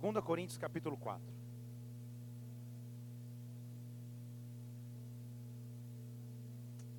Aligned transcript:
2 0.00 0.24
Coríntios 0.24 0.58
capítulo 0.58 0.96
4. 0.96 1.24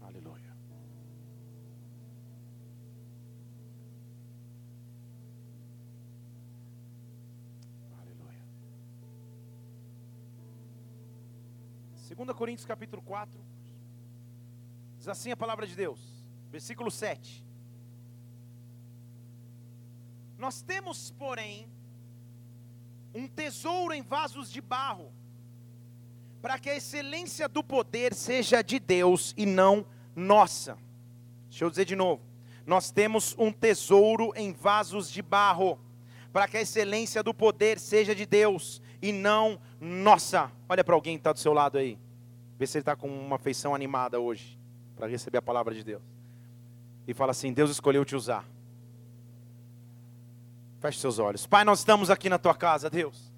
Aleluia. 0.01 0.55
Aleluia. 7.99 8.45
2 12.15 12.37
Coríntios 12.37 12.65
capítulo 12.65 13.01
4. 13.01 13.37
Diz 14.97 15.09
assim 15.09 15.31
a 15.33 15.37
palavra 15.37 15.67
de 15.67 15.75
Deus, 15.75 16.25
versículo 16.49 16.89
7. 16.89 17.45
Nós 20.37 20.61
temos, 20.61 21.11
porém, 21.11 21.74
um 23.15 23.27
tesouro 23.27 23.93
em 23.93 24.01
vasos 24.01 24.51
de 24.51 24.59
barro, 24.59 25.09
para 26.41 26.59
que 26.59 26.69
a 26.69 26.75
excelência 26.75 27.47
do 27.47 27.63
poder 27.63 28.13
seja 28.13 28.61
de 28.61 28.77
Deus 28.77 29.33
e 29.37 29.45
não 29.45 29.85
nossa. 30.13 30.77
Deixa 31.49 31.63
eu 31.63 31.69
dizer 31.69 31.85
de 31.85 31.95
novo. 31.95 32.21
Nós 32.65 32.91
temos 32.91 33.33
um 33.37 33.51
tesouro 33.53 34.33
em 34.35 34.51
vasos 34.51 35.09
de 35.09 35.21
barro, 35.21 35.79
para 36.33 36.45
que 36.45 36.57
a 36.57 36.61
excelência 36.61 37.23
do 37.23 37.33
poder 37.33 37.79
seja 37.79 38.13
de 38.13 38.25
Deus 38.25 38.81
e 39.01 39.13
não 39.13 39.61
nossa. 39.79 40.51
Olha 40.67 40.83
para 40.83 40.93
alguém 40.93 41.15
que 41.15 41.21
está 41.21 41.31
do 41.31 41.39
seu 41.39 41.53
lado 41.53 41.77
aí. 41.77 41.97
Vê 42.59 42.67
se 42.67 42.77
ele 42.77 42.81
está 42.81 42.95
com 42.97 43.07
uma 43.07 43.37
feição 43.37 43.73
animada 43.73 44.19
hoje, 44.19 44.59
para 44.95 45.07
receber 45.07 45.37
a 45.37 45.41
palavra 45.41 45.73
de 45.73 45.83
Deus. 45.83 46.03
E 47.07 47.13
fala 47.13 47.31
assim: 47.31 47.53
Deus 47.53 47.71
escolheu 47.71 48.03
te 48.03 48.15
usar. 48.15 48.45
Feche 50.85 50.99
seus 50.99 51.17
olhos. 51.17 51.47
Pai, 51.47 51.63
nós 51.63 51.79
estamos 51.79 52.11
aqui 52.11 52.29
na 52.29 52.37
tua 52.37 52.53
casa, 52.53 52.91
Deus. 52.91 53.33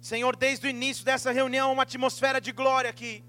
Senhor, 0.00 0.34
desde 0.34 0.66
o 0.66 0.70
início 0.70 1.04
dessa 1.04 1.30
reunião, 1.30 1.72
uma 1.72 1.84
atmosfera 1.84 2.40
de 2.40 2.50
glória 2.50 2.90
aqui. 2.90 3.22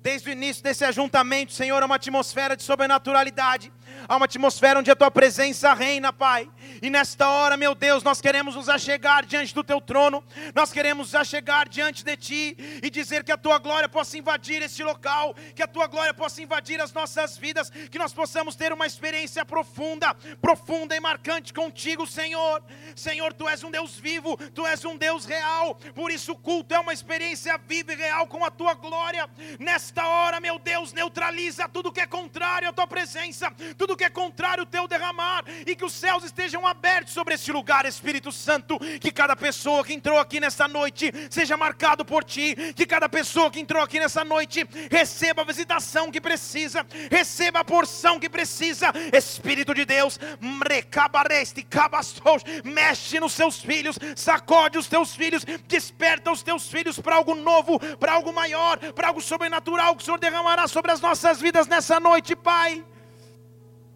Desde 0.00 0.30
o 0.30 0.32
início 0.32 0.62
desse 0.62 0.82
ajuntamento, 0.82 1.52
Senhor, 1.52 1.82
uma 1.82 1.96
atmosfera 1.96 2.56
de 2.56 2.62
sobrenaturalidade. 2.62 3.70
Há 4.08 4.16
uma 4.16 4.24
atmosfera 4.24 4.80
onde 4.80 4.90
a 4.90 4.96
tua 4.96 5.10
presença 5.10 5.72
reina, 5.74 6.12
Pai. 6.12 6.50
E 6.80 6.90
nesta 6.90 7.28
hora, 7.28 7.56
meu 7.56 7.74
Deus, 7.74 8.02
nós 8.02 8.20
queremos 8.20 8.56
nos 8.56 8.68
achegar 8.68 9.24
diante 9.24 9.54
do 9.54 9.62
teu 9.62 9.80
trono, 9.80 10.24
nós 10.54 10.72
queremos 10.72 11.08
nos 11.08 11.14
achegar 11.14 11.68
diante 11.68 12.04
de 12.04 12.16
ti 12.16 12.56
e 12.82 12.90
dizer 12.90 13.24
que 13.24 13.32
a 13.32 13.36
tua 13.36 13.58
glória 13.58 13.88
possa 13.88 14.18
invadir 14.18 14.62
este 14.62 14.82
local, 14.82 15.34
que 15.54 15.62
a 15.62 15.66
tua 15.66 15.86
glória 15.86 16.12
possa 16.12 16.42
invadir 16.42 16.80
as 16.80 16.92
nossas 16.92 17.38
vidas, 17.38 17.70
que 17.70 17.98
nós 17.98 18.12
possamos 18.12 18.56
ter 18.56 18.72
uma 18.72 18.86
experiência 18.86 19.44
profunda, 19.44 20.14
profunda 20.40 20.96
e 20.96 21.00
marcante 21.00 21.52
contigo, 21.52 22.06
Senhor. 22.06 22.62
Senhor, 22.96 23.32
tu 23.32 23.48
és 23.48 23.62
um 23.62 23.70
Deus 23.70 23.98
vivo, 23.98 24.36
tu 24.52 24.66
és 24.66 24.84
um 24.84 24.96
Deus 24.96 25.24
real, 25.24 25.74
por 25.94 26.10
isso 26.10 26.32
o 26.32 26.36
culto 26.36 26.74
é 26.74 26.78
uma 26.78 26.92
experiência 26.92 27.58
viva 27.58 27.92
e 27.92 27.96
real 27.96 28.26
com 28.26 28.44
a 28.44 28.50
tua 28.50 28.74
glória. 28.74 29.28
Nesta 29.58 30.06
hora, 30.06 30.40
meu 30.40 30.58
Deus, 30.58 30.92
neutraliza 30.92 31.68
tudo 31.68 31.92
que 31.92 32.00
é 32.00 32.06
contrário 32.06 32.68
à 32.68 32.72
tua 32.72 32.86
presença, 32.86 33.50
tudo 33.76 33.91
que 33.96 34.04
é 34.04 34.10
contrário 34.10 34.62
ao 34.62 34.66
teu 34.66 34.86
derramar, 34.88 35.44
e 35.66 35.74
que 35.74 35.84
os 35.84 35.92
céus 35.92 36.24
estejam 36.24 36.66
abertos 36.66 37.12
sobre 37.12 37.34
este 37.34 37.52
lugar, 37.52 37.86
Espírito 37.86 38.30
Santo. 38.30 38.78
Que 39.00 39.10
cada 39.10 39.36
pessoa 39.36 39.84
que 39.84 39.92
entrou 39.94 40.18
aqui 40.18 40.40
nesta 40.40 40.66
noite 40.68 41.12
seja 41.30 41.56
marcado 41.56 42.04
por 42.04 42.24
ti, 42.24 42.54
que 42.74 42.86
cada 42.86 43.08
pessoa 43.08 43.50
que 43.50 43.60
entrou 43.60 43.82
aqui 43.82 43.98
nessa 43.98 44.24
noite 44.24 44.66
receba 44.90 45.42
a 45.42 45.44
visitação 45.44 46.10
que 46.10 46.20
precisa, 46.20 46.86
receba 47.10 47.60
a 47.60 47.64
porção 47.64 48.18
que 48.18 48.28
precisa, 48.28 48.92
Espírito 49.12 49.74
de 49.74 49.84
Deus, 49.84 50.18
mexe 52.64 53.20
nos 53.20 53.32
seus 53.32 53.60
filhos, 53.60 53.98
sacode 54.16 54.78
os 54.78 54.86
teus 54.86 55.14
filhos, 55.14 55.44
desperta 55.66 56.30
os 56.30 56.42
teus 56.42 56.68
filhos 56.68 56.98
para 56.98 57.16
algo 57.16 57.34
novo, 57.34 57.78
para 57.96 58.12
algo 58.12 58.32
maior, 58.32 58.78
para 58.92 59.08
algo 59.08 59.20
sobrenatural 59.20 59.96
que 59.96 60.02
o 60.02 60.04
Senhor 60.04 60.18
derramará 60.18 60.66
sobre 60.68 60.92
as 60.92 61.00
nossas 61.00 61.40
vidas 61.40 61.66
nessa 61.66 61.98
noite, 62.00 62.34
Pai. 62.34 62.84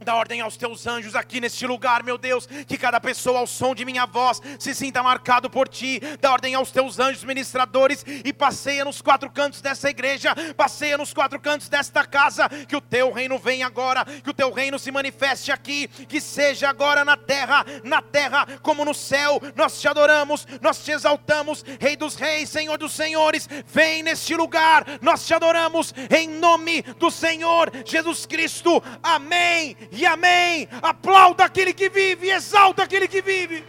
Dá 0.07 0.15
ordem 0.15 0.41
aos 0.41 0.57
teus 0.57 0.87
anjos 0.87 1.17
aqui 1.17 1.41
neste 1.41 1.67
lugar, 1.67 2.05
meu 2.05 2.17
Deus, 2.17 2.47
que 2.47 2.79
cada 2.79 3.01
pessoa 3.01 3.41
ao 3.41 3.47
som 3.47 3.75
de 3.75 3.85
minha 3.85 4.07
voz 4.07 4.41
se 4.57 4.73
sinta 4.73 5.03
marcado 5.03 5.51
por 5.51 5.67
ti. 5.67 6.01
Dá 6.21 6.31
ordem 6.31 6.55
aos 6.55 6.71
teus 6.71 7.01
anjos 7.01 7.25
ministradores 7.25 8.05
e 8.07 8.33
passeia 8.33 8.85
nos 8.85 9.03
quatro 9.03 9.29
cantos 9.29 9.61
dessa 9.61 9.91
igreja, 9.91 10.33
passeia 10.57 10.97
nos 10.97 11.13
quatro 11.13 11.41
cantos 11.41 11.69
desta 11.69 12.07
casa. 12.07 12.49
Que 12.69 12.77
o 12.77 12.81
teu 12.81 13.11
reino 13.11 13.37
venha 13.37 13.67
agora, 13.67 14.05
que 14.05 14.31
o 14.31 14.33
teu 14.33 14.53
reino 14.53 14.79
se 14.79 14.93
manifeste 14.93 15.51
aqui, 15.51 15.89
que 15.89 16.21
seja 16.21 16.69
agora 16.69 17.05
na 17.05 17.17
terra, 17.17 17.67
na 17.83 18.01
terra 18.01 18.47
como 18.63 18.85
no 18.85 18.95
céu. 18.95 19.43
Nós 19.57 19.81
te 19.81 19.89
adoramos, 19.89 20.47
nós 20.61 20.85
te 20.85 20.93
exaltamos, 20.93 21.65
Rei 21.81 21.97
dos 21.97 22.15
Reis, 22.15 22.49
Senhor 22.49 22.79
dos 22.79 22.93
Senhores. 22.93 23.49
Vem 23.67 24.05
neste 24.05 24.37
lugar, 24.37 24.85
nós 25.03 25.27
te 25.27 25.35
adoramos 25.35 25.93
em 26.17 26.29
nome 26.29 26.83
do 26.83 27.11
Senhor 27.11 27.73
Jesus 27.85 28.25
Cristo. 28.25 28.81
Amém 29.03 29.77
e 29.97 30.07
amém. 30.07 30.69
Aplauda 30.83 31.45
aquele 31.45 31.73
que 31.73 31.89
vive, 31.89 32.31
exalta 32.31 32.83
aquele 32.83 33.09
que 33.09 33.23
vive. 33.23 33.65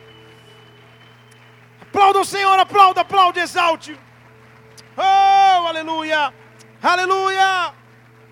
Aplauda 1.82 2.20
o 2.20 2.26
Senhor, 2.26 2.60
aplauda, 2.60 3.02
aplaude, 3.02 3.40
exalte. 3.40 3.98
Oh, 4.98 5.68
aleluia, 5.68 6.34
aleluia. 6.82 7.74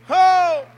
Oh. 0.10 0.75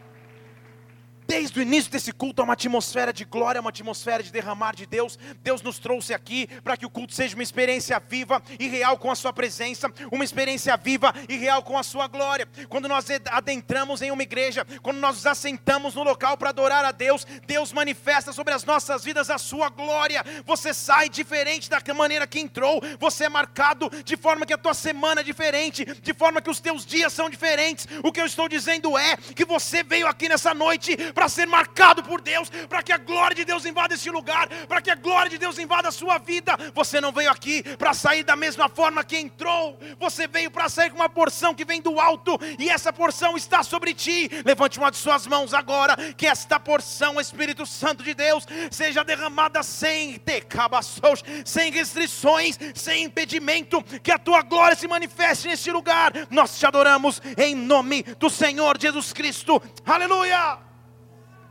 Desde 1.27 1.59
o 1.59 1.61
início 1.61 1.91
desse 1.91 2.13
culto 2.13 2.41
há 2.41 2.45
uma 2.45 2.53
atmosfera 2.53 3.11
de 3.11 3.25
glória, 3.25 3.59
uma 3.59 3.69
atmosfera 3.69 4.23
de 4.23 4.31
derramar 4.31 4.73
de 4.73 4.85
Deus. 4.85 5.19
Deus 5.43 5.61
nos 5.61 5.77
trouxe 5.77 6.13
aqui 6.13 6.47
para 6.63 6.77
que 6.77 6.85
o 6.85 6.89
culto 6.89 7.13
seja 7.13 7.35
uma 7.35 7.43
experiência 7.43 7.99
viva 7.99 8.41
e 8.57 8.69
real 8.69 8.97
com 8.97 9.11
a 9.11 9.15
Sua 9.15 9.33
presença, 9.33 9.91
uma 10.09 10.23
experiência 10.23 10.77
viva 10.77 11.13
e 11.27 11.35
real 11.35 11.61
com 11.61 11.77
a 11.77 11.83
Sua 11.83 12.07
glória. 12.07 12.47
Quando 12.69 12.87
nós 12.87 13.07
adentramos 13.29 14.01
em 14.01 14.09
uma 14.09 14.23
igreja, 14.23 14.65
quando 14.81 14.99
nós 14.99 15.17
nos 15.17 15.27
assentamos 15.27 15.95
no 15.95 16.03
local 16.03 16.37
para 16.37 16.49
adorar 16.49 16.85
a 16.85 16.93
Deus, 16.93 17.27
Deus 17.45 17.73
manifesta 17.73 18.31
sobre 18.31 18.53
as 18.53 18.63
nossas 18.63 19.03
vidas 19.03 19.29
a 19.29 19.37
Sua 19.37 19.67
glória. 19.67 20.23
Você 20.45 20.73
sai 20.73 21.09
diferente 21.09 21.69
da 21.69 21.81
maneira 21.93 22.25
que 22.25 22.39
entrou, 22.39 22.81
você 22.97 23.25
é 23.25 23.29
marcado 23.29 23.89
de 24.01 24.15
forma 24.15 24.45
que 24.45 24.53
a 24.53 24.57
tua 24.57 24.73
semana 24.73 25.19
é 25.19 25.23
diferente, 25.25 25.83
de 25.83 26.13
forma 26.13 26.41
que 26.41 26.49
os 26.49 26.61
teus 26.61 26.85
dias 26.85 27.11
são 27.11 27.29
diferentes. 27.29 27.85
O 28.01 28.13
que 28.13 28.21
eu 28.21 28.25
estou 28.25 28.47
dizendo 28.47 28.97
é 28.97 29.17
que 29.17 29.43
você 29.43 29.83
veio 29.83 30.07
aqui 30.07 30.29
nessa 30.29 30.53
noite 30.53 30.95
para 31.17 31.27
ser 31.27 31.47
marcado 31.47 32.03
por 32.03 32.21
Deus, 32.21 32.47
para 32.69 32.83
que 32.83 32.91
a 32.91 32.97
glória 32.97 33.35
de 33.35 33.43
Deus 33.43 33.65
invada 33.65 33.95
esse 33.95 34.07
lugar, 34.07 34.47
para 34.67 34.79
que 34.79 34.91
a 34.91 34.93
glória 34.93 35.31
de 35.31 35.39
Deus 35.39 35.57
invada 35.57 35.87
a 35.87 35.91
sua 35.91 36.19
vida. 36.19 36.55
Você 36.75 37.01
não 37.01 37.11
veio 37.11 37.31
aqui 37.31 37.63
para 37.75 37.91
sair 37.95 38.21
da 38.21 38.35
mesma 38.35 38.69
forma 38.69 39.03
que 39.03 39.17
entrou, 39.17 39.79
você 39.99 40.27
veio 40.27 40.51
para 40.51 40.69
sair 40.69 40.91
com 40.91 40.97
uma 40.97 41.09
porção 41.09 41.55
que 41.55 41.65
vem 41.65 41.81
do 41.81 41.99
alto, 41.99 42.37
e 42.59 42.69
essa 42.69 42.93
porção 42.93 43.35
está 43.35 43.63
sobre 43.63 43.95
ti. 43.95 44.29
Levante 44.45 44.77
uma 44.77 44.91
de 44.91 44.97
suas 44.97 45.25
mãos 45.25 45.55
agora, 45.55 45.95
que 46.13 46.27
esta 46.27 46.59
porção, 46.59 47.19
Espírito 47.19 47.65
Santo 47.65 48.03
de 48.03 48.13
Deus, 48.13 48.45
seja 48.69 49.03
derramada 49.03 49.63
sem 49.63 50.21
decabaços, 50.23 51.23
sem 51.43 51.71
restrições, 51.71 52.59
sem 52.75 53.05
impedimento, 53.05 53.81
que 54.03 54.11
a 54.11 54.19
tua 54.19 54.43
glória 54.43 54.75
se 54.75 54.87
manifeste 54.87 55.47
neste 55.47 55.71
lugar. 55.71 56.13
Nós 56.29 56.59
te 56.59 56.65
adoramos 56.67 57.19
em 57.35 57.55
nome 57.55 58.03
do 58.03 58.29
Senhor 58.29 58.79
Jesus 58.79 59.11
Cristo. 59.13 59.59
Aleluia! 59.83 60.66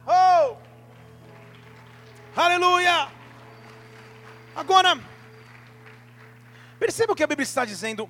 Oh! 0.06 0.56
Aleluia! 2.34 3.10
Agora, 4.54 5.02
perceba 6.78 7.12
o 7.12 7.16
que 7.16 7.24
a 7.24 7.26
Bíblia 7.26 7.44
está 7.44 7.64
dizendo. 7.64 8.08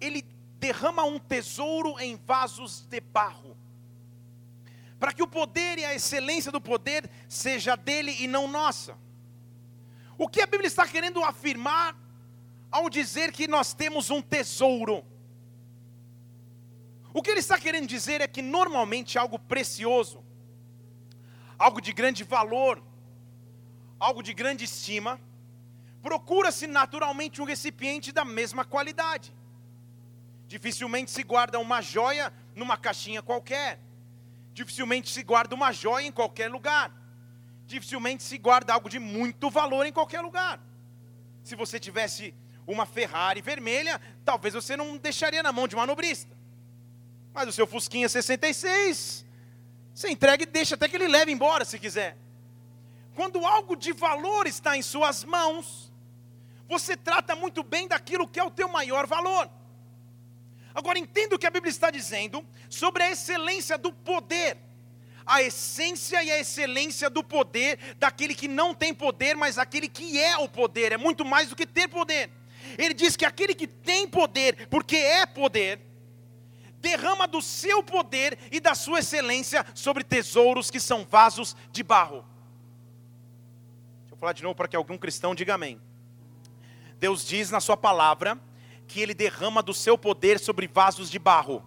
Ele 0.00 0.22
derrama 0.58 1.04
um 1.04 1.18
tesouro 1.18 1.98
em 2.00 2.16
vasos 2.16 2.82
de 2.82 3.00
barro, 3.00 3.56
para 4.98 5.12
que 5.12 5.22
o 5.22 5.26
poder 5.26 5.78
e 5.78 5.84
a 5.84 5.94
excelência 5.94 6.50
do 6.50 6.60
poder 6.60 7.10
seja 7.28 7.76
dele 7.76 8.16
e 8.20 8.26
não 8.26 8.48
nossa. 8.48 8.96
O 10.16 10.28
que 10.28 10.40
a 10.40 10.46
Bíblia 10.46 10.68
está 10.68 10.86
querendo 10.86 11.24
afirmar 11.24 11.96
ao 12.70 12.88
dizer 12.88 13.32
que 13.32 13.48
nós 13.48 13.74
temos 13.74 14.10
um 14.10 14.22
tesouro? 14.22 15.04
O 17.12 17.22
que 17.22 17.30
ele 17.30 17.40
está 17.40 17.58
querendo 17.58 17.86
dizer 17.86 18.20
é 18.20 18.28
que 18.28 18.40
normalmente 18.42 19.18
algo 19.18 19.38
precioso, 19.38 20.22
algo 21.60 21.78
de 21.86 21.92
grande 21.92 22.24
valor, 22.24 22.82
algo 24.06 24.22
de 24.22 24.32
grande 24.32 24.64
estima, 24.64 25.20
procura-se 26.00 26.66
naturalmente 26.66 27.42
um 27.42 27.44
recipiente 27.44 28.10
da 28.10 28.24
mesma 28.24 28.64
qualidade. 28.64 29.30
Dificilmente 30.48 31.10
se 31.10 31.22
guarda 31.22 31.58
uma 31.58 31.82
joia 31.82 32.32
numa 32.56 32.78
caixinha 32.78 33.22
qualquer. 33.22 33.78
Dificilmente 34.54 35.10
se 35.10 35.22
guarda 35.22 35.54
uma 35.54 35.70
joia 35.70 36.06
em 36.06 36.10
qualquer 36.10 36.50
lugar. 36.50 36.90
Dificilmente 37.66 38.22
se 38.22 38.38
guarda 38.38 38.72
algo 38.72 38.88
de 38.88 38.98
muito 38.98 39.50
valor 39.50 39.84
em 39.84 39.92
qualquer 39.92 40.22
lugar. 40.22 40.58
Se 41.44 41.54
você 41.54 41.78
tivesse 41.78 42.34
uma 42.66 42.86
Ferrari 42.86 43.42
vermelha, 43.42 44.00
talvez 44.24 44.54
você 44.54 44.78
não 44.78 44.96
deixaria 44.96 45.42
na 45.42 45.52
mão 45.52 45.68
de 45.68 45.76
um 45.76 45.78
manobrista. 45.78 46.34
Mas 47.34 47.48
o 47.48 47.52
seu 47.52 47.66
Fusquinha 47.66 48.08
66 48.08 49.26
você 50.00 50.08
entrega 50.08 50.44
e 50.44 50.46
deixa 50.46 50.76
até 50.76 50.88
que 50.88 50.96
ele 50.96 51.08
leve 51.08 51.30
embora 51.30 51.62
se 51.62 51.78
quiser. 51.78 52.16
Quando 53.14 53.44
algo 53.44 53.76
de 53.76 53.92
valor 53.92 54.46
está 54.46 54.74
em 54.74 54.80
suas 54.80 55.24
mãos, 55.24 55.92
você 56.66 56.96
trata 56.96 57.36
muito 57.36 57.62
bem 57.62 57.86
daquilo 57.86 58.26
que 58.26 58.40
é 58.40 58.42
o 58.42 58.50
teu 58.50 58.66
maior 58.66 59.06
valor. 59.06 59.50
Agora 60.74 60.98
entenda 60.98 61.36
o 61.36 61.38
que 61.38 61.46
a 61.46 61.50
Bíblia 61.50 61.70
está 61.70 61.90
dizendo 61.90 62.42
sobre 62.70 63.02
a 63.02 63.10
excelência 63.10 63.76
do 63.76 63.92
poder. 63.92 64.56
A 65.26 65.42
essência 65.42 66.24
e 66.24 66.30
a 66.30 66.38
excelência 66.38 67.10
do 67.10 67.22
poder 67.22 67.78
daquele 67.98 68.34
que 68.34 68.48
não 68.48 68.74
tem 68.74 68.94
poder, 68.94 69.36
mas 69.36 69.58
aquele 69.58 69.86
que 69.86 70.18
é 70.18 70.38
o 70.38 70.48
poder, 70.48 70.92
é 70.92 70.96
muito 70.96 71.26
mais 71.26 71.50
do 71.50 71.56
que 71.56 71.66
ter 71.66 71.88
poder. 71.88 72.30
Ele 72.78 72.94
diz 72.94 73.16
que 73.16 73.26
aquele 73.26 73.54
que 73.54 73.66
tem 73.66 74.08
poder, 74.08 74.66
porque 74.68 74.96
é 74.96 75.26
poder, 75.26 75.78
derrama 76.80 77.26
do 77.26 77.42
seu 77.42 77.82
poder 77.82 78.38
e 78.50 78.58
da 78.58 78.74
sua 78.74 79.00
excelência 79.00 79.64
sobre 79.74 80.02
tesouros 80.02 80.70
que 80.70 80.80
são 80.80 81.04
vasos 81.04 81.54
de 81.70 81.82
barro. 81.82 82.24
Deixa 84.00 84.14
eu 84.14 84.16
falar 84.16 84.32
de 84.32 84.42
novo 84.42 84.54
para 84.54 84.66
que 84.66 84.76
algum 84.76 84.98
cristão 84.98 85.34
diga 85.34 85.54
amém. 85.54 85.80
Deus 86.98 87.24
diz 87.24 87.50
na 87.50 87.60
sua 87.60 87.76
palavra 87.76 88.38
que 88.86 89.00
Ele 89.00 89.14
derrama 89.14 89.62
do 89.62 89.72
seu 89.72 89.96
poder 89.96 90.38
sobre 90.38 90.66
vasos 90.66 91.10
de 91.10 91.18
barro. 91.18 91.64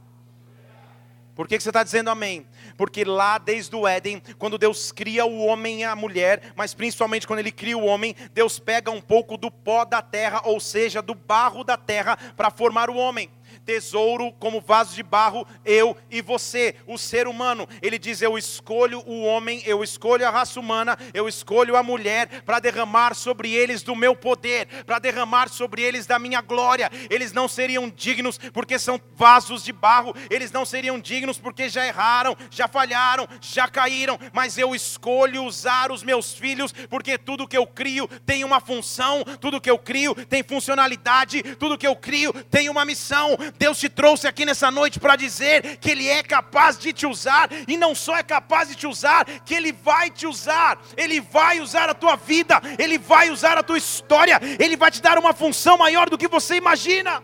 Por 1.36 1.48
que, 1.48 1.57
que 1.57 1.63
você 1.63 1.69
está 1.69 1.83
dizendo 1.83 2.12
amém? 2.12 2.45
Porque 2.77 3.04
lá 3.04 3.39
desde 3.39 3.75
o 3.75 3.88
Éden, 3.88 4.21
quando 4.38 4.56
Deus 4.56 4.92
cria 4.92 5.25
o 5.25 5.39
homem 5.45 5.80
e 5.80 5.83
a 5.83 5.95
mulher, 5.95 6.54
mas 6.56 6.75
principalmente 6.75 7.25
quando 7.25 7.39
Ele 7.39 7.51
cria 7.51 7.75
o 7.75 7.86
homem, 7.86 8.16
Deus 8.33 8.59
pega 8.59 8.92
um 8.92 9.01
pouco 9.01 9.36
do 9.36 9.50
pó 9.50 9.83
da 9.83 10.00
terra, 10.00 10.42
ou 10.44 10.59
seja, 10.59 11.01
do 11.01 11.16
barro 11.16 11.63
da 11.63 11.75
terra, 11.75 12.18
para 12.36 12.51
formar 12.51 12.88
o 12.88 12.95
homem 12.95 13.31
tesouro 13.65 14.31
como 14.33 14.62
vaso 14.62 14.95
de 14.95 15.04
barro, 15.04 15.45
eu 15.65 15.95
e 16.10 16.21
você, 16.21 16.75
o 16.88 16.98
ser 16.98 17.27
humano. 17.27 17.68
Ele 17.81 17.98
diz: 17.98 18.21
Eu 18.21 18.38
escolho 18.38 19.04
o 19.06 19.24
homem, 19.24 19.62
eu 19.65 19.83
escolho 19.83 20.27
a 20.27 20.31
raça 20.31 20.60
humana, 20.60 20.98
eu 21.13 21.27
escolho 21.27 21.75
a 21.75 21.83
mulher 21.83 22.42
para 22.44 22.60
derramar 22.60 23.15
sobre 23.15 23.54
eles 23.54 23.81
do 23.81 23.95
meu 23.95 24.15
poder, 24.15 24.68
para 24.86 25.00
derramar 25.00 25.50
sobre 25.50 25.81
eles 25.81 26.06
da 26.06 26.19
minha 26.19 26.42
glória. 26.42 26.89
Eles 27.10 27.31
não 27.31 27.48
seriam 27.48 27.89
dignos 27.89 28.38
porque 28.38 28.77
são 28.77 29.00
vasos 29.15 29.63
de 29.63 29.71
barro, 29.71 30.16
eles 30.30 30.51
não 30.51 30.66
seriam 30.66 31.00
dignos 31.00 31.38
porque 31.38 31.69
já 31.69 31.86
erraram, 31.86 32.36
já 32.50 32.68
falharam, 32.68 33.27
já 33.42 33.68
caíram, 33.68 34.19
mas 34.31 34.57
eu 34.57 34.75
escolho 34.75 35.44
usar 35.44 35.92
os 35.92 36.04
meus 36.04 36.33
filhos 36.33 36.74
porque 36.89 37.18
tudo 37.18 37.48
que 37.48 37.57
eu 37.57 37.66
crio 37.66 38.07
tem 38.25 38.44
uma 38.44 38.59
função, 38.59 39.24
tudo 39.39 39.62
que 39.62 39.69
eu 39.69 39.77
crio 39.77 40.13
tem 40.25 40.44
funcionalidade, 40.44 41.42
tudo 41.56 41.77
que 41.77 41.88
eu 41.88 41.95
crio 41.95 42.33
tem 42.50 42.69
uma 42.69 42.86
missão. 42.86 43.38
Deus 43.57 43.79
te 43.79 43.88
trouxe 43.88 44.27
aqui 44.27 44.45
nessa 44.45 44.69
noite 44.69 45.00
para 45.00 45.15
dizer 45.15 45.77
que 45.77 45.91
Ele 45.91 46.07
é 46.07 46.21
capaz 46.21 46.77
de 46.77 46.91
te 46.91 47.05
usar, 47.05 47.50
e 47.67 47.77
não 47.77 47.95
só 47.95 48.17
é 48.17 48.23
capaz 48.23 48.69
de 48.69 48.75
te 48.75 48.88
usar, 48.88 49.25
que 49.45 49.53
Ele 49.53 49.71
vai 49.71 50.09
te 50.09 50.27
usar, 50.27 50.79
Ele 50.97 51.21
vai 51.21 51.59
usar 51.59 51.89
a 51.89 51.94
tua 51.94 52.15
vida, 52.15 52.61
Ele 52.77 52.97
vai 52.97 53.29
usar 53.29 53.57
a 53.57 53.63
tua 53.63 53.77
história, 53.77 54.39
Ele 54.59 54.75
vai 54.75 54.91
te 54.91 55.01
dar 55.01 55.17
uma 55.17 55.33
função 55.33 55.77
maior 55.77 56.09
do 56.09 56.17
que 56.17 56.27
você 56.27 56.55
imagina. 56.55 57.23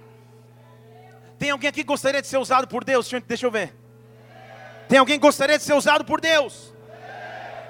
Tem 1.38 1.52
alguém 1.52 1.70
aqui 1.70 1.84
que 1.84 1.88
gostaria 1.88 2.22
de 2.22 2.28
ser 2.28 2.38
usado 2.38 2.68
por 2.68 2.84
Deus? 2.84 3.10
Deixa 3.28 3.46
eu 3.46 3.52
ver. 3.52 3.74
Tem 4.88 4.98
alguém 4.98 5.18
que 5.18 5.22
gostaria 5.22 5.58
de 5.58 5.64
ser 5.64 5.74
usado 5.74 6.04
por 6.04 6.20
Deus? 6.20 6.74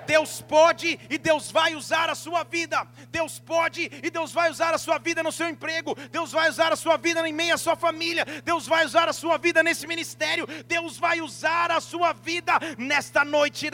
Deus 0.09 0.41
pode 0.41 0.99
e 1.07 1.19
Deus 1.19 1.51
vai 1.51 1.75
usar 1.75 2.09
a 2.09 2.15
sua 2.15 2.43
vida. 2.43 2.87
Deus 3.11 3.37
pode 3.37 3.91
e 4.01 4.09
Deus 4.09 4.31
vai 4.31 4.49
usar 4.49 4.73
a 4.73 4.77
sua 4.79 4.97
vida 4.97 5.21
no 5.21 5.31
seu 5.31 5.47
emprego. 5.47 5.95
Deus 6.09 6.31
vai 6.31 6.49
usar 6.49 6.73
a 6.73 6.75
sua 6.75 6.97
vida 6.97 7.29
em 7.29 7.31
meio 7.31 7.53
à 7.53 7.59
sua 7.59 7.75
família. 7.75 8.25
Deus 8.43 8.65
vai 8.65 8.83
usar 8.83 9.07
a 9.07 9.13
sua 9.13 9.37
vida 9.37 9.61
nesse 9.61 9.85
ministério. 9.85 10.47
Deus 10.65 10.97
vai 10.97 11.21
usar 11.21 11.69
a 11.69 11.79
sua 11.79 12.11
vida 12.11 12.53
nesta 12.75 13.23
noite. 13.23 13.69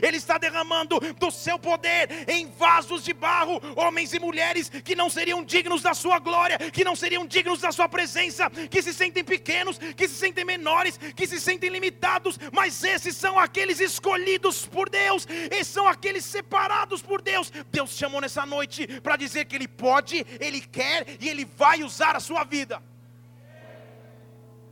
Ele 0.00 0.16
está 0.16 0.38
derramando 0.38 1.00
do 1.14 1.32
seu 1.32 1.58
poder 1.58 2.24
em 2.28 2.48
vasos 2.52 3.02
de 3.02 3.12
barro, 3.12 3.60
homens 3.74 4.12
e 4.12 4.20
mulheres 4.20 4.68
que 4.68 4.94
não 4.94 5.10
seriam 5.10 5.42
dignos 5.42 5.82
da 5.82 5.92
sua 5.92 6.20
glória, 6.20 6.56
que 6.70 6.84
não 6.84 6.94
seriam 6.94 7.26
dignos 7.26 7.60
da 7.60 7.72
sua 7.72 7.88
presença, 7.88 8.48
que 8.48 8.80
se 8.80 8.94
sentem 8.94 9.24
pequenos, 9.24 9.76
que 9.96 10.06
se 10.06 10.14
sentem 10.14 10.44
menores, 10.44 10.98
que 11.16 11.26
se 11.26 11.40
sentem 11.40 11.68
limitados, 11.68 12.38
mas 12.52 12.84
esses 12.84 13.16
são 13.16 13.36
aqueles 13.36 13.80
escolhidos 13.80 14.51
escolhidos 14.52 14.66
por 14.66 14.88
Deus, 14.88 15.26
esses 15.50 15.68
são 15.68 15.88
aqueles 15.88 16.24
separados 16.24 17.02
por 17.02 17.22
Deus. 17.22 17.50
Deus 17.70 17.90
chamou 17.90 18.20
nessa 18.20 18.44
noite 18.44 18.86
para 19.00 19.16
dizer 19.16 19.46
que 19.46 19.56
Ele 19.56 19.68
pode, 19.68 20.26
Ele 20.40 20.60
quer 20.60 21.16
e 21.20 21.28
Ele 21.28 21.44
vai 21.44 21.82
usar 21.82 22.16
a 22.16 22.20
sua 22.20 22.44
vida. 22.44 22.82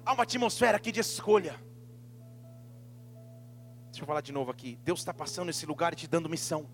Há 0.05 0.13
uma 0.13 0.23
atmosfera 0.23 0.77
aqui 0.77 0.93
de 0.93 1.01
escolha. 1.01 1.55
Deixa 3.87 4.03
eu 4.03 4.07
falar 4.07 4.21
de 4.21 4.33
novo 4.33 4.51
aqui. 4.51 4.79
Deus 4.85 5.01
está 5.01 5.13
passando 5.13 5.47
nesse 5.47 5.67
lugar 5.67 5.93
e 5.93 5.97
te 5.97 6.07
dando 6.07 6.29
missão. 6.29 6.69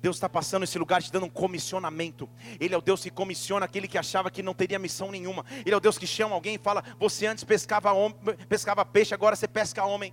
Deus 0.00 0.16
está 0.16 0.28
passando 0.28 0.62
nesse 0.62 0.78
lugar 0.78 1.00
te 1.00 1.12
dando 1.12 1.26
um 1.26 1.30
comissionamento. 1.30 2.28
Ele 2.58 2.74
é 2.74 2.78
o 2.78 2.80
Deus 2.80 3.02
que 3.02 3.10
comissiona 3.10 3.66
aquele 3.66 3.86
que 3.86 3.96
achava 3.96 4.32
que 4.32 4.42
não 4.42 4.52
teria 4.52 4.76
missão 4.76 5.12
nenhuma. 5.12 5.44
Ele 5.64 5.72
é 5.72 5.76
o 5.76 5.80
Deus 5.80 5.96
que 5.96 6.08
chama 6.08 6.34
alguém 6.34 6.56
e 6.56 6.58
fala: 6.58 6.82
Você 6.98 7.26
antes 7.26 7.44
pescava, 7.44 7.92
pescava 8.48 8.84
peixe, 8.84 9.14
agora 9.14 9.36
você 9.36 9.46
pesca 9.46 9.84
homem. 9.84 10.12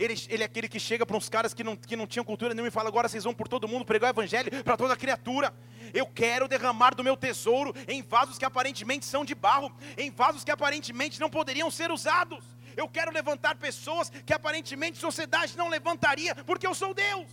Ele, 0.00 0.14
ele 0.30 0.42
é 0.42 0.46
aquele 0.46 0.66
que 0.66 0.80
chega 0.80 1.04
para 1.04 1.14
uns 1.14 1.28
caras 1.28 1.52
que 1.52 1.62
não, 1.62 1.76
que 1.76 1.94
não 1.94 2.06
tinham 2.06 2.24
cultura 2.24 2.54
nenhuma 2.54 2.68
e 2.68 2.70
fala: 2.70 2.88
agora 2.88 3.06
vocês 3.06 3.22
vão 3.22 3.34
por 3.34 3.46
todo 3.46 3.68
mundo 3.68 3.84
pregar 3.84 4.08
o 4.08 4.12
evangelho 4.18 4.64
para 4.64 4.74
toda 4.74 4.96
criatura. 4.96 5.52
Eu 5.92 6.06
quero 6.06 6.48
derramar 6.48 6.94
do 6.94 7.04
meu 7.04 7.18
tesouro 7.18 7.74
em 7.86 8.00
vasos 8.02 8.38
que 8.38 8.44
aparentemente 8.46 9.04
são 9.04 9.26
de 9.26 9.34
barro, 9.34 9.70
em 9.98 10.10
vasos 10.10 10.42
que 10.42 10.50
aparentemente 10.50 11.20
não 11.20 11.28
poderiam 11.28 11.70
ser 11.70 11.90
usados. 11.90 12.42
Eu 12.74 12.88
quero 12.88 13.12
levantar 13.12 13.56
pessoas 13.56 14.08
que 14.24 14.32
aparentemente 14.32 14.96
sociedade 14.96 15.54
não 15.54 15.68
levantaria, 15.68 16.34
porque 16.46 16.66
eu 16.66 16.74
sou 16.74 16.94
Deus. 16.94 17.28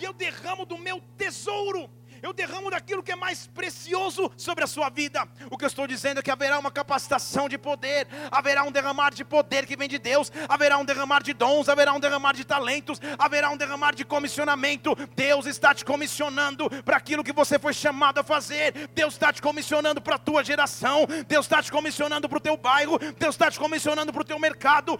E 0.00 0.04
eu 0.04 0.14
derramo 0.14 0.64
do 0.64 0.78
meu 0.78 1.02
tesouro 1.18 1.90
eu 2.22 2.32
derramo 2.32 2.70
daquilo 2.70 3.02
que 3.02 3.10
é 3.10 3.16
mais 3.16 3.48
precioso 3.48 4.30
sobre 4.36 4.62
a 4.62 4.66
sua 4.68 4.88
vida. 4.88 5.28
O 5.50 5.58
que 5.58 5.64
eu 5.64 5.68
estou 5.68 5.88
dizendo 5.88 6.20
é 6.20 6.22
que 6.22 6.30
haverá 6.30 6.56
uma 6.56 6.70
capacitação 6.70 7.48
de 7.48 7.58
poder, 7.58 8.06
haverá 8.30 8.62
um 8.62 8.70
derramar 8.70 9.12
de 9.12 9.24
poder 9.24 9.66
que 9.66 9.76
vem 9.76 9.88
de 9.88 9.98
Deus, 9.98 10.30
haverá 10.48 10.78
um 10.78 10.84
derramar 10.84 11.22
de 11.22 11.32
dons, 11.32 11.68
haverá 11.68 11.92
um 11.92 11.98
derramar 11.98 12.32
de 12.34 12.44
talentos, 12.44 13.00
haverá 13.18 13.50
um 13.50 13.56
derramar 13.56 13.92
de 13.92 14.04
comissionamento. 14.04 14.94
Deus 15.16 15.46
está 15.46 15.74
te 15.74 15.84
comissionando 15.84 16.70
para 16.84 16.96
aquilo 16.96 17.24
que 17.24 17.32
você 17.32 17.58
foi 17.58 17.74
chamado 17.74 18.18
a 18.18 18.22
fazer. 18.22 18.88
Deus 18.94 19.14
está 19.14 19.32
te 19.32 19.42
comissionando 19.42 20.00
para 20.00 20.14
a 20.14 20.18
tua 20.18 20.44
geração, 20.44 21.06
Deus 21.26 21.46
está 21.46 21.60
te 21.60 21.72
comissionando 21.72 22.28
para 22.28 22.38
o 22.38 22.40
teu 22.40 22.56
bairro, 22.56 22.98
Deus 23.18 23.34
está 23.34 23.50
te 23.50 23.58
comissionando 23.58 24.12
para 24.12 24.22
o 24.22 24.24
teu 24.24 24.38
mercado. 24.38 24.96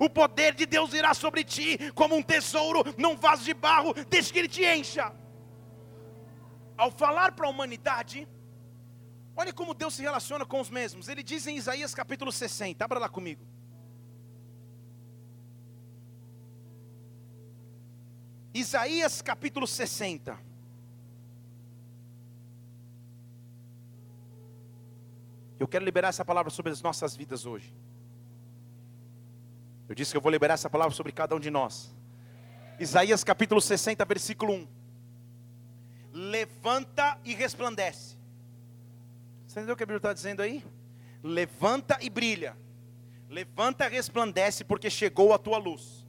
O 0.00 0.10
poder 0.10 0.54
de 0.54 0.64
Deus 0.64 0.94
irá 0.94 1.12
sobre 1.12 1.42
ti 1.42 1.76
como 1.92 2.14
um 2.14 2.22
tesouro 2.22 2.84
num 2.96 3.16
vaso 3.16 3.42
de 3.42 3.52
barro, 3.52 3.92
deixe 4.08 4.32
que 4.32 4.38
ele 4.38 4.48
te 4.48 4.64
enche 4.64 4.91
ao 6.76 6.90
falar 6.90 7.32
para 7.32 7.46
a 7.46 7.50
humanidade, 7.50 8.28
olha 9.36 9.52
como 9.52 9.74
Deus 9.74 9.94
se 9.94 10.02
relaciona 10.02 10.44
com 10.44 10.60
os 10.60 10.70
mesmos. 10.70 11.08
Ele 11.08 11.22
diz 11.22 11.46
em 11.46 11.56
Isaías 11.56 11.94
capítulo 11.94 12.32
60, 12.32 12.84
abra 12.84 12.98
lá 12.98 13.08
comigo. 13.08 13.46
Isaías 18.54 19.22
capítulo 19.22 19.66
60. 19.66 20.38
Eu 25.58 25.68
quero 25.68 25.84
liberar 25.84 26.08
essa 26.08 26.24
palavra 26.24 26.50
sobre 26.50 26.72
as 26.72 26.82
nossas 26.82 27.14
vidas 27.14 27.46
hoje. 27.46 27.72
Eu 29.88 29.94
disse 29.94 30.10
que 30.10 30.16
eu 30.16 30.20
vou 30.20 30.32
liberar 30.32 30.54
essa 30.54 30.68
palavra 30.68 30.94
sobre 30.94 31.12
cada 31.12 31.34
um 31.36 31.40
de 31.40 31.50
nós. 31.50 31.94
Isaías 32.80 33.22
capítulo 33.22 33.60
60, 33.60 34.04
versículo 34.04 34.54
1 34.54 34.81
levanta 36.12 37.18
e 37.24 37.34
resplandece. 37.34 38.16
Você 39.46 39.58
entendeu 39.58 39.74
o 39.74 39.76
que 39.76 39.82
a 39.82 39.86
Bíblia 39.86 39.98
está 39.98 40.12
dizendo 40.12 40.42
aí? 40.42 40.64
Levanta 41.22 41.98
e 42.00 42.10
brilha. 42.10 42.56
Levanta 43.28 43.86
e 43.86 43.88
resplandece, 43.88 44.64
porque 44.64 44.90
chegou 44.90 45.32
a 45.32 45.38
tua 45.38 45.58
luz. 45.58 46.06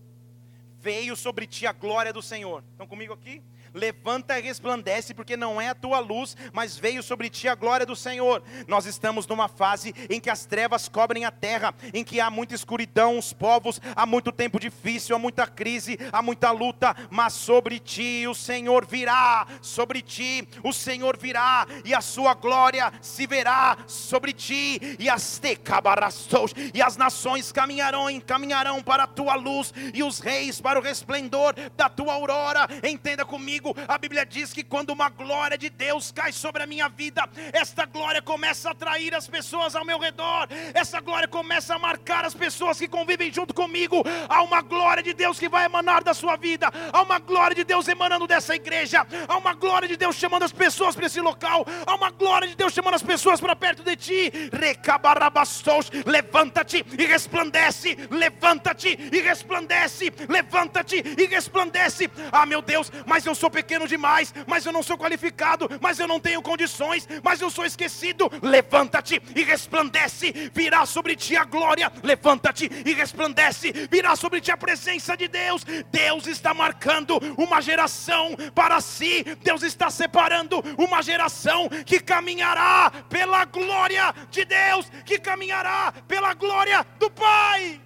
Veio 0.79 1.15
sobre 1.15 1.47
ti 1.47 1.65
a 1.65 1.71
glória 1.71 2.11
do 2.11 2.21
Senhor. 2.21 2.63
Estão 2.71 2.85
comigo 2.85 3.13
aqui? 3.13 3.41
Levanta 3.73 4.37
e 4.37 4.41
resplandece, 4.41 5.13
porque 5.13 5.35
não 5.35 5.59
é 5.59 5.69
a 5.69 5.75
tua 5.75 5.99
luz, 5.99 6.35
mas 6.51 6.77
veio 6.77 7.01
sobre 7.01 7.29
ti 7.29 7.47
a 7.47 7.55
glória 7.55 7.85
do 7.85 7.95
Senhor. 7.95 8.43
Nós 8.67 8.85
estamos 8.85 9.25
numa 9.27 9.47
fase 9.47 9.93
em 10.09 10.19
que 10.19 10.29
as 10.29 10.45
trevas 10.45 10.87
cobrem 10.87 11.25
a 11.25 11.31
terra, 11.31 11.73
em 11.93 12.03
que 12.03 12.19
há 12.19 12.29
muita 12.29 12.55
escuridão, 12.55 13.17
os 13.17 13.33
povos, 13.33 13.81
há 13.95 14.05
muito 14.05 14.31
tempo 14.31 14.59
difícil, 14.59 15.15
há 15.15 15.19
muita 15.19 15.47
crise, 15.47 15.97
há 16.11 16.21
muita 16.21 16.51
luta, 16.51 16.95
mas 17.09 17.33
sobre 17.33 17.79
ti 17.79 18.25
o 18.27 18.35
Senhor 18.35 18.85
virá, 18.85 19.47
sobre 19.61 20.01
ti 20.01 20.47
o 20.63 20.71
Senhor 20.71 21.17
virá, 21.17 21.65
e 21.83 21.93
a 21.93 22.01
sua 22.01 22.33
glória 22.33 22.91
se 23.01 23.25
verá 23.25 23.77
sobre 23.87 24.33
ti, 24.33 24.97
e 24.99 25.09
as 25.09 25.39
tecabarastos, 25.39 26.53
e 26.73 26.81
as 26.81 26.97
nações 26.97 27.51
caminharão, 27.51 28.09
encaminharão 28.09 28.81
para 28.81 29.03
a 29.03 29.07
tua 29.07 29.35
luz, 29.35 29.73
e 29.93 30.03
os 30.03 30.19
reis 30.19 30.61
para 30.61 30.79
o 30.79 30.81
resplendor 30.81 31.55
da 31.75 31.89
tua 31.89 32.13
aurora. 32.13 32.67
Entenda 32.83 33.25
comigo 33.25 33.62
comigo. 33.63 33.75
A 33.87 33.97
Bíblia 33.97 34.25
diz 34.25 34.51
que 34.51 34.63
quando 34.63 34.89
uma 34.89 35.07
glória 35.09 35.57
de 35.57 35.69
Deus 35.69 36.11
cai 36.11 36.33
sobre 36.33 36.61
a 36.63 36.67
minha 36.67 36.89
vida, 36.89 37.27
esta 37.53 37.85
glória 37.85 38.21
começa 38.21 38.67
a 38.67 38.71
atrair 38.73 39.15
as 39.15 39.27
pessoas 39.27 39.75
ao 39.75 39.85
meu 39.85 39.97
redor, 39.97 40.47
essa 40.73 40.99
glória 40.99 41.27
começa 41.27 41.73
a 41.73 41.79
marcar 41.79 42.25
as 42.25 42.33
pessoas 42.33 42.77
que 42.77 42.87
convivem 42.87 43.31
junto 43.31 43.53
comigo. 43.53 44.03
Há 44.27 44.41
uma 44.43 44.61
glória 44.61 45.01
de 45.01 45.13
Deus 45.13 45.39
que 45.39 45.47
vai 45.47 45.65
emanar 45.65 46.03
da 46.03 46.13
sua 46.13 46.35
vida, 46.35 46.69
há 46.91 47.01
uma 47.01 47.19
glória 47.19 47.55
de 47.55 47.63
Deus 47.63 47.87
emanando 47.87 48.27
dessa 48.27 48.53
igreja, 48.53 49.07
há 49.27 49.37
uma 49.37 49.53
glória 49.53 49.87
de 49.87 49.95
Deus 49.95 50.17
chamando 50.17 50.43
as 50.43 50.51
pessoas 50.51 50.95
para 50.95 51.05
esse 51.05 51.21
local, 51.21 51.65
há 51.85 51.95
uma 51.95 52.09
glória 52.09 52.47
de 52.47 52.55
Deus 52.55 52.73
chamando 52.73 52.95
as 52.95 53.03
pessoas 53.03 53.39
para 53.39 53.55
perto 53.55 53.83
de 53.83 53.95
ti. 53.95 54.31
Recabarabastos, 54.51 55.89
levanta-te 56.05 56.85
e 56.97 57.05
resplandece, 57.05 57.97
levanta-te 58.09 58.97
e 59.11 59.21
resplandece, 59.21 60.11
levanta-te 60.27 61.03
e 61.17 61.25
resplandece. 61.27 62.09
Ah, 62.31 62.45
meu 62.45 62.61
Deus, 62.61 62.91
mas 63.05 63.25
eu 63.25 63.35
sou 63.35 63.49
pequeno 63.53 63.87
demais, 63.87 64.33
mas 64.47 64.65
eu 64.65 64.73
não 64.73 64.83
sou 64.83 64.97
qualificado, 64.97 65.69
mas 65.79 65.99
eu 65.99 66.07
não 66.07 66.19
tenho 66.19 66.41
condições, 66.41 67.07
mas 67.23 67.39
eu 67.39 67.49
sou 67.49 67.65
esquecido. 67.65 68.29
Levanta-te 68.41 69.21
e 69.35 69.43
resplandece, 69.43 70.51
virá 70.53 70.85
sobre 70.85 71.15
ti 71.15 71.37
a 71.37 71.45
glória. 71.45 71.91
Levanta-te 72.01 72.69
e 72.85 72.93
resplandece, 72.93 73.71
virá 73.89 74.15
sobre 74.15 74.41
ti 74.41 74.51
a 74.51 74.57
presença 74.57 75.15
de 75.15 75.27
Deus. 75.27 75.63
Deus 75.91 76.27
está 76.27 76.53
marcando 76.53 77.19
uma 77.37 77.61
geração 77.61 78.35
para 78.55 78.81
si, 78.81 79.23
Deus 79.41 79.61
está 79.61 79.89
separando 79.89 80.61
uma 80.77 81.01
geração 81.01 81.69
que 81.85 81.99
caminhará 81.99 82.91
pela 83.07 83.45
glória 83.45 84.13
de 84.31 84.43
Deus, 84.43 84.89
que 85.05 85.19
caminhará 85.19 85.93
pela 86.07 86.33
glória 86.33 86.85
do 86.97 87.09
Pai. 87.11 87.79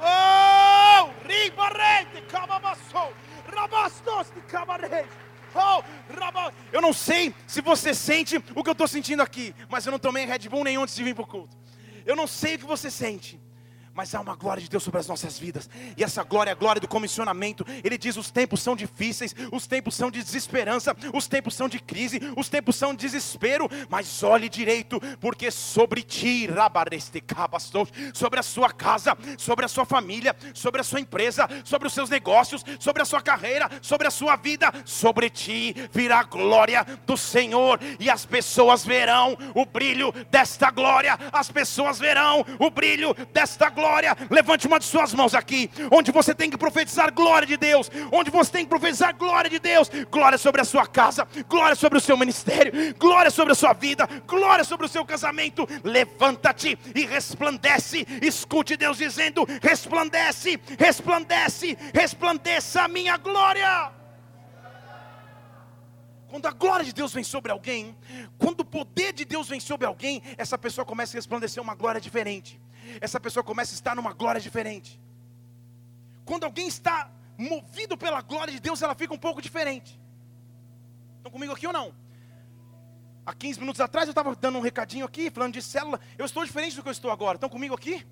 Oh, 0.00 1.10
ribarete, 1.26 2.14
de 2.14 2.22
cabarete. 2.22 3.27
Oh, 5.54 5.82
eu 6.70 6.80
não 6.80 6.92
sei 6.92 7.34
se 7.46 7.60
você 7.60 7.94
sente 7.94 8.36
o 8.54 8.62
que 8.62 8.68
eu 8.68 8.72
estou 8.72 8.86
sentindo 8.86 9.22
aqui, 9.22 9.54
mas 9.68 9.86
eu 9.86 9.92
não 9.92 9.98
tomei 9.98 10.26
Red 10.26 10.48
Bull 10.48 10.64
nenhum 10.64 10.82
antes 10.82 10.94
de 10.94 11.02
vir 11.02 11.14
para 11.14 11.24
o 11.24 11.26
culto. 11.26 11.56
Eu 12.04 12.14
não 12.14 12.26
sei 12.26 12.54
o 12.54 12.58
que 12.58 12.66
você 12.66 12.90
sente, 12.90 13.40
mas 13.98 14.14
há 14.14 14.20
uma 14.20 14.36
glória 14.36 14.62
de 14.62 14.68
Deus 14.68 14.84
sobre 14.84 15.00
as 15.00 15.08
nossas 15.08 15.36
vidas, 15.40 15.68
e 15.96 16.04
essa 16.04 16.22
glória 16.22 16.50
é 16.50 16.52
a 16.52 16.54
glória 16.54 16.80
do 16.80 16.86
comissionamento. 16.86 17.66
Ele 17.82 17.98
diz: 17.98 18.16
os 18.16 18.30
tempos 18.30 18.62
são 18.62 18.76
difíceis, 18.76 19.34
os 19.50 19.66
tempos 19.66 19.96
são 19.96 20.08
de 20.08 20.22
desesperança, 20.22 20.94
os 21.12 21.26
tempos 21.26 21.56
são 21.56 21.68
de 21.68 21.80
crise, 21.80 22.20
os 22.36 22.48
tempos 22.48 22.76
são 22.76 22.94
de 22.94 23.00
desespero, 23.00 23.68
mas 23.88 24.22
olhe 24.22 24.48
direito, 24.48 25.00
porque 25.18 25.50
sobre 25.50 26.04
ti, 26.04 26.48
sobre 28.14 28.38
a 28.38 28.42
sua 28.44 28.70
casa, 28.70 29.18
sobre 29.36 29.64
a 29.64 29.68
sua 29.68 29.84
família, 29.84 30.36
sobre 30.54 30.80
a 30.80 30.84
sua 30.84 31.00
empresa, 31.00 31.48
sobre 31.64 31.88
os 31.88 31.92
seus 31.92 32.08
negócios, 32.08 32.64
sobre 32.78 33.02
a 33.02 33.04
sua 33.04 33.20
carreira, 33.20 33.68
sobre 33.82 34.06
a 34.06 34.12
sua 34.12 34.36
vida, 34.36 34.72
sobre 34.84 35.28
ti 35.28 35.74
virá 35.90 36.20
a 36.20 36.22
glória 36.22 36.86
do 37.04 37.16
Senhor, 37.16 37.80
e 37.98 38.08
as 38.08 38.24
pessoas 38.24 38.84
verão 38.84 39.36
o 39.56 39.66
brilho 39.66 40.12
desta 40.30 40.70
glória, 40.70 41.18
as 41.32 41.50
pessoas 41.50 41.98
verão 41.98 42.46
o 42.60 42.70
brilho 42.70 43.12
desta 43.32 43.68
glória 43.68 43.87
glória. 43.88 44.16
Levante 44.30 44.66
uma 44.66 44.78
de 44.78 44.84
suas 44.84 45.14
mãos 45.14 45.34
aqui, 45.34 45.70
onde 45.90 46.12
você 46.12 46.34
tem 46.34 46.50
que 46.50 46.58
profetizar 46.58 47.12
glória 47.12 47.46
de 47.46 47.56
Deus, 47.56 47.90
onde 48.12 48.30
você 48.30 48.52
tem 48.52 48.64
que 48.64 48.68
profetizar 48.68 49.16
glória 49.16 49.48
de 49.48 49.58
Deus, 49.58 49.90
glória 50.10 50.36
sobre 50.36 50.60
a 50.60 50.64
sua 50.64 50.86
casa, 50.86 51.26
glória 51.48 51.74
sobre 51.74 51.98
o 51.98 52.00
seu 52.00 52.16
ministério, 52.16 52.94
glória 52.98 53.30
sobre 53.30 53.52
a 53.52 53.56
sua 53.56 53.72
vida, 53.72 54.06
glória 54.26 54.64
sobre 54.64 54.86
o 54.86 54.88
seu 54.88 55.04
casamento. 55.04 55.66
Levanta-te 55.82 56.78
e 56.94 57.06
resplandece. 57.06 58.06
Escute 58.20 58.76
Deus 58.76 58.98
dizendo: 58.98 59.46
resplandece, 59.62 60.60
resplandece, 60.78 61.76
resplandeça 61.94 62.82
a 62.82 62.88
minha 62.88 63.16
glória. 63.16 63.92
Quando 66.28 66.44
a 66.44 66.50
glória 66.50 66.84
de 66.84 66.92
Deus 66.92 67.14
vem 67.14 67.24
sobre 67.24 67.50
alguém, 67.50 67.96
quando 68.36 68.60
o 68.60 68.64
poder 68.64 69.14
de 69.14 69.24
Deus 69.24 69.48
vem 69.48 69.58
sobre 69.58 69.86
alguém, 69.86 70.22
essa 70.36 70.58
pessoa 70.58 70.84
começa 70.84 71.16
a 71.16 71.18
resplandecer 71.18 71.62
uma 71.62 71.74
glória 71.74 71.98
diferente. 71.98 72.60
Essa 73.00 73.20
pessoa 73.20 73.42
começa 73.44 73.72
a 73.72 73.74
estar 73.74 73.94
numa 73.94 74.12
glória 74.12 74.40
diferente. 74.40 75.00
Quando 76.24 76.44
alguém 76.44 76.68
está 76.68 77.10
movido 77.36 77.96
pela 77.96 78.20
glória 78.20 78.52
de 78.52 78.60
Deus, 78.60 78.82
ela 78.82 78.94
fica 78.94 79.14
um 79.14 79.18
pouco 79.18 79.40
diferente. 79.40 79.98
Estão 81.16 81.30
comigo 81.30 81.52
aqui 81.52 81.66
ou 81.66 81.72
não? 81.72 81.94
Há 83.24 83.34
15 83.34 83.60
minutos 83.60 83.80
atrás 83.80 84.08
eu 84.08 84.12
estava 84.12 84.34
dando 84.34 84.58
um 84.58 84.62
recadinho 84.62 85.04
aqui, 85.04 85.30
falando 85.30 85.52
de 85.52 85.62
célula. 85.62 86.00
Eu 86.16 86.24
estou 86.24 86.44
diferente 86.44 86.76
do 86.76 86.82
que 86.82 86.88
eu 86.88 86.92
estou 86.92 87.10
agora. 87.10 87.36
Estão 87.36 87.48
comigo 87.48 87.74
aqui? 87.74 88.06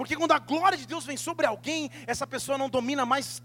Porque 0.00 0.16
quando 0.16 0.32
a 0.32 0.38
glória 0.38 0.78
de 0.78 0.86
Deus 0.86 1.04
vem 1.04 1.18
sobre 1.18 1.44
alguém, 1.44 1.90
essa 2.06 2.26
pessoa 2.26 2.56
não 2.56 2.70
domina 2.70 3.04
mais 3.04 3.42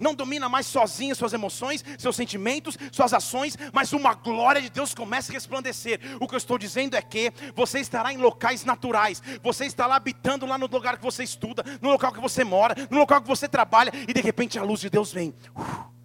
não 0.00 0.12
domina 0.12 0.48
mais 0.48 0.66
sozinha 0.66 1.14
suas 1.14 1.32
emoções, 1.32 1.84
seus 1.96 2.16
sentimentos, 2.16 2.76
suas 2.90 3.14
ações, 3.14 3.56
mas 3.72 3.92
uma 3.92 4.12
glória 4.12 4.60
de 4.60 4.68
Deus 4.68 4.92
começa 4.92 5.30
a 5.30 5.34
resplandecer. 5.34 6.00
O 6.20 6.26
que 6.26 6.34
eu 6.34 6.38
estou 6.38 6.58
dizendo 6.58 6.96
é 6.96 7.00
que 7.00 7.32
você 7.54 7.78
estará 7.78 8.12
em 8.12 8.16
locais 8.16 8.64
naturais, 8.64 9.22
você 9.40 9.66
estará 9.66 9.94
habitando 9.94 10.46
lá 10.46 10.58
no 10.58 10.66
lugar 10.66 10.96
que 10.96 11.04
você 11.04 11.22
estuda, 11.22 11.62
no 11.80 11.90
local 11.90 12.12
que 12.12 12.20
você 12.20 12.42
mora, 12.42 12.74
no 12.90 12.98
local 12.98 13.22
que 13.22 13.28
você 13.28 13.46
trabalha, 13.46 13.92
e 14.08 14.12
de 14.12 14.20
repente 14.20 14.58
a 14.58 14.64
luz 14.64 14.80
de 14.80 14.90
Deus 14.90 15.12
vem. 15.12 15.32
Uh 15.56 15.95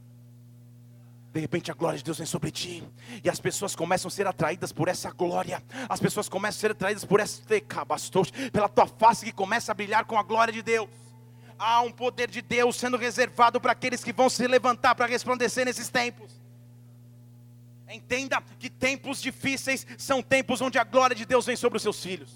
de 1.33 1.39
repente 1.39 1.71
a 1.71 1.73
glória 1.73 1.97
de 1.97 2.03
Deus 2.03 2.17
vem 2.17 2.27
sobre 2.27 2.51
ti, 2.51 2.83
e 3.23 3.29
as 3.29 3.39
pessoas 3.39 3.75
começam 3.75 4.09
a 4.09 4.11
ser 4.11 4.27
atraídas 4.27 4.71
por 4.71 4.88
essa 4.88 5.09
glória, 5.11 5.63
as 5.88 6.00
pessoas 6.00 6.27
começam 6.27 6.57
a 6.57 6.61
ser 6.61 6.71
atraídas 6.71 7.05
por 7.05 7.21
cabastos, 7.67 8.31
pela 8.51 8.67
tua 8.67 8.85
face 8.85 9.25
que 9.25 9.31
começa 9.31 9.71
a 9.71 9.75
brilhar 9.75 10.05
com 10.05 10.17
a 10.17 10.23
glória 10.23 10.53
de 10.53 10.61
Deus. 10.61 10.89
Há 11.57 11.81
um 11.81 11.91
poder 11.91 12.29
de 12.29 12.41
Deus 12.41 12.75
sendo 12.75 12.97
reservado 12.97 13.61
para 13.61 13.71
aqueles 13.71 14.03
que 14.03 14.11
vão 14.11 14.29
se 14.29 14.45
levantar 14.47 14.95
para 14.95 15.05
resplandecer 15.05 15.63
nesses 15.63 15.89
tempos. 15.89 16.41
Entenda 17.88 18.41
que 18.57 18.69
tempos 18.69 19.21
difíceis 19.21 19.85
são 19.97 20.21
tempos 20.21 20.59
onde 20.59 20.79
a 20.79 20.83
glória 20.83 21.15
de 21.15 21.25
Deus 21.25 21.45
vem 21.45 21.55
sobre 21.55 21.77
os 21.77 21.83
seus 21.83 22.01
filhos. 22.01 22.31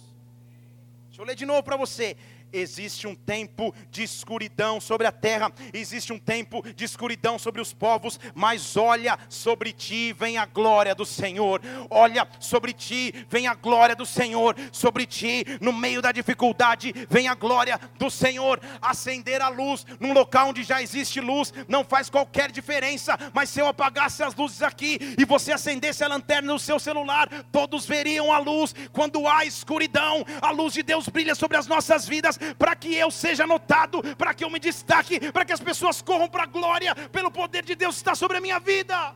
Deixa 1.07 1.21
eu 1.21 1.25
ler 1.25 1.35
de 1.35 1.45
novo 1.45 1.63
para 1.63 1.77
você. 1.77 2.15
Existe 2.51 3.05
um 3.05 3.15
tempo 3.15 3.73
de 3.91 4.03
escuridão 4.03 4.79
sobre 4.79 5.05
a 5.05 5.11
terra, 5.11 5.51
existe 5.73 6.13
um 6.13 6.19
tempo 6.19 6.63
de 6.73 6.85
escuridão 6.85 7.37
sobre 7.37 7.61
os 7.61 7.73
povos, 7.73 8.19
mas 8.33 8.77
olha, 8.77 9.19
sobre 9.27 9.73
ti 9.73 10.13
vem 10.13 10.37
a 10.37 10.45
glória 10.45 10.95
do 10.95 11.05
Senhor. 11.05 11.61
Olha, 11.89 12.27
sobre 12.39 12.71
ti 12.71 13.13
vem 13.29 13.47
a 13.47 13.53
glória 13.53 13.95
do 13.95 14.05
Senhor. 14.05 14.55
Sobre 14.71 15.05
ti, 15.05 15.45
no 15.59 15.73
meio 15.73 16.01
da 16.01 16.11
dificuldade, 16.11 16.93
vem 17.09 17.27
a 17.27 17.35
glória 17.35 17.79
do 17.97 18.09
Senhor. 18.09 18.59
Acender 18.81 19.41
a 19.41 19.49
luz 19.49 19.85
num 19.99 20.13
local 20.13 20.49
onde 20.49 20.63
já 20.63 20.81
existe 20.81 21.19
luz 21.19 21.53
não 21.67 21.83
faz 21.83 22.09
qualquer 22.09 22.51
diferença, 22.51 23.17
mas 23.33 23.49
se 23.49 23.59
eu 23.59 23.67
apagasse 23.67 24.23
as 24.23 24.35
luzes 24.35 24.61
aqui 24.61 24.97
e 25.17 25.25
você 25.25 25.51
acendesse 25.51 26.03
a 26.03 26.07
lanterna 26.07 26.53
no 26.53 26.59
seu 26.59 26.79
celular, 26.79 27.27
todos 27.51 27.85
veriam 27.85 28.31
a 28.31 28.37
luz. 28.37 28.73
Quando 28.91 29.27
há 29.27 29.45
escuridão, 29.45 30.25
a 30.41 30.51
luz 30.51 30.73
de 30.73 30.83
Deus 30.83 31.09
brilha 31.09 31.35
sobre 31.35 31.57
as 31.57 31.67
nossas 31.67 32.07
vidas 32.07 32.34
para 32.57 32.75
que 32.75 32.93
eu 32.95 33.09
seja 33.11 33.45
notado, 33.45 34.01
para 34.15 34.33
que 34.33 34.43
eu 34.43 34.49
me 34.49 34.59
destaque, 34.59 35.31
para 35.31 35.45
que 35.45 35.53
as 35.53 35.59
pessoas 35.59 36.01
corram 36.01 36.27
para 36.27 36.43
a 36.43 36.47
glória, 36.47 36.95
pelo 37.11 37.31
poder 37.31 37.63
de 37.63 37.75
Deus 37.75 37.95
está 37.97 38.15
sobre 38.15 38.37
a 38.37 38.41
minha 38.41 38.59
vida. 38.59 39.15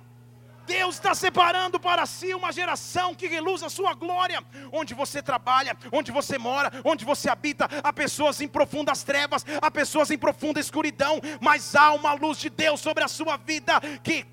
Deus 0.69 0.95
está 0.95 1.15
separando 1.15 1.79
para 1.79 2.05
si 2.05 2.31
uma 2.31 2.51
geração 2.51 3.15
que 3.15 3.25
reluz 3.25 3.63
a 3.63 3.69
sua 3.69 3.95
glória. 3.95 4.43
Onde 4.71 4.93
você 4.93 5.19
trabalha, 5.19 5.75
onde 5.91 6.11
você 6.11 6.37
mora, 6.37 6.71
onde 6.85 7.03
você 7.03 7.27
habita, 7.27 7.67
há 7.83 7.91
pessoas 7.91 8.39
em 8.39 8.47
profundas 8.47 9.01
trevas, 9.01 9.43
há 9.59 9.71
pessoas 9.71 10.11
em 10.11 10.17
profunda 10.17 10.59
escuridão, 10.59 11.19
mas 11.41 11.75
há 11.75 11.91
uma 11.93 12.13
luz 12.13 12.37
de 12.37 12.51
Deus 12.51 12.79
sobre 12.81 13.03
a 13.03 13.07
sua 13.07 13.35
vida 13.35 13.81
que 14.03 14.23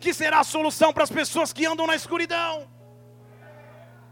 que 0.00 0.14
será 0.14 0.40
a 0.40 0.44
solução 0.44 0.90
para 0.90 1.04
as 1.04 1.10
pessoas 1.10 1.52
que 1.52 1.66
andam 1.66 1.86
na 1.86 1.94
escuridão. 1.94 2.81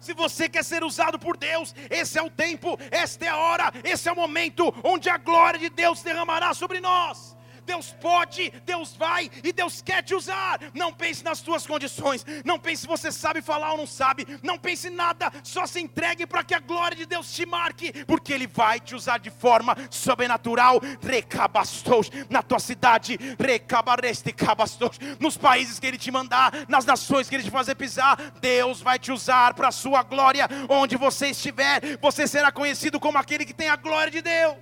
Se 0.01 0.15
você 0.15 0.49
quer 0.49 0.65
ser 0.65 0.83
usado 0.83 1.19
por 1.19 1.37
Deus, 1.37 1.75
esse 1.91 2.19
é 2.19 2.23
o 2.23 2.31
tempo, 2.31 2.79
esta 2.91 3.27
é 3.27 3.29
a 3.29 3.37
hora, 3.37 3.73
esse 3.85 4.09
é 4.09 4.13
o 4.13 4.17
momento 4.17 4.75
onde 4.83 5.11
a 5.11 5.19
glória 5.19 5.61
de 5.61 5.69
Deus 5.69 6.03
derramará 6.03 6.55
sobre 6.55 6.81
nós. 6.81 7.37
Deus 7.71 7.93
pode, 8.01 8.51
Deus 8.67 8.97
vai 8.97 9.31
e 9.45 9.53
Deus 9.53 9.81
quer 9.81 10.03
te 10.03 10.13
usar. 10.13 10.59
Não 10.75 10.93
pense 10.93 11.23
nas 11.23 11.39
suas 11.39 11.65
condições, 11.65 12.27
não 12.45 12.59
pense 12.59 12.81
se 12.83 12.87
você 12.89 13.13
sabe 13.13 13.41
falar 13.41 13.71
ou 13.71 13.77
não 13.77 13.87
sabe, 13.87 14.27
não 14.43 14.59
pense 14.59 14.89
em 14.89 14.91
nada, 14.91 15.31
só 15.45 15.67
se 15.69 15.81
entregue 15.81 16.27
para 16.27 16.43
que 16.43 16.53
a 16.53 16.59
glória 16.59 16.97
de 16.97 17.07
Deus 17.07 17.33
te 17.33 17.47
marque, 17.47 18.05
porque 18.07 18.33
Ele 18.33 18.49
vai 18.49 18.81
te 18.81 18.97
usar 18.97 19.19
de 19.19 19.31
forma 19.31 19.77
sobrenatural. 19.89 20.81
Recabastos 21.01 22.11
na 22.29 22.43
tua 22.43 22.59
cidade, 22.59 23.17
recabareste 23.39 24.33
cabastos 24.33 24.99
nos 25.21 25.37
países 25.37 25.79
que 25.79 25.87
Ele 25.87 25.99
te 25.99 26.11
mandar, 26.11 26.53
nas 26.69 26.85
nações 26.85 27.29
que 27.29 27.37
Ele 27.37 27.45
te 27.45 27.53
fazer 27.53 27.77
pisar. 27.77 28.17
Deus 28.41 28.81
vai 28.83 28.99
te 28.99 29.13
usar 29.13 29.55
para 29.55 29.69
a 29.69 29.73
sua 29.73 30.03
glória, 30.03 30.49
onde 30.69 30.97
você 30.97 31.29
estiver, 31.29 31.99
você 32.01 32.27
será 32.27 32.51
conhecido 32.51 32.99
como 32.99 33.17
aquele 33.17 33.45
que 33.45 33.55
tem 33.55 33.69
a 33.69 33.77
glória 33.77 34.11
de 34.11 34.23
Deus. 34.23 34.57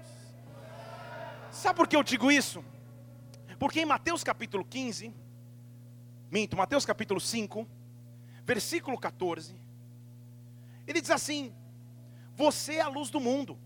Sabe 1.51 1.75
por 1.75 1.89
que 1.89 1.97
eu 1.97 2.03
digo 2.03 2.31
isso? 2.31 2.63
Porque 3.59 3.81
em 3.81 3.85
Mateus 3.85 4.23
capítulo 4.23 4.65
15, 4.65 5.13
minto, 6.31 6.57
Mateus 6.57 6.87
capítulo 6.87 7.21
5, 7.21 7.67
versículo 8.45 8.99
14, 8.99 9.57
ele 10.87 11.01
diz 11.01 11.11
assim: 11.11 11.53
Você 12.35 12.75
é 12.75 12.81
a 12.81 12.89
luz 12.89 13.11
do 13.11 13.21
mundo. 13.21 13.59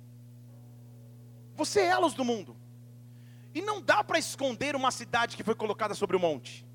Você 1.55 1.81
é 1.81 1.93
a 1.93 1.99
luz 1.99 2.15
do 2.15 2.25
mundo. 2.25 2.57
E 3.55 3.61
não 3.61 3.83
dá 3.83 4.03
para 4.03 4.19
esconder 4.19 4.75
uma 4.75 4.91
cidade 4.91 5.37
que 5.37 5.45
foi 5.45 5.55
colocada 5.55 5.95
sobre 5.95 6.17
o 6.17 6.21
monte. 6.21 6.67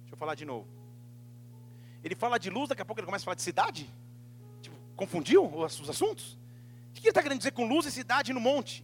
Deixa 0.00 0.14
eu 0.14 0.18
falar 0.18 0.34
de 0.34 0.46
novo. 0.46 0.66
Ele 2.02 2.14
fala 2.14 2.38
de 2.38 2.48
luz, 2.48 2.70
daqui 2.70 2.80
a 2.80 2.84
pouco 2.84 2.98
ele 2.98 3.06
começa 3.06 3.24
a 3.24 3.26
falar 3.26 3.34
de 3.34 3.42
cidade? 3.42 3.92
Tipo, 4.62 4.74
confundiu 4.96 5.44
os 5.44 5.88
assuntos? 5.90 6.38
O 6.88 6.92
que 6.94 7.00
ele 7.00 7.10
está 7.10 7.22
querendo 7.22 7.38
dizer 7.38 7.52
com 7.52 7.68
luz 7.68 7.84
e 7.84 7.92
cidade 7.92 8.32
no 8.32 8.40
monte? 8.40 8.82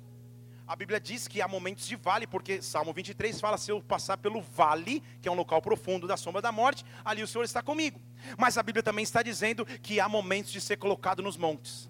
A 0.66 0.74
Bíblia 0.74 0.98
diz 0.98 1.28
que 1.28 1.40
há 1.40 1.46
momentos 1.46 1.86
de 1.86 1.94
vale, 1.94 2.26
porque 2.26 2.60
Salmo 2.60 2.92
23 2.92 3.40
fala: 3.40 3.56
se 3.56 3.70
eu 3.70 3.80
passar 3.80 4.16
pelo 4.16 4.40
vale, 4.40 5.00
que 5.22 5.28
é 5.28 5.30
um 5.30 5.36
local 5.36 5.62
profundo 5.62 6.08
da 6.08 6.16
sombra 6.16 6.42
da 6.42 6.50
morte, 6.50 6.84
ali 7.04 7.22
o 7.22 7.26
Senhor 7.26 7.44
está 7.44 7.62
comigo. 7.62 8.00
Mas 8.36 8.58
a 8.58 8.62
Bíblia 8.62 8.82
também 8.82 9.04
está 9.04 9.22
dizendo 9.22 9.64
que 9.64 10.00
há 10.00 10.08
momentos 10.08 10.50
de 10.50 10.60
ser 10.60 10.76
colocado 10.76 11.22
nos 11.22 11.36
montes. 11.36 11.88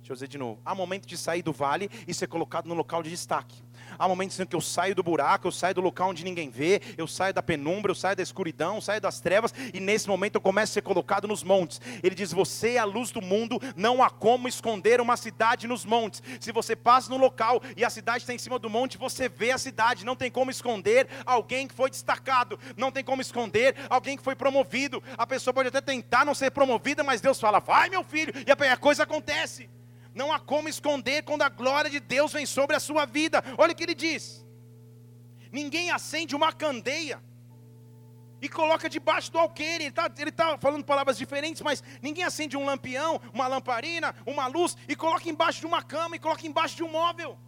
Deixa 0.00 0.12
eu 0.12 0.14
dizer 0.14 0.28
de 0.28 0.36
novo. 0.36 0.60
Há 0.64 0.74
momentos 0.74 1.08
de 1.08 1.16
sair 1.16 1.42
do 1.42 1.52
vale 1.52 1.90
e 2.06 2.12
ser 2.12 2.26
colocado 2.26 2.66
no 2.66 2.74
local 2.74 3.02
de 3.02 3.08
destaque. 3.08 3.62
Há 3.98 4.06
momentos 4.06 4.38
em 4.38 4.46
que 4.46 4.54
eu 4.54 4.60
saio 4.60 4.94
do 4.94 5.02
buraco, 5.02 5.48
eu 5.48 5.52
saio 5.52 5.74
do 5.74 5.80
local 5.80 6.10
onde 6.10 6.24
ninguém 6.24 6.50
vê, 6.50 6.80
eu 6.96 7.06
saio 7.06 7.34
da 7.34 7.42
penumbra, 7.42 7.90
eu 7.90 7.94
saio 7.94 8.14
da 8.14 8.22
escuridão, 8.22 8.76
eu 8.76 8.80
saio 8.80 9.00
das 9.00 9.20
trevas, 9.20 9.52
e 9.74 9.80
nesse 9.80 10.08
momento 10.08 10.36
eu 10.36 10.40
começo 10.40 10.72
a 10.72 10.74
ser 10.74 10.82
colocado 10.82 11.26
nos 11.26 11.42
montes. 11.42 11.80
Ele 12.02 12.14
diz: 12.14 12.32
Você 12.32 12.74
é 12.74 12.78
a 12.78 12.84
luz 12.84 13.10
do 13.10 13.20
mundo, 13.20 13.60
não 13.74 14.02
há 14.02 14.08
como 14.08 14.46
esconder 14.46 15.00
uma 15.00 15.16
cidade 15.16 15.66
nos 15.66 15.84
montes. 15.84 16.22
Se 16.40 16.52
você 16.52 16.76
passa 16.76 17.10
no 17.10 17.16
local 17.16 17.60
e 17.76 17.84
a 17.84 17.90
cidade 17.90 18.18
está 18.18 18.32
em 18.32 18.38
cima 18.38 18.58
do 18.58 18.70
monte, 18.70 18.98
você 18.98 19.28
vê 19.28 19.50
a 19.50 19.58
cidade, 19.58 20.04
não 20.04 20.14
tem 20.14 20.30
como 20.30 20.50
esconder 20.50 21.08
alguém 21.26 21.66
que 21.66 21.74
foi 21.74 21.90
destacado, 21.90 22.58
não 22.76 22.92
tem 22.92 23.02
como 23.02 23.20
esconder 23.20 23.74
alguém 23.90 24.16
que 24.16 24.22
foi 24.22 24.36
promovido. 24.36 25.02
A 25.16 25.26
pessoa 25.26 25.52
pode 25.52 25.68
até 25.68 25.80
tentar 25.80 26.24
não 26.24 26.34
ser 26.34 26.50
promovida, 26.50 27.02
mas 27.02 27.20
Deus 27.20 27.40
fala: 27.40 27.58
Vai, 27.58 27.88
meu 27.88 28.04
filho, 28.04 28.32
e 28.46 28.50
a 28.50 28.76
coisa 28.76 29.02
acontece. 29.02 29.68
Não 30.14 30.32
há 30.32 30.38
como 30.38 30.68
esconder 30.68 31.22
quando 31.22 31.42
a 31.42 31.48
glória 31.48 31.90
de 31.90 32.00
Deus 32.00 32.32
vem 32.32 32.46
sobre 32.46 32.74
a 32.74 32.80
sua 32.80 33.04
vida. 33.04 33.42
Olha 33.56 33.72
o 33.72 33.76
que 33.76 33.82
ele 33.82 33.94
diz: 33.94 34.44
ninguém 35.52 35.90
acende 35.90 36.34
uma 36.34 36.52
candeia 36.52 37.22
e 38.40 38.48
coloca 38.48 38.88
debaixo 38.88 39.30
do 39.32 39.38
alqueire. 39.38 39.84
Ele 39.84 39.90
está 39.90 40.10
ele 40.18 40.32
tá 40.32 40.58
falando 40.58 40.84
palavras 40.84 41.18
diferentes, 41.18 41.62
mas 41.62 41.82
ninguém 42.02 42.24
acende 42.24 42.56
um 42.56 42.64
lampião, 42.64 43.20
uma 43.32 43.46
lamparina, 43.46 44.14
uma 44.26 44.46
luz 44.46 44.76
e 44.88 44.96
coloca 44.96 45.28
embaixo 45.28 45.60
de 45.60 45.66
uma 45.66 45.82
cama 45.82 46.16
e 46.16 46.18
coloca 46.18 46.46
embaixo 46.46 46.76
de 46.76 46.82
um 46.82 46.90
móvel. 46.90 47.38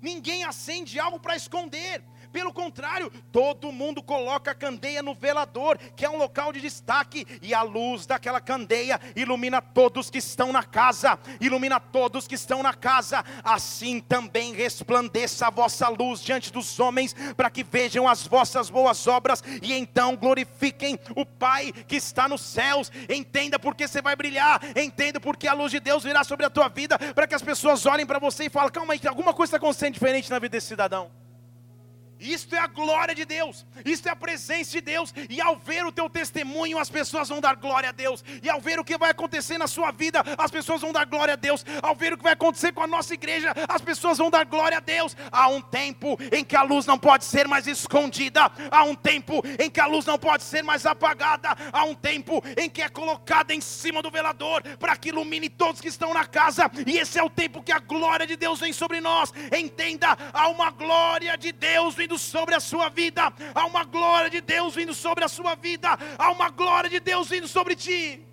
Ninguém 0.00 0.44
acende 0.44 0.98
algo 0.98 1.18
para 1.18 1.36
esconder. 1.36 2.04
Pelo 2.34 2.52
contrário, 2.52 3.12
todo 3.30 3.70
mundo 3.70 4.02
coloca 4.02 4.50
a 4.50 4.54
candeia 4.56 5.00
no 5.00 5.14
velador, 5.14 5.78
que 5.94 6.04
é 6.04 6.10
um 6.10 6.16
local 6.16 6.52
de 6.52 6.60
destaque, 6.60 7.24
e 7.40 7.54
a 7.54 7.62
luz 7.62 8.06
daquela 8.06 8.40
candeia 8.40 9.00
ilumina 9.14 9.62
todos 9.62 10.10
que 10.10 10.18
estão 10.18 10.52
na 10.52 10.64
casa, 10.64 11.16
ilumina 11.40 11.78
todos 11.78 12.26
que 12.26 12.34
estão 12.34 12.60
na 12.60 12.74
casa. 12.74 13.24
Assim 13.44 14.00
também 14.00 14.52
resplandeça 14.52 15.46
a 15.46 15.50
vossa 15.50 15.88
luz 15.88 16.20
diante 16.20 16.52
dos 16.52 16.80
homens, 16.80 17.14
para 17.36 17.48
que 17.48 17.62
vejam 17.62 18.08
as 18.08 18.26
vossas 18.26 18.68
boas 18.68 19.06
obras 19.06 19.40
e 19.62 19.72
então 19.72 20.16
glorifiquem 20.16 20.98
o 21.14 21.24
Pai 21.24 21.70
que 21.86 21.94
está 21.94 22.26
nos 22.26 22.40
céus. 22.40 22.90
Entenda 23.08 23.60
porque 23.60 23.86
você 23.86 24.02
vai 24.02 24.16
brilhar, 24.16 24.60
entenda 24.76 25.20
porque 25.20 25.46
a 25.46 25.52
luz 25.52 25.70
de 25.70 25.78
Deus 25.78 26.02
virá 26.02 26.24
sobre 26.24 26.44
a 26.44 26.50
tua 26.50 26.66
vida, 26.66 26.98
para 26.98 27.28
que 27.28 27.34
as 27.36 27.42
pessoas 27.42 27.86
olhem 27.86 28.04
para 28.04 28.18
você 28.18 28.46
e 28.46 28.50
falem: 28.50 28.72
calma 28.72 28.92
aí, 28.92 29.00
alguma 29.06 29.32
coisa 29.32 29.50
está 29.50 29.56
acontecendo 29.58 29.94
diferente 29.94 30.28
na 30.28 30.40
vida 30.40 30.50
desse 30.50 30.66
cidadão. 30.66 31.23
Isto 32.18 32.54
é 32.54 32.58
a 32.58 32.66
glória 32.66 33.14
de 33.14 33.24
Deus, 33.24 33.66
isto 33.84 34.08
é 34.08 34.12
a 34.12 34.16
presença 34.16 34.70
de 34.70 34.80
Deus, 34.80 35.12
e 35.28 35.40
ao 35.40 35.56
ver 35.56 35.84
o 35.84 35.92
teu 35.92 36.08
testemunho, 36.08 36.78
as 36.78 36.88
pessoas 36.88 37.28
vão 37.28 37.40
dar 37.40 37.56
glória 37.56 37.88
a 37.90 37.92
Deus, 37.92 38.24
e 38.42 38.48
ao 38.48 38.60
ver 38.60 38.78
o 38.78 38.84
que 38.84 38.96
vai 38.96 39.10
acontecer 39.10 39.58
na 39.58 39.66
sua 39.66 39.90
vida, 39.90 40.22
as 40.38 40.50
pessoas 40.50 40.80
vão 40.80 40.92
dar 40.92 41.04
glória 41.04 41.34
a 41.34 41.36
Deus, 41.36 41.64
ao 41.82 41.94
ver 41.94 42.12
o 42.12 42.16
que 42.16 42.22
vai 42.22 42.32
acontecer 42.32 42.72
com 42.72 42.82
a 42.82 42.86
nossa 42.86 43.14
igreja, 43.14 43.52
as 43.68 43.82
pessoas 43.82 44.18
vão 44.18 44.30
dar 44.30 44.44
glória 44.44 44.78
a 44.78 44.80
Deus. 44.80 45.16
Há 45.30 45.48
um 45.48 45.60
tempo 45.60 46.18
em 46.32 46.44
que 46.44 46.56
a 46.56 46.62
luz 46.62 46.86
não 46.86 46.98
pode 46.98 47.24
ser 47.24 47.46
mais 47.46 47.66
escondida, 47.66 48.50
há 48.70 48.84
um 48.84 48.94
tempo 48.94 49.42
em 49.58 49.70
que 49.70 49.80
a 49.80 49.86
luz 49.86 50.06
não 50.06 50.18
pode 50.18 50.44
ser 50.44 50.62
mais 50.62 50.86
apagada, 50.86 51.48
há 51.72 51.84
um 51.84 51.94
tempo 51.94 52.42
em 52.56 52.70
que 52.70 52.82
é 52.82 52.88
colocada 52.88 53.54
em 53.54 53.60
cima 53.60 54.00
do 54.02 54.10
velador, 54.10 54.62
para 54.78 54.96
que 54.96 55.10
ilumine 55.10 55.48
todos 55.48 55.80
que 55.80 55.88
estão 55.88 56.14
na 56.14 56.24
casa, 56.24 56.70
e 56.86 56.96
esse 56.98 57.18
é 57.18 57.22
o 57.22 57.30
tempo 57.30 57.62
que 57.62 57.72
a 57.72 57.78
glória 57.78 58.26
de 58.26 58.36
Deus 58.36 58.60
vem 58.60 58.72
sobre 58.72 59.00
nós. 59.00 59.32
Entenda, 59.56 60.16
há 60.32 60.48
uma 60.48 60.70
glória 60.70 61.36
de 61.36 61.52
Deus 61.52 61.94
vindo 61.94 62.13
sobre 62.18 62.54
a 62.54 62.60
sua 62.60 62.88
vida, 62.88 63.32
há 63.54 63.66
uma 63.66 63.84
glória 63.84 64.30
de 64.30 64.40
Deus 64.40 64.74
vindo 64.74 64.94
sobre 64.94 65.24
a 65.24 65.28
sua 65.28 65.54
vida, 65.54 65.88
há 66.18 66.30
uma 66.30 66.50
glória 66.50 66.90
de 66.90 67.00
Deus 67.00 67.28
vindo 67.28 67.48
sobre 67.48 67.74
ti. 67.74 68.26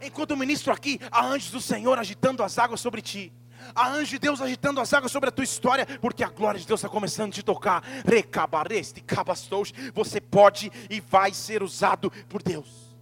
Enquanto 0.00 0.30
eu 0.30 0.36
ministro 0.36 0.72
aqui, 0.72 1.00
há 1.10 1.24
anjos 1.24 1.50
do 1.50 1.60
Senhor 1.60 1.98
agitando 1.98 2.42
as 2.42 2.58
águas 2.58 2.80
sobre 2.80 3.02
ti. 3.02 3.32
Há 3.74 3.88
anjos 3.88 4.08
de 4.08 4.18
Deus 4.18 4.40
agitando 4.40 4.80
as 4.80 4.92
águas 4.92 5.10
sobre 5.10 5.28
a 5.28 5.32
tua 5.32 5.44
história, 5.44 5.86
porque 6.00 6.22
a 6.22 6.28
glória 6.28 6.60
de 6.60 6.66
Deus 6.66 6.80
está 6.80 6.88
começando 6.88 7.30
a 7.30 7.34
te 7.34 7.42
tocar. 7.42 7.82
Recabareste, 8.04 9.00
cabastos. 9.00 9.72
Você 9.94 10.20
pode 10.20 10.70
e 10.88 11.00
vai 11.00 11.32
ser 11.32 11.62
usado 11.62 12.10
por 12.28 12.42
Deus. 12.42 12.96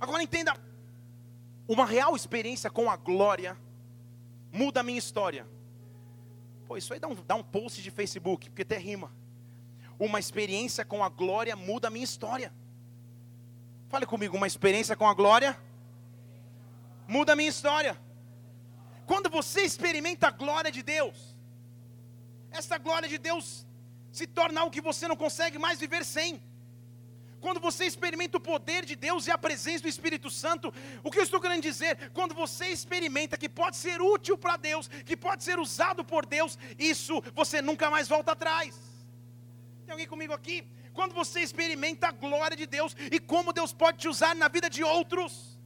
Agora 0.00 0.22
entenda: 0.22 0.54
uma 1.68 1.86
real 1.86 2.16
experiência 2.16 2.68
com 2.70 2.90
a 2.90 2.96
glória 2.96 3.56
muda 4.52 4.80
a 4.80 4.82
minha 4.82 4.98
história. 4.98 5.46
Pô, 6.70 6.76
isso 6.76 6.92
aí 6.92 7.00
dá 7.00 7.08
um, 7.08 7.16
dá 7.26 7.34
um 7.34 7.42
post 7.42 7.82
de 7.82 7.90
Facebook, 7.90 8.48
porque 8.48 8.62
até 8.62 8.78
rima. 8.78 9.12
Uma 9.98 10.20
experiência 10.20 10.84
com 10.84 11.02
a 11.02 11.08
glória 11.08 11.56
muda 11.56 11.88
a 11.88 11.90
minha 11.90 12.04
história. 12.04 12.54
Fale 13.88 14.06
comigo, 14.06 14.36
uma 14.36 14.46
experiência 14.46 14.94
com 14.94 15.08
a 15.08 15.12
glória 15.12 15.60
muda 17.08 17.32
a 17.32 17.36
minha 17.36 17.48
história. 17.48 18.00
Quando 19.04 19.28
você 19.28 19.62
experimenta 19.62 20.28
a 20.28 20.30
glória 20.30 20.70
de 20.70 20.80
Deus, 20.80 21.36
essa 22.52 22.78
glória 22.78 23.08
de 23.08 23.18
Deus 23.18 23.66
se 24.12 24.28
torna 24.28 24.60
algo 24.60 24.72
que 24.72 24.80
você 24.80 25.08
não 25.08 25.16
consegue 25.16 25.58
mais 25.58 25.80
viver 25.80 26.04
sem. 26.04 26.40
Quando 27.40 27.58
você 27.58 27.86
experimenta 27.86 28.36
o 28.36 28.40
poder 28.40 28.84
de 28.84 28.94
Deus 28.94 29.26
e 29.26 29.30
a 29.30 29.38
presença 29.38 29.82
do 29.82 29.88
Espírito 29.88 30.28
Santo, 30.30 30.72
o 31.02 31.10
que 31.10 31.18
eu 31.18 31.22
estou 31.22 31.40
querendo 31.40 31.62
dizer? 31.62 32.10
Quando 32.12 32.34
você 32.34 32.66
experimenta 32.66 33.38
que 33.38 33.48
pode 33.48 33.76
ser 33.76 34.02
útil 34.02 34.36
para 34.36 34.56
Deus, 34.56 34.88
que 34.88 35.16
pode 35.16 35.42
ser 35.42 35.58
usado 35.58 36.04
por 36.04 36.26
Deus, 36.26 36.58
isso 36.78 37.22
você 37.34 37.62
nunca 37.62 37.90
mais 37.90 38.08
volta 38.08 38.32
atrás. 38.32 38.78
Tem 39.86 39.92
alguém 39.92 40.06
comigo 40.06 40.34
aqui? 40.34 40.66
Quando 40.92 41.14
você 41.14 41.40
experimenta 41.40 42.08
a 42.08 42.12
glória 42.12 42.56
de 42.56 42.66
Deus 42.66 42.94
e 43.10 43.18
como 43.18 43.52
Deus 43.52 43.72
pode 43.72 43.98
te 43.98 44.08
usar 44.08 44.34
na 44.34 44.48
vida 44.48 44.68
de 44.68 44.84
outros, 44.84 45.58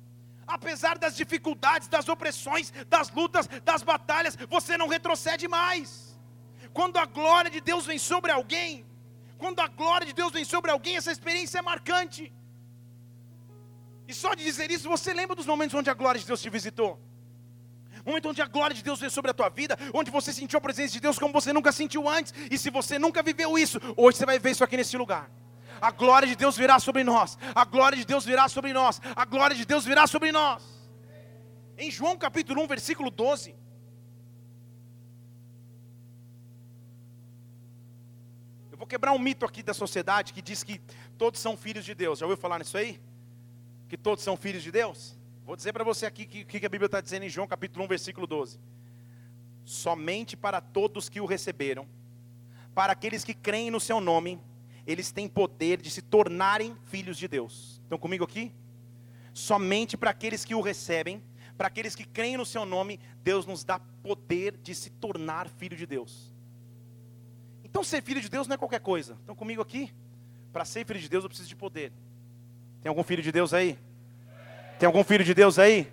apesar 0.46 0.96
das 0.96 1.16
dificuldades, 1.16 1.88
das 1.88 2.08
opressões, 2.08 2.72
das 2.88 3.10
lutas, 3.10 3.48
das 3.64 3.82
batalhas, 3.82 4.36
você 4.48 4.76
não 4.76 4.86
retrocede 4.86 5.48
mais. 5.48 6.16
Quando 6.72 6.98
a 6.98 7.04
glória 7.04 7.50
de 7.50 7.60
Deus 7.60 7.84
vem 7.86 7.98
sobre 7.98 8.30
alguém, 8.30 8.84
quando 9.38 9.60
a 9.60 9.68
glória 9.68 10.06
de 10.06 10.12
Deus 10.12 10.32
vem 10.32 10.44
sobre 10.44 10.70
alguém, 10.70 10.96
essa 10.96 11.12
experiência 11.12 11.58
é 11.58 11.62
marcante. 11.62 12.32
E 14.06 14.14
só 14.14 14.34
de 14.34 14.44
dizer 14.44 14.70
isso, 14.70 14.88
você 14.88 15.12
lembra 15.12 15.34
dos 15.34 15.46
momentos 15.46 15.74
onde 15.74 15.90
a 15.90 15.94
glória 15.94 16.20
de 16.20 16.26
Deus 16.26 16.40
te 16.40 16.50
visitou? 16.50 17.00
Momento 18.04 18.28
onde 18.28 18.42
a 18.42 18.46
glória 18.46 18.76
de 18.76 18.82
Deus 18.82 19.00
veio 19.00 19.10
sobre 19.10 19.30
a 19.30 19.34
tua 19.34 19.48
vida, 19.48 19.78
onde 19.94 20.10
você 20.10 20.30
sentiu 20.32 20.58
a 20.58 20.60
presença 20.60 20.92
de 20.92 21.00
Deus 21.00 21.18
como 21.18 21.32
você 21.32 21.52
nunca 21.52 21.72
sentiu 21.72 22.06
antes. 22.08 22.34
E 22.50 22.58
se 22.58 22.68
você 22.68 22.98
nunca 22.98 23.22
viveu 23.22 23.56
isso, 23.56 23.80
hoje 23.96 24.18
você 24.18 24.26
vai 24.26 24.38
ver 24.38 24.50
isso 24.50 24.62
aqui 24.62 24.76
nesse 24.76 24.96
lugar. 24.96 25.30
A 25.80 25.90
glória 25.90 26.28
de 26.28 26.36
Deus 26.36 26.56
virá 26.56 26.78
sobre 26.78 27.02
nós. 27.02 27.38
A 27.54 27.64
glória 27.64 27.96
de 27.96 28.04
Deus 28.04 28.24
virá 28.24 28.46
sobre 28.48 28.72
nós. 28.72 29.00
A 29.16 29.24
glória 29.24 29.56
de 29.56 29.64
Deus 29.64 29.84
virá 29.86 30.06
sobre 30.06 30.30
nós. 30.32 30.62
Em 31.78 31.90
João 31.90 32.16
capítulo 32.16 32.62
1, 32.62 32.66
versículo 32.66 33.10
12. 33.10 33.54
Vou 38.84 38.86
quebrar 38.86 39.12
um 39.12 39.18
mito 39.18 39.46
aqui 39.46 39.62
da 39.62 39.72
sociedade 39.72 40.30
que 40.30 40.42
diz 40.42 40.62
que 40.62 40.78
todos 41.16 41.40
são 41.40 41.56
filhos 41.56 41.86
de 41.86 41.94
Deus. 41.94 42.18
Já 42.18 42.26
ouviu 42.26 42.36
falar 42.36 42.58
nisso 42.58 42.76
aí? 42.76 43.00
Que 43.88 43.96
todos 43.96 44.22
são 44.22 44.36
filhos 44.36 44.62
de 44.62 44.70
Deus? 44.70 45.16
Vou 45.46 45.56
dizer 45.56 45.72
para 45.72 45.82
você 45.82 46.04
aqui 46.04 46.24
o 46.24 46.26
que, 46.26 46.60
que 46.60 46.66
a 46.66 46.68
Bíblia 46.68 46.84
está 46.84 47.00
dizendo 47.00 47.24
em 47.24 47.30
João 47.30 47.46
capítulo 47.46 47.82
1, 47.86 47.88
versículo 47.88 48.26
12. 48.26 48.60
Somente 49.64 50.36
para 50.36 50.60
todos 50.60 51.08
que 51.08 51.18
o 51.18 51.24
receberam, 51.24 51.88
para 52.74 52.92
aqueles 52.92 53.24
que 53.24 53.32
creem 53.32 53.70
no 53.70 53.80
seu 53.80 54.02
nome, 54.02 54.38
eles 54.86 55.10
têm 55.10 55.28
poder 55.28 55.80
de 55.80 55.90
se 55.90 56.02
tornarem 56.02 56.76
filhos 56.84 57.16
de 57.16 57.26
Deus. 57.26 57.80
Estão 57.84 57.96
comigo 57.96 58.24
aqui? 58.24 58.52
Somente 59.32 59.96
para 59.96 60.10
aqueles 60.10 60.44
que 60.44 60.54
o 60.54 60.60
recebem, 60.60 61.22
para 61.56 61.68
aqueles 61.68 61.94
que 61.94 62.04
creem 62.04 62.36
no 62.36 62.44
seu 62.44 62.66
nome, 62.66 63.00
Deus 63.22 63.46
nos 63.46 63.64
dá 63.64 63.78
poder 63.78 64.58
de 64.58 64.74
se 64.74 64.90
tornar 64.90 65.48
filho 65.48 65.74
de 65.74 65.86
Deus. 65.86 66.33
Então, 67.74 67.82
ser 67.82 68.04
filho 68.04 68.20
de 68.20 68.28
Deus 68.28 68.46
não 68.46 68.54
é 68.54 68.56
qualquer 68.56 68.78
coisa. 68.78 69.14
Estão 69.14 69.34
comigo 69.34 69.60
aqui? 69.60 69.92
Para 70.52 70.64
ser 70.64 70.86
filho 70.86 71.00
de 71.00 71.08
Deus, 71.08 71.24
eu 71.24 71.28
preciso 71.28 71.48
de 71.48 71.56
poder. 71.56 71.90
Tem 72.80 72.88
algum 72.88 73.02
filho 73.02 73.20
de 73.20 73.32
Deus 73.32 73.52
aí? 73.52 73.76
Tem 74.78 74.86
algum 74.86 75.02
filho 75.02 75.24
de 75.24 75.34
Deus 75.34 75.58
aí? 75.58 75.92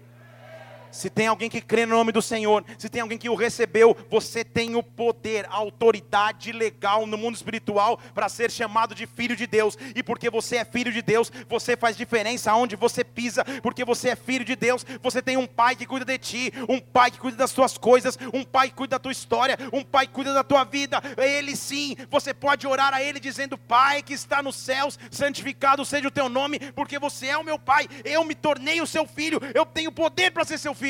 Se 0.91 1.09
tem 1.09 1.27
alguém 1.27 1.49
que 1.49 1.61
crê 1.61 1.85
no 1.85 1.95
nome 1.95 2.11
do 2.11 2.21
Senhor, 2.21 2.63
se 2.77 2.89
tem 2.89 3.01
alguém 3.01 3.17
que 3.17 3.29
o 3.29 3.35
recebeu, 3.35 3.95
você 4.09 4.43
tem 4.43 4.75
o 4.75 4.83
poder, 4.83 5.45
a 5.45 5.55
autoridade 5.55 6.51
legal 6.51 7.05
no 7.05 7.17
mundo 7.17 7.35
espiritual 7.35 7.99
para 8.13 8.29
ser 8.29 8.51
chamado 8.51 8.93
de 8.93 9.05
filho 9.05 9.35
de 9.35 9.47
Deus. 9.47 9.77
E 9.95 10.03
porque 10.03 10.29
você 10.29 10.57
é 10.57 10.65
filho 10.65 10.91
de 10.91 11.01
Deus, 11.01 11.31
você 11.47 11.77
faz 11.77 11.95
diferença 11.95 12.51
aonde 12.51 12.75
você 12.75 13.03
pisa, 13.03 13.43
porque 13.61 13.85
você 13.85 14.09
é 14.09 14.15
filho 14.15 14.43
de 14.43 14.55
Deus, 14.55 14.85
você 15.01 15.21
tem 15.21 15.37
um 15.37 15.47
pai 15.47 15.75
que 15.75 15.85
cuida 15.85 16.05
de 16.05 16.17
ti, 16.17 16.53
um 16.67 16.79
pai 16.79 17.11
que 17.11 17.19
cuida 17.19 17.37
das 17.37 17.51
tuas 17.51 17.77
coisas, 17.77 18.17
um 18.33 18.43
pai 18.43 18.69
que 18.69 18.75
cuida 18.75 18.95
da 18.95 18.99
tua 18.99 19.11
história, 19.11 19.57
um 19.71 19.83
pai 19.83 20.07
que 20.07 20.13
cuida 20.13 20.33
da 20.33 20.43
tua 20.43 20.63
vida. 20.63 21.01
Ele 21.17 21.55
sim, 21.55 21.95
você 22.09 22.33
pode 22.33 22.67
orar 22.67 22.93
a 22.93 23.01
ele 23.01 23.19
dizendo: 23.19 23.57
"Pai 23.57 24.01
que 24.01 24.13
está 24.13 24.43
nos 24.43 24.55
céus, 24.55 24.99
santificado 25.09 25.85
seja 25.85 26.07
o 26.07 26.11
teu 26.11 26.27
nome, 26.27 26.59
porque 26.73 26.99
você 26.99 27.27
é 27.27 27.37
o 27.37 27.43
meu 27.43 27.57
pai, 27.57 27.87
eu 28.03 28.23
me 28.25 28.35
tornei 28.35 28.81
o 28.81 28.87
seu 28.87 29.05
filho, 29.05 29.39
eu 29.53 29.65
tenho 29.65 29.91
poder 29.91 30.31
para 30.31 30.43
ser 30.43 30.57
seu 30.57 30.73
filho. 30.73 30.80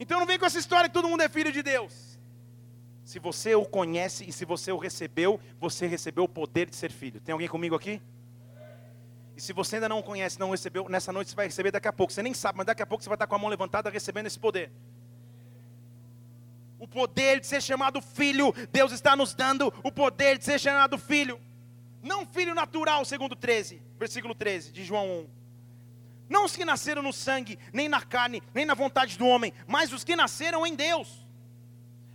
Então 0.00 0.20
não 0.20 0.26
vem 0.26 0.38
com 0.38 0.46
essa 0.46 0.58
história 0.58 0.88
que 0.88 0.94
todo 0.94 1.08
mundo 1.08 1.22
é 1.22 1.28
filho 1.28 1.50
de 1.50 1.62
Deus. 1.62 2.18
Se 3.04 3.18
você 3.18 3.54
o 3.54 3.64
conhece 3.64 4.28
e 4.28 4.32
se 4.32 4.44
você 4.44 4.70
o 4.70 4.76
recebeu, 4.76 5.40
você 5.58 5.86
recebeu 5.86 6.24
o 6.24 6.28
poder 6.28 6.68
de 6.68 6.76
ser 6.76 6.92
filho. 6.92 7.20
Tem 7.20 7.32
alguém 7.32 7.48
comigo 7.48 7.74
aqui? 7.74 8.02
E 9.36 9.40
se 9.40 9.52
você 9.52 9.76
ainda 9.76 9.88
não 9.88 10.02
conhece, 10.02 10.38
não 10.38 10.50
recebeu, 10.50 10.88
nessa 10.88 11.12
noite 11.12 11.30
você 11.30 11.36
vai 11.36 11.46
receber 11.46 11.70
daqui 11.70 11.88
a 11.88 11.92
pouco. 11.92 12.12
Você 12.12 12.22
nem 12.22 12.34
sabe, 12.34 12.58
mas 12.58 12.66
daqui 12.66 12.82
a 12.82 12.86
pouco 12.86 13.02
você 13.02 13.08
vai 13.08 13.16
estar 13.16 13.26
com 13.26 13.34
a 13.34 13.38
mão 13.38 13.48
levantada 13.48 13.88
recebendo 13.88 14.26
esse 14.26 14.38
poder. 14.38 14.70
O 16.78 16.86
poder 16.86 17.40
de 17.40 17.46
ser 17.46 17.62
chamado 17.62 18.02
filho, 18.02 18.52
Deus 18.70 18.92
está 18.92 19.16
nos 19.16 19.34
dando 19.34 19.72
o 19.82 19.90
poder 19.90 20.38
de 20.38 20.44
ser 20.44 20.60
chamado 20.60 20.98
filho. 20.98 21.40
Não 22.02 22.26
filho 22.26 22.54
natural, 22.54 23.04
segundo 23.04 23.34
13, 23.34 23.82
versículo 23.98 24.34
13 24.34 24.70
de 24.70 24.84
João 24.84 25.06
1. 25.06 25.37
Não 26.28 26.44
os 26.44 26.54
que 26.54 26.64
nasceram 26.64 27.02
no 27.02 27.12
sangue, 27.12 27.58
nem 27.72 27.88
na 27.88 28.02
carne, 28.02 28.42
nem 28.52 28.66
na 28.66 28.74
vontade 28.74 29.16
do 29.16 29.26
homem, 29.26 29.52
mas 29.66 29.92
os 29.92 30.04
que 30.04 30.14
nasceram 30.14 30.66
em 30.66 30.74
Deus. 30.74 31.26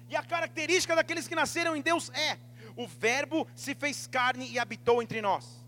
E 0.09 0.15
a 0.15 0.21
característica 0.21 0.95
daqueles 0.95 1.27
que 1.27 1.35
nasceram 1.35 1.75
em 1.75 1.81
Deus 1.81 2.11
é: 2.11 2.37
o 2.75 2.87
Verbo 2.87 3.47
se 3.55 3.73
fez 3.73 4.07
carne 4.07 4.47
e 4.49 4.59
habitou 4.59 5.01
entre 5.01 5.21
nós. 5.21 5.63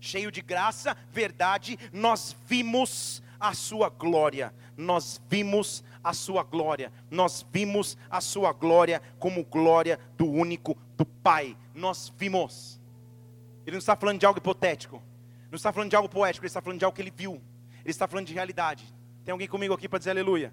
Cheio 0.00 0.30
de 0.30 0.42
graça, 0.42 0.96
verdade, 1.10 1.78
nós 1.92 2.36
vimos 2.46 3.22
a 3.38 3.54
sua 3.54 3.88
glória. 3.88 4.52
Nós 4.76 5.20
vimos 5.28 5.82
a 6.02 6.12
sua 6.12 6.42
glória. 6.42 6.92
Nós 7.10 7.44
vimos 7.52 7.96
a 8.10 8.20
sua 8.20 8.52
glória 8.52 9.00
como 9.18 9.44
glória 9.44 9.98
do 10.16 10.26
único 10.26 10.76
do 10.96 11.04
Pai. 11.04 11.56
Nós 11.74 12.12
vimos. 12.16 12.80
Ele 13.64 13.72
não 13.72 13.78
está 13.78 13.96
falando 13.96 14.20
de 14.20 14.26
algo 14.26 14.38
hipotético. 14.38 15.02
Não 15.50 15.56
está 15.56 15.72
falando 15.72 15.90
de 15.90 15.96
algo 15.96 16.08
poético, 16.08 16.44
ele 16.44 16.48
está 16.48 16.60
falando 16.60 16.78
de 16.78 16.84
algo 16.84 16.94
que 16.94 17.02
ele 17.02 17.12
viu. 17.14 17.40
Ele 17.80 17.90
está 17.90 18.08
falando 18.08 18.26
de 18.26 18.34
realidade. 18.34 18.84
Tem 19.24 19.32
alguém 19.32 19.48
comigo 19.48 19.72
aqui 19.74 19.88
para 19.88 19.98
dizer 19.98 20.10
aleluia? 20.10 20.52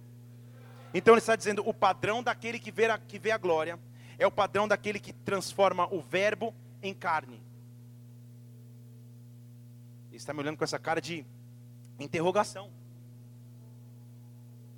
Então 0.93 1.13
ele 1.13 1.19
está 1.19 1.35
dizendo: 1.35 1.67
o 1.67 1.73
padrão 1.73 2.21
daquele 2.21 2.59
que 2.59 2.71
vê, 2.71 2.85
a, 2.85 2.97
que 2.97 3.17
vê 3.17 3.31
a 3.31 3.37
glória 3.37 3.79
é 4.17 4.27
o 4.27 4.31
padrão 4.31 4.67
daquele 4.67 4.99
que 4.99 5.11
transforma 5.11 5.91
o 5.93 5.99
verbo 5.99 6.53
em 6.81 6.93
carne. 6.93 7.41
Ele 10.09 10.17
está 10.17 10.33
me 10.33 10.41
olhando 10.41 10.57
com 10.57 10.63
essa 10.63 10.77
cara 10.77 11.01
de 11.01 11.25
interrogação. 11.99 12.69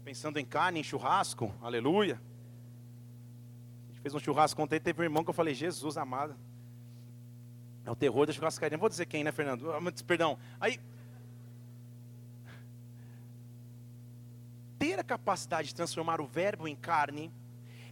Pensando 0.05 0.39
em 0.39 0.45
carne, 0.45 0.79
em 0.79 0.83
churrasco, 0.83 1.53
aleluia. 1.61 2.21
A 3.83 3.87
gente 3.91 4.01
fez 4.01 4.13
um 4.13 4.19
churrasco 4.19 4.61
ontem, 4.61 4.79
teve 4.79 5.01
um 5.01 5.03
irmão 5.03 5.23
que 5.23 5.29
eu 5.29 5.33
falei, 5.33 5.53
Jesus 5.53 5.97
amado. 5.97 6.37
É 7.85 7.91
o 7.91 7.95
terror 7.95 8.25
da 8.25 8.33
churrascaria. 8.33 8.75
Não 8.75 8.81
vou 8.81 8.89
dizer 8.89 9.05
quem, 9.05 9.23
né, 9.23 9.31
Fernando? 9.31 9.71
Ah, 9.71 9.79
perdão. 10.05 10.37
Aí. 10.59 10.79
Ter 14.79 14.99
a 14.99 15.03
capacidade 15.03 15.67
de 15.67 15.75
transformar 15.75 16.19
o 16.19 16.25
verbo 16.25 16.67
em 16.67 16.75
carne 16.75 17.31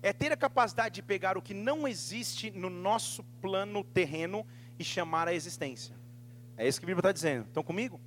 é 0.02 0.12
ter 0.12 0.32
a 0.32 0.38
capacidade 0.38 0.96
de 0.96 1.02
pegar 1.02 1.38
o 1.38 1.42
que 1.42 1.54
não 1.54 1.88
existe 1.88 2.52
no 2.52 2.70
nosso 2.70 3.24
plano 3.40 3.84
terreno 3.84 4.46
e 4.80 4.84
chamar 4.84 5.28
a 5.28 5.34
existência. 5.34 5.96
É 6.58 6.68
isso 6.68 6.80
que 6.80 6.86
a 6.86 6.88
Bíblia 6.88 7.02
está 7.02 7.12
dizendo. 7.12 7.46
Estão 7.46 7.64
comigo? 7.64 8.02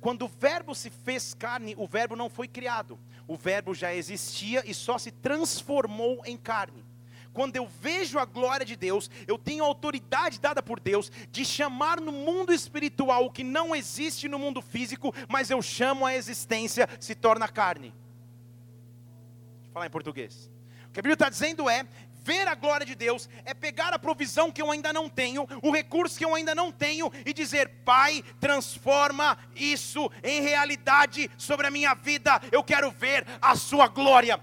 Quando 0.00 0.26
o 0.26 0.28
verbo 0.28 0.74
se 0.74 0.90
fez 0.90 1.32
carne, 1.32 1.74
o 1.78 1.86
verbo 1.86 2.14
não 2.14 2.28
foi 2.28 2.46
criado. 2.46 2.98
O 3.26 3.36
verbo 3.36 3.74
já 3.74 3.94
existia 3.94 4.62
e 4.68 4.74
só 4.74 4.98
se 4.98 5.10
transformou 5.10 6.22
em 6.26 6.36
carne 6.36 6.84
quando 7.32 7.56
eu 7.56 7.66
vejo 7.66 8.18
a 8.18 8.24
glória 8.24 8.64
de 8.64 8.76
Deus, 8.76 9.10
eu 9.26 9.38
tenho 9.38 9.64
autoridade 9.64 10.40
dada 10.40 10.62
por 10.62 10.78
Deus 10.78 11.10
de 11.30 11.44
chamar 11.44 12.00
no 12.00 12.12
mundo 12.12 12.52
espiritual 12.52 13.26
o 13.26 13.30
que 13.30 13.42
não 13.42 13.74
existe 13.74 14.28
no 14.28 14.38
mundo 14.38 14.60
físico, 14.60 15.14
mas 15.28 15.50
eu 15.50 15.62
chamo 15.62 16.04
a 16.04 16.14
existência, 16.14 16.88
se 17.00 17.14
torna 17.14 17.48
carne. 17.48 17.94
Deixa 19.58 19.68
eu 19.68 19.72
falar 19.72 19.86
em 19.86 19.90
português. 19.90 20.50
O 20.88 20.92
que 20.92 21.00
a 21.00 21.02
Bíblia 21.02 21.14
está 21.14 21.30
dizendo 21.30 21.70
é: 21.70 21.86
ver 22.24 22.46
a 22.48 22.54
glória 22.54 22.86
de 22.86 22.94
Deus 22.94 23.28
é 23.44 23.54
pegar 23.54 23.92
a 23.92 23.98
provisão 23.98 24.50
que 24.50 24.62
eu 24.62 24.70
ainda 24.70 24.92
não 24.92 25.08
tenho, 25.08 25.46
o 25.62 25.70
recurso 25.70 26.18
que 26.18 26.24
eu 26.24 26.34
ainda 26.34 26.54
não 26.54 26.70
tenho 26.70 27.10
e 27.24 27.32
dizer: 27.32 27.68
Pai, 27.84 28.24
transforma 28.40 29.38
isso 29.54 30.10
em 30.22 30.40
realidade 30.40 31.30
sobre 31.36 31.66
a 31.66 31.70
minha 31.70 31.94
vida. 31.94 32.40
Eu 32.50 32.62
quero 32.62 32.90
ver 32.90 33.26
a 33.40 33.56
Sua 33.56 33.88
glória. 33.88 34.40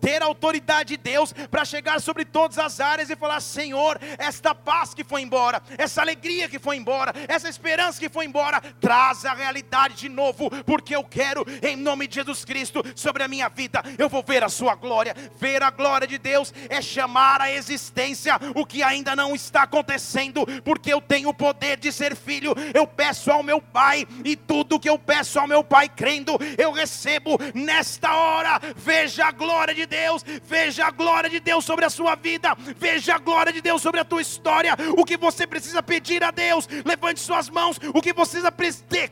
Ter 0.00 0.22
a 0.22 0.26
autoridade 0.26 0.90
de 0.90 0.96
Deus 0.96 1.32
para 1.50 1.64
chegar 1.64 2.00
sobre 2.00 2.24
todas 2.24 2.58
as 2.58 2.80
áreas 2.80 3.10
e 3.10 3.16
falar: 3.16 3.40
Senhor, 3.40 3.98
esta 4.18 4.54
paz 4.54 4.94
que 4.94 5.04
foi 5.04 5.22
embora, 5.22 5.62
essa 5.78 6.00
alegria 6.00 6.48
que 6.48 6.58
foi 6.58 6.76
embora, 6.76 7.12
essa 7.28 7.48
esperança 7.48 7.98
que 7.98 8.08
foi 8.08 8.26
embora, 8.26 8.60
traz 8.80 9.24
a 9.24 9.34
realidade 9.34 9.94
de 9.96 10.08
novo, 10.08 10.50
porque 10.64 10.94
eu 10.94 11.04
quero, 11.04 11.44
em 11.62 11.76
nome 11.76 12.06
de 12.06 12.16
Jesus 12.16 12.44
Cristo, 12.44 12.82
sobre 12.94 13.22
a 13.22 13.28
minha 13.28 13.48
vida. 13.48 13.82
Eu 13.98 14.08
vou 14.08 14.22
ver 14.22 14.44
a 14.44 14.48
sua 14.52 14.74
glória. 14.74 15.16
Ver 15.40 15.62
a 15.62 15.70
glória 15.70 16.06
de 16.06 16.18
Deus 16.18 16.54
é 16.68 16.80
chamar 16.80 17.40
à 17.40 17.50
existência 17.50 18.38
o 18.54 18.64
que 18.64 18.82
ainda 18.82 19.16
não 19.16 19.34
está 19.34 19.62
acontecendo, 19.62 20.46
porque 20.62 20.92
eu 20.92 21.00
tenho 21.00 21.30
o 21.30 21.34
poder 21.34 21.78
de 21.78 21.90
ser 21.90 22.14
filho. 22.14 22.54
Eu 22.74 22.86
peço 22.86 23.30
ao 23.30 23.42
meu 23.42 23.60
Pai, 23.60 24.06
e 24.24 24.36
tudo 24.36 24.78
que 24.78 24.88
eu 24.88 24.98
peço 24.98 25.40
ao 25.40 25.48
meu 25.48 25.64
Pai, 25.64 25.88
crendo, 25.88 26.36
eu 26.58 26.72
recebo 26.72 27.38
nesta 27.54 28.14
hora. 28.14 28.60
Veja 28.76 29.26
a 29.26 29.32
glória 29.32 29.74
de 29.74 29.86
Deus, 29.86 30.22
veja 30.44 30.86
a 30.86 30.90
glória 30.90 31.30
de 31.30 31.40
Deus 31.40 31.64
sobre 31.64 31.84
a 31.84 31.90
sua 31.90 32.14
vida, 32.14 32.54
veja 32.76 33.14
a 33.14 33.18
glória 33.18 33.52
de 33.52 33.60
Deus 33.60 33.80
sobre 33.80 34.00
a 34.00 34.04
tua 34.04 34.20
história. 34.20 34.76
O 34.96 35.04
que 35.04 35.16
você 35.16 35.46
precisa 35.46 35.82
pedir 35.82 36.22
a 36.22 36.30
Deus, 36.30 36.68
levante 36.84 37.20
suas 37.20 37.48
mãos. 37.48 37.78
O 37.94 38.02
que 38.02 38.12
você 38.12 38.50
precisa 38.50 38.52
pedir, 38.52 39.10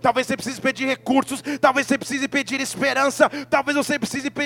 talvez 0.00 0.26
você 0.26 0.36
precise 0.36 0.60
pedir 0.60 0.86
recursos, 0.86 1.42
talvez 1.60 1.86
você 1.86 1.96
precise 1.96 2.28
pedir 2.28 2.60
esperança, 2.60 3.30
talvez 3.48 3.76
você 3.76 3.98
precise 3.98 4.30
pedir 4.30 4.41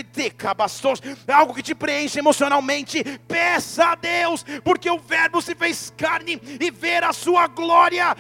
algo 1.29 1.55
que 1.55 1.63
te 1.63 1.75
preenche 1.75 2.19
emocionalmente. 2.19 3.03
Peça 3.27 3.93
a 3.93 3.95
Deus, 3.95 4.45
porque 4.65 4.91
o 4.91 4.99
Verbo 4.99 5.41
se 5.41 5.55
fez 5.55 5.93
carne 5.97 6.41
e 6.61 6.71
ver 6.71 7.05
a 7.05 7.13
sua 7.13 7.47
glória. 7.47 8.15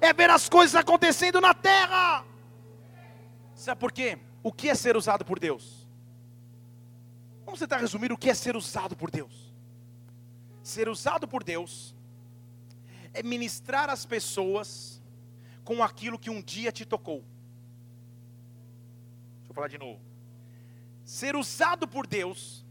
É 0.00 0.12
ver 0.12 0.30
as 0.30 0.48
coisas 0.48 0.74
acontecendo 0.74 1.40
na 1.40 1.54
terra. 1.54 2.24
Sabe 3.54 3.80
por 3.80 3.92
quê? 3.92 4.18
O 4.42 4.52
que 4.52 4.68
é 4.68 4.74
ser 4.74 4.96
usado 4.96 5.24
por 5.24 5.38
Deus? 5.38 5.88
Vamos 7.44 7.60
tentar 7.60 7.78
resumir 7.78 8.12
o 8.12 8.16
que 8.16 8.30
é 8.30 8.34
ser 8.34 8.56
usado 8.56 8.94
por 8.94 9.10
Deus. 9.10 9.52
Ser 10.62 10.88
usado 10.88 11.26
por 11.26 11.42
Deus 11.42 11.94
é 13.14 13.22
ministrar 13.22 13.88
as 13.88 14.04
pessoas 14.04 15.02
com 15.64 15.82
aquilo 15.82 16.18
que 16.18 16.30
um 16.30 16.42
dia 16.42 16.70
te 16.70 16.84
tocou. 16.84 17.24
Deixa 19.38 19.50
eu 19.50 19.54
falar 19.54 19.68
de 19.68 19.78
novo. 19.78 20.07
Ser 21.08 21.34
usado 21.34 21.88
por 21.88 22.06
Deus 22.06 22.66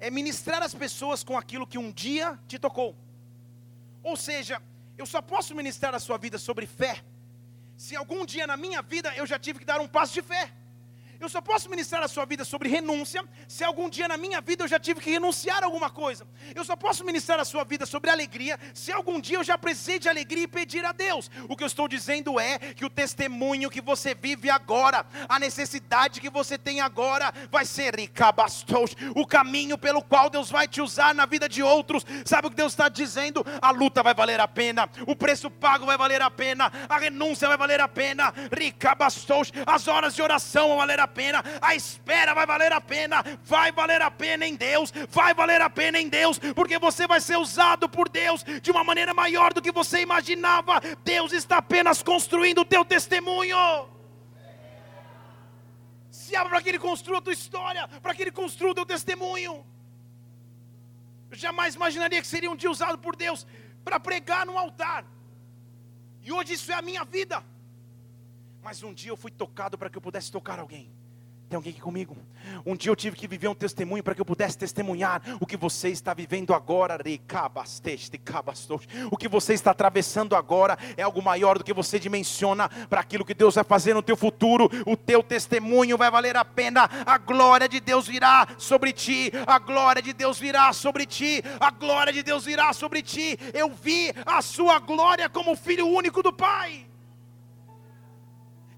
é 0.00 0.08
ministrar 0.10 0.62
as 0.62 0.74
pessoas 0.74 1.22
com 1.22 1.36
aquilo 1.36 1.66
que 1.66 1.76
um 1.76 1.92
dia 1.92 2.38
te 2.48 2.58
tocou. 2.58 2.96
Ou 4.02 4.16
seja, 4.16 4.62
eu 4.96 5.04
só 5.04 5.20
posso 5.20 5.54
ministrar 5.54 5.94
a 5.94 6.00
sua 6.00 6.16
vida 6.16 6.38
sobre 6.38 6.66
fé 6.66 7.04
se 7.76 7.94
algum 7.94 8.24
dia 8.24 8.46
na 8.46 8.56
minha 8.56 8.80
vida 8.80 9.14
eu 9.14 9.26
já 9.26 9.38
tive 9.38 9.58
que 9.58 9.64
dar 9.66 9.78
um 9.78 9.86
passo 9.86 10.14
de 10.14 10.22
fé. 10.22 10.50
Eu 11.22 11.28
só 11.28 11.40
posso 11.40 11.70
ministrar 11.70 12.02
a 12.02 12.08
sua 12.08 12.24
vida 12.24 12.44
sobre 12.44 12.68
renúncia 12.68 13.24
se 13.46 13.62
algum 13.62 13.88
dia 13.88 14.08
na 14.08 14.16
minha 14.16 14.40
vida 14.40 14.64
eu 14.64 14.68
já 14.68 14.80
tive 14.80 15.00
que 15.00 15.08
renunciar 15.08 15.62
a 15.62 15.66
alguma 15.66 15.88
coisa. 15.88 16.26
Eu 16.52 16.64
só 16.64 16.74
posso 16.74 17.04
ministrar 17.04 17.38
a 17.38 17.44
sua 17.44 17.62
vida 17.62 17.86
sobre 17.86 18.10
alegria 18.10 18.58
se 18.74 18.90
algum 18.90 19.20
dia 19.20 19.38
eu 19.38 19.44
já 19.44 19.56
precisei 19.56 20.00
de 20.00 20.08
alegria 20.08 20.42
e 20.42 20.48
pedir 20.48 20.84
a 20.84 20.90
Deus. 20.90 21.30
O 21.48 21.56
que 21.56 21.62
eu 21.62 21.68
estou 21.68 21.86
dizendo 21.86 22.40
é 22.40 22.58
que 22.58 22.84
o 22.84 22.90
testemunho 22.90 23.70
que 23.70 23.80
você 23.80 24.16
vive 24.16 24.50
agora, 24.50 25.06
a 25.28 25.38
necessidade 25.38 26.20
que 26.20 26.28
você 26.28 26.58
tem 26.58 26.80
agora, 26.80 27.32
vai 27.52 27.64
ser 27.64 27.94
ricabastos, 27.94 28.96
o 29.14 29.24
caminho 29.24 29.78
pelo 29.78 30.02
qual 30.02 30.28
Deus 30.28 30.50
vai 30.50 30.66
te 30.66 30.80
usar 30.80 31.14
na 31.14 31.24
vida 31.24 31.48
de 31.48 31.62
outros. 31.62 32.04
Sabe 32.24 32.48
o 32.48 32.50
que 32.50 32.56
Deus 32.56 32.72
está 32.72 32.88
dizendo? 32.88 33.46
A 33.60 33.70
luta 33.70 34.02
vai 34.02 34.12
valer 34.12 34.40
a 34.40 34.48
pena, 34.48 34.90
o 35.06 35.14
preço 35.14 35.48
pago 35.48 35.86
vai 35.86 35.96
valer 35.96 36.20
a 36.20 36.32
pena, 36.32 36.72
a 36.88 36.98
renúncia 36.98 37.46
vai 37.46 37.56
valer 37.56 37.80
a 37.80 37.86
pena, 37.86 38.34
ricabastos, 38.52 39.52
as 39.64 39.86
horas 39.86 40.16
de 40.16 40.20
oração 40.20 40.66
vão 40.66 40.78
valer 40.78 40.98
a 40.98 41.11
pena, 41.12 41.44
a 41.60 41.74
espera 41.74 42.34
vai 42.34 42.46
valer 42.46 42.72
a 42.72 42.80
pena, 42.80 43.22
vai 43.44 43.70
valer 43.70 44.02
a 44.02 44.10
pena 44.10 44.46
em 44.46 44.56
Deus, 44.56 44.92
vai 45.08 45.34
valer 45.34 45.60
a 45.60 45.70
pena 45.70 45.98
em 46.00 46.08
Deus, 46.08 46.38
porque 46.56 46.78
você 46.78 47.06
vai 47.06 47.20
ser 47.20 47.36
usado 47.36 47.88
por 47.88 48.08
Deus 48.08 48.44
de 48.62 48.70
uma 48.70 48.82
maneira 48.82 49.12
maior 49.14 49.52
do 49.52 49.62
que 49.62 49.70
você 49.70 50.00
imaginava. 50.00 50.80
Deus 51.04 51.32
está 51.32 51.58
apenas 51.58 52.02
construindo 52.02 52.62
o 52.62 52.64
teu 52.64 52.84
testemunho. 52.84 53.56
Se 56.10 56.34
abra 56.34 56.50
para 56.50 56.62
que 56.62 56.68
Ele 56.70 56.78
construa 56.78 57.18
a 57.18 57.22
tua 57.22 57.32
história, 57.32 57.86
para 57.88 58.14
que 58.14 58.22
Ele 58.22 58.32
construa 58.32 58.72
o 58.72 58.74
teu 58.74 58.86
testemunho. 58.86 59.64
Eu 61.30 61.36
jamais 61.36 61.74
imaginaria 61.74 62.20
que 62.20 62.26
seria 62.26 62.50
um 62.50 62.56
dia 62.56 62.70
usado 62.70 62.98
por 62.98 63.16
Deus 63.16 63.46
para 63.84 63.98
pregar 63.98 64.44
no 64.44 64.58
altar. 64.58 65.04
E 66.22 66.30
hoje 66.30 66.54
isso 66.54 66.70
é 66.70 66.74
a 66.74 66.82
minha 66.82 67.04
vida. 67.04 67.44
Mas 68.62 68.82
um 68.82 68.94
dia 68.94 69.10
eu 69.10 69.16
fui 69.16 69.30
tocado 69.30 69.76
para 69.76 69.90
que 69.90 69.98
eu 69.98 70.02
pudesse 70.02 70.30
tocar 70.30 70.58
alguém. 70.58 70.92
Tem 71.52 71.58
alguém 71.58 71.72
aqui 71.72 71.82
comigo? 71.82 72.16
Um 72.64 72.74
dia 72.74 72.90
eu 72.90 72.96
tive 72.96 73.14
que 73.14 73.28
viver 73.28 73.46
um 73.46 73.54
testemunho 73.54 74.02
para 74.02 74.14
que 74.14 74.20
eu 74.22 74.24
pudesse 74.24 74.56
testemunhar 74.56 75.20
o 75.38 75.44
que 75.44 75.54
você 75.54 75.90
está 75.90 76.14
vivendo 76.14 76.54
agora. 76.54 76.98
O 79.10 79.16
que 79.18 79.28
você 79.28 79.52
está 79.52 79.72
atravessando 79.72 80.34
agora 80.34 80.78
é 80.96 81.02
algo 81.02 81.20
maior 81.20 81.58
do 81.58 81.64
que 81.64 81.74
você 81.74 81.98
dimensiona 81.98 82.70
para 82.88 83.02
aquilo 83.02 83.22
que 83.22 83.34
Deus 83.34 83.56
vai 83.56 83.64
fazer 83.64 83.92
no 83.92 84.00
teu 84.00 84.16
futuro. 84.16 84.70
O 84.86 84.96
teu 84.96 85.22
testemunho 85.22 85.98
vai 85.98 86.10
valer 86.10 86.38
a 86.38 86.44
pena. 86.44 86.88
A 87.04 87.18
glória 87.18 87.68
de 87.68 87.80
Deus 87.80 88.06
virá 88.06 88.48
sobre 88.56 88.90
ti. 88.90 89.30
A 89.46 89.58
glória 89.58 90.00
de 90.00 90.14
Deus 90.14 90.38
virá 90.38 90.72
sobre 90.72 91.04
ti. 91.04 91.44
A 91.60 91.70
glória 91.70 92.14
de 92.14 92.22
Deus 92.22 92.46
virá 92.46 92.72
sobre 92.72 93.02
ti. 93.02 93.38
Eu 93.52 93.68
vi 93.68 94.10
a 94.24 94.40
sua 94.40 94.78
glória 94.78 95.28
como 95.28 95.54
filho 95.54 95.86
único 95.86 96.22
do 96.22 96.32
Pai. 96.32 96.86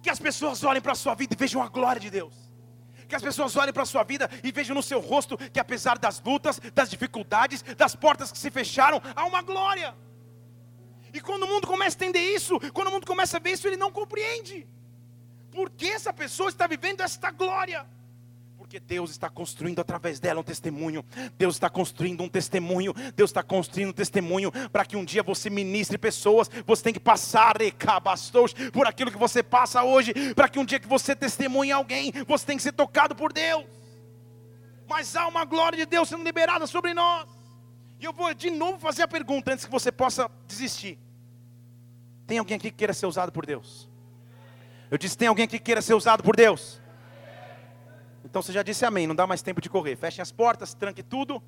Que 0.02 0.10
as 0.10 0.18
pessoas 0.18 0.64
olhem 0.64 0.82
para 0.82 0.90
a 0.90 0.96
sua 0.96 1.14
vida 1.14 1.34
e 1.34 1.38
vejam 1.38 1.62
a 1.62 1.68
glória 1.68 2.00
de 2.00 2.10
Deus 2.10 2.43
que 3.08 3.14
as 3.14 3.22
pessoas 3.22 3.56
olhem 3.56 3.72
para 3.72 3.82
a 3.82 3.86
sua 3.86 4.02
vida 4.02 4.28
e 4.42 4.50
vejam 4.52 4.74
no 4.74 4.82
seu 4.82 5.00
rosto 5.00 5.36
que 5.36 5.60
apesar 5.60 5.98
das 5.98 6.20
lutas, 6.20 6.60
das 6.74 6.90
dificuldades, 6.90 7.62
das 7.76 7.94
portas 7.94 8.30
que 8.30 8.38
se 8.38 8.50
fecharam, 8.50 9.00
há 9.14 9.24
uma 9.24 9.42
glória. 9.42 9.94
E 11.12 11.20
quando 11.20 11.44
o 11.44 11.46
mundo 11.46 11.66
começa 11.66 11.96
a 11.96 12.06
entender 12.06 12.34
isso, 12.34 12.58
quando 12.72 12.88
o 12.88 12.90
mundo 12.90 13.06
começa 13.06 13.36
a 13.36 13.40
ver 13.40 13.52
isso, 13.52 13.66
ele 13.68 13.76
não 13.76 13.92
compreende. 13.92 14.66
Por 15.50 15.70
que 15.70 15.88
essa 15.88 16.12
pessoa 16.12 16.48
está 16.48 16.66
vivendo 16.66 17.00
esta 17.00 17.30
glória? 17.30 17.86
Porque 18.74 18.80
Deus 18.92 19.12
está 19.12 19.30
construindo 19.30 19.78
através 19.78 20.18
dela 20.18 20.40
um 20.40 20.42
testemunho. 20.42 21.04
Deus 21.38 21.54
está 21.54 21.70
construindo 21.70 22.24
um 22.24 22.28
testemunho. 22.28 22.92
Deus 23.14 23.30
está 23.30 23.40
construindo 23.40 23.90
um 23.90 23.92
testemunho 23.92 24.50
para 24.72 24.84
que 24.84 24.96
um 24.96 25.04
dia 25.04 25.22
você 25.22 25.48
ministre 25.48 25.96
pessoas. 25.96 26.50
Você 26.66 26.82
tem 26.82 26.92
que 26.92 26.98
passar 26.98 27.54
por 28.72 28.84
aquilo 28.88 29.12
que 29.12 29.16
você 29.16 29.44
passa 29.44 29.84
hoje. 29.84 30.12
Para 30.34 30.48
que 30.48 30.58
um 30.58 30.64
dia 30.64 30.80
que 30.80 30.88
você 30.88 31.14
testemunhe 31.14 31.70
alguém, 31.70 32.12
você 32.26 32.44
tem 32.44 32.56
que 32.56 32.64
ser 32.64 32.72
tocado 32.72 33.14
por 33.14 33.32
Deus. 33.32 33.64
Mas 34.88 35.14
há 35.14 35.28
uma 35.28 35.44
glória 35.44 35.78
de 35.78 35.86
Deus 35.86 36.08
sendo 36.08 36.24
liberada 36.24 36.66
sobre 36.66 36.92
nós. 36.92 37.28
E 38.00 38.04
eu 38.04 38.12
vou 38.12 38.34
de 38.34 38.50
novo 38.50 38.80
fazer 38.80 39.02
a 39.02 39.08
pergunta 39.08 39.52
antes 39.52 39.64
que 39.64 39.70
você 39.70 39.92
possa 39.92 40.28
desistir. 40.48 40.98
Tem 42.26 42.38
alguém 42.38 42.56
aqui 42.56 42.72
que 42.72 42.76
queira 42.76 42.92
ser 42.92 43.06
usado 43.06 43.30
por 43.30 43.46
Deus? 43.46 43.88
Eu 44.90 44.98
disse: 44.98 45.16
tem 45.16 45.28
alguém 45.28 45.44
aqui 45.44 45.60
que 45.60 45.64
queira 45.64 45.80
ser 45.80 45.94
usado 45.94 46.24
por 46.24 46.34
Deus? 46.34 46.82
Então 48.24 48.40
você 48.40 48.52
já 48.52 48.62
disse 48.62 48.84
amém, 48.84 49.06
não 49.06 49.14
dá 49.14 49.26
mais 49.26 49.42
tempo 49.42 49.60
de 49.60 49.68
correr. 49.68 49.96
Fechem 49.96 50.22
as 50.22 50.32
portas, 50.32 50.74
tranque 50.74 51.02
tudo. 51.02 51.42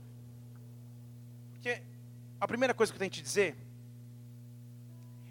Porque 1.53 1.83
a 2.39 2.47
primeira 2.47 2.75
coisa 2.75 2.93
que 2.93 2.97
eu 2.97 3.01
tenho 3.01 3.11
que 3.11 3.19
te 3.19 3.23
dizer 3.23 3.57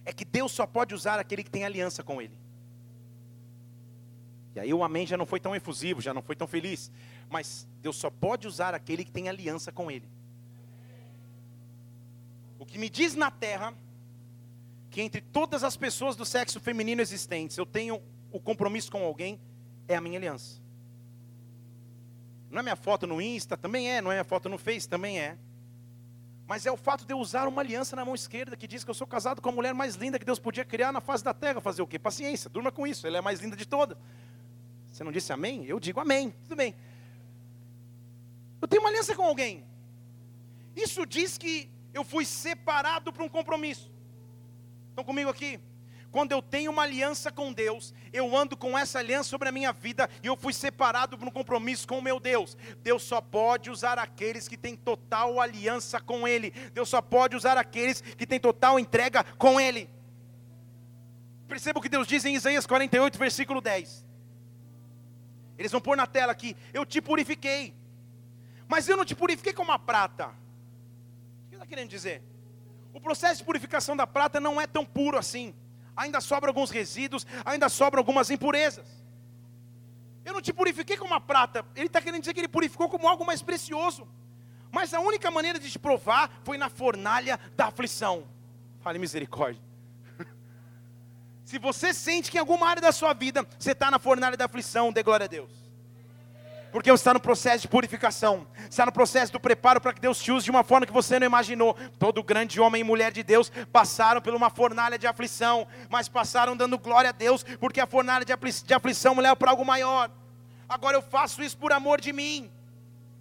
é 0.04 0.12
que 0.12 0.26
Deus 0.26 0.52
só 0.52 0.66
pode 0.66 0.94
usar 0.94 1.20
aquele 1.20 1.44
que 1.44 1.50
tem 1.50 1.64
aliança 1.64 2.04
com 2.04 2.22
Ele. 2.22 2.36
E 4.56 4.60
aí 4.60 4.74
o 4.74 4.84
amém 4.84 5.06
já 5.06 5.18
não 5.18 5.26
foi 5.26 5.40
tão 5.40 5.56
efusivo, 5.56 6.02
já 6.02 6.14
não 6.14 6.22
foi 6.22 6.36
tão 6.36 6.48
feliz. 6.48 6.92
Mas 7.30 7.68
Deus 7.82 7.98
só 7.98 8.10
pode 8.10 8.48
usar 8.48 8.74
aquele 8.74 9.04
que 9.04 9.12
tem 9.12 9.30
aliança 9.30 9.72
com 9.72 9.92
Ele. 9.92 10.10
O 12.58 12.66
que 12.66 12.78
me 12.78 12.90
diz 12.90 13.16
na 13.16 13.30
terra 13.30 13.74
que 14.90 15.02
entre 15.02 15.22
todas 15.22 15.64
as 15.64 15.76
pessoas 15.76 16.16
do 16.16 16.26
sexo 16.26 16.60
feminino 16.60 17.02
existentes 17.02 17.58
eu 17.58 17.66
tenho 17.66 18.02
o 18.32 18.40
compromisso 18.40 18.90
com 18.90 19.04
alguém 19.04 19.40
é 19.88 19.96
a 19.96 20.02
minha 20.02 20.18
aliança. 20.18 20.65
Não 22.56 22.62
é 22.62 22.64
minha 22.64 22.76
foto 22.78 23.06
no 23.06 23.22
Insta? 23.22 23.58
Também 23.58 23.92
é. 23.92 24.00
Não 24.00 24.10
é 24.10 24.16
minha 24.16 24.24
foto 24.24 24.48
no 24.48 24.58
Face? 24.58 24.88
Também 24.88 25.20
é. 25.20 25.38
Mas 26.48 26.66
é 26.66 26.72
o 26.72 26.78
fato 26.78 27.06
de 27.06 27.12
eu 27.12 27.20
usar 27.20 27.50
uma 27.50 27.62
aliança 27.62 27.98
na 27.98 28.06
mão 28.06 28.16
esquerda 28.16 28.56
que 28.56 28.66
diz 28.66 28.82
que 28.82 28.90
eu 28.90 28.94
sou 28.94 29.06
casado 29.06 29.42
com 29.42 29.50
a 29.50 29.52
mulher 29.52 29.74
mais 29.74 29.96
linda 29.96 30.18
que 30.18 30.24
Deus 30.24 30.40
podia 30.40 30.64
criar 30.64 30.94
na 30.94 31.02
face 31.02 31.22
da 31.22 31.34
terra. 31.34 31.60
Fazer 31.60 31.82
o 31.82 31.88
quê? 31.88 32.00
Paciência, 32.00 32.50
durma 32.50 32.72
com 32.72 32.88
isso. 32.88 33.06
Ela 33.06 33.18
é 33.18 33.20
a 33.20 33.22
mais 33.22 33.42
linda 33.42 33.58
de 33.58 33.66
todas. 33.66 33.98
Você 34.90 35.04
não 35.04 35.12
disse 35.12 35.34
amém? 35.34 35.66
Eu 35.66 35.82
digo 35.82 36.00
amém. 36.00 36.34
Tudo 36.44 36.56
bem. 36.56 36.74
Eu 38.62 38.70
tenho 38.70 38.82
uma 38.82 38.90
aliança 38.90 39.14
com 39.14 39.24
alguém. 39.24 39.66
Isso 40.78 41.06
diz 41.06 41.38
que 41.38 41.70
eu 41.94 42.06
fui 42.06 42.24
separado 42.24 43.12
para 43.12 43.26
um 43.26 43.28
compromisso. 43.28 43.92
Estão 44.92 45.04
comigo 45.04 45.30
aqui? 45.30 45.60
Quando 46.16 46.32
eu 46.32 46.42
tenho 46.42 46.72
uma 46.72 46.84
aliança 46.84 47.30
com 47.30 47.52
Deus, 47.52 47.94
eu 48.14 48.38
ando 48.38 48.56
com 48.56 48.78
essa 48.78 49.00
aliança 49.00 49.28
sobre 49.28 49.50
a 49.50 49.52
minha 49.52 49.74
vida 49.74 50.10
e 50.24 50.28
eu 50.28 50.38
fui 50.38 50.54
separado 50.54 51.18
por 51.18 51.28
um 51.28 51.30
compromisso 51.30 51.86
com 51.86 52.00
o 52.00 52.02
meu 52.02 52.22
Deus. 52.22 52.56
Deus 52.82 53.04
só 53.04 53.20
pode 53.20 53.70
usar 53.70 54.00
aqueles 54.00 54.48
que 54.48 54.56
têm 54.56 54.78
total 54.78 55.42
aliança 55.42 56.00
com 56.00 56.26
Ele. 56.26 56.52
Deus 56.72 56.88
só 56.88 57.02
pode 57.02 57.36
usar 57.36 57.58
aqueles 57.58 58.00
que 58.00 58.26
têm 58.26 58.40
total 58.40 58.80
entrega 58.80 59.26
com 59.38 59.60
Ele. 59.60 59.90
Perceba 61.50 61.80
o 61.80 61.82
que 61.82 61.90
Deus 61.90 62.08
diz 62.08 62.24
em 62.24 62.34
Isaías 62.34 62.66
48, 62.66 63.20
versículo 63.20 63.60
10. 63.60 64.06
Eles 65.58 65.74
vão 65.74 65.82
pôr 65.82 65.98
na 65.98 66.08
tela 66.08 66.32
aqui: 66.32 66.56
Eu 66.74 66.86
te 66.86 67.02
purifiquei, 67.02 67.76
mas 68.70 68.88
eu 68.88 68.96
não 68.96 69.04
te 69.04 69.16
purifiquei 69.16 69.52
como 69.52 69.74
a 69.74 69.78
prata. 69.78 70.28
O 70.28 71.50
que 71.50 71.56
está 71.56 71.66
querendo 71.66 71.90
dizer? 71.90 72.24
O 72.94 73.02
processo 73.02 73.40
de 73.40 73.44
purificação 73.44 73.98
da 73.98 74.08
prata 74.08 74.40
não 74.40 74.62
é 74.62 74.66
tão 74.66 74.86
puro 74.86 75.18
assim 75.18 75.54
ainda 75.96 76.22
sobram 76.22 76.50
alguns 76.50 76.70
resíduos, 76.70 77.26
ainda 77.44 77.70
sobram 77.70 78.00
algumas 78.00 78.30
impurezas. 78.30 78.86
Eu 80.24 80.34
não 80.34 80.42
te 80.42 80.52
purifiquei 80.52 80.98
como 80.98 81.14
a 81.14 81.20
prata, 81.20 81.66
ele 81.76 81.88
está 81.88 82.02
querendo 82.02 82.22
dizer 82.22 82.34
que 82.34 82.40
ele 82.40 82.48
purificou 82.48 82.90
como 82.90 83.08
algo 83.08 83.26
mais 83.26 83.42
precioso. 83.42 84.08
Mas 84.72 84.94
a 84.94 85.00
única 85.00 85.32
maneira 85.32 85.60
de 85.60 85.70
te 85.70 85.80
provar 85.80 86.30
foi 86.44 86.58
na 86.58 86.70
fornalha 86.70 87.40
da 87.56 87.68
aflição. 87.68 88.28
Fale 88.82 89.00
misericórdia. 89.00 89.62
Se 91.46 91.58
você 91.58 91.94
sente 91.94 92.30
que 92.30 92.38
em 92.38 92.40
alguma 92.40 92.68
área 92.68 92.82
da 92.82 92.92
sua 92.92 93.14
vida 93.14 93.48
você 93.58 93.72
está 93.72 93.90
na 93.90 94.00
fornalha 94.00 94.36
da 94.36 94.46
aflição, 94.46 94.92
dê 94.92 95.02
glória 95.02 95.26
a 95.26 95.28
Deus 95.28 95.65
porque 96.76 96.92
você 96.92 97.00
está 97.00 97.14
no 97.14 97.22
processo 97.22 97.62
de 97.62 97.68
purificação, 97.70 98.46
está 98.70 98.86
no 98.86 98.92
processo 98.92 99.32
do 99.32 99.40
preparo 99.40 99.80
para 99.80 99.94
que 99.94 100.02
Deus 100.02 100.22
te 100.22 100.30
use 100.30 100.44
de 100.44 100.52
uma 100.52 100.62
forma 100.62 100.86
que 100.86 100.92
você 100.92 101.18
não 101.18 101.26
imaginou. 101.26 101.74
Todo 101.98 102.22
grande 102.22 102.60
homem 102.60 102.82
e 102.82 102.84
mulher 102.84 103.14
de 103.14 103.24
Deus 103.24 103.50
passaram 103.72 104.22
por 104.22 104.36
uma 104.36 104.50
fornalha 104.50 105.00
de 105.00 105.08
aflição, 105.08 105.66
mas 105.90 106.10
passaram 106.10 106.54
dando 106.54 106.78
glória 106.78 107.12
a 107.12 107.14
Deus, 107.14 107.46
porque 107.62 107.80
a 107.80 107.88
fornalha 107.88 108.26
de, 108.26 108.74
aflição 108.74 109.16
me 109.16 109.22
leva 109.22 109.38
para 109.38 109.52
algo 109.52 109.64
maior. 109.64 110.12
Agora 110.68 110.98
eu 110.98 111.02
faço 111.02 111.42
isso 111.42 111.58
por 111.58 111.72
amor 111.72 112.02
de 112.02 112.12
mim, 112.12 112.52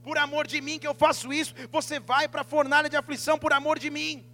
por 0.02 0.18
amor 0.18 0.48
de 0.48 0.60
mim 0.60 0.80
que 0.80 0.88
eu 0.88 0.94
faço 0.94 1.32
isso. 1.32 1.54
Você 1.70 2.00
vai 2.00 2.26
para 2.26 2.40
a 2.40 2.44
fornalha 2.44 2.90
de 2.90 2.96
aflição 2.96 3.38
por 3.38 3.52
amor 3.52 3.78
de 3.78 3.88
mim, 3.88 4.26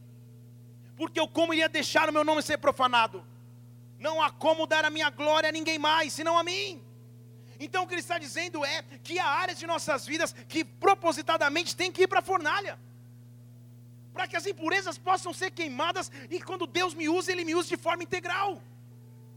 porque 0.97 1.21
eu 1.21 1.29
como 1.29 1.53
iria 1.53 1.69
deixar 1.69 2.09
o 2.09 2.13
meu 2.13 2.25
nome 2.25 2.41
ser 2.41 2.57
profanado? 2.57 3.23
Não 3.99 4.23
há 4.23 4.31
como 4.31 4.67
dar 4.67 4.87
a 4.87 4.89
minha 4.89 5.11
glória 5.11 5.51
a 5.51 5.53
ninguém 5.53 5.79
mais, 5.79 6.15
senão 6.15 6.39
a 6.39 6.43
mim. 6.43 6.83
Então 7.61 7.85
o 7.85 7.87
que 7.87 7.93
ele 7.93 8.01
está 8.01 8.19
dizendo 8.19 8.65
é 8.65 8.83
que 9.03 9.19
há 9.19 9.27
áreas 9.27 9.59
de 9.59 9.67
nossas 9.67 10.07
vidas 10.07 10.35
que 10.49 10.65
propositadamente 10.65 11.77
tem 11.77 11.93
que 11.93 12.03
ir 12.05 12.09
para 12.09 12.21
a 12.21 12.23
fornalha. 12.23 12.79
Para 14.15 14.27
que 14.27 14.35
as 14.35 14.47
impurezas 14.47 14.97
possam 14.97 15.33
ser 15.35 15.51
queimadas 15.51 16.11
e 16.31 16.41
quando 16.41 16.67
Deus 16.67 16.95
me 16.95 17.07
usa, 17.07 17.31
Ele 17.31 17.45
me 17.45 17.55
usa 17.55 17.69
de 17.69 17.77
forma 17.77 18.03
integral. 18.03 18.63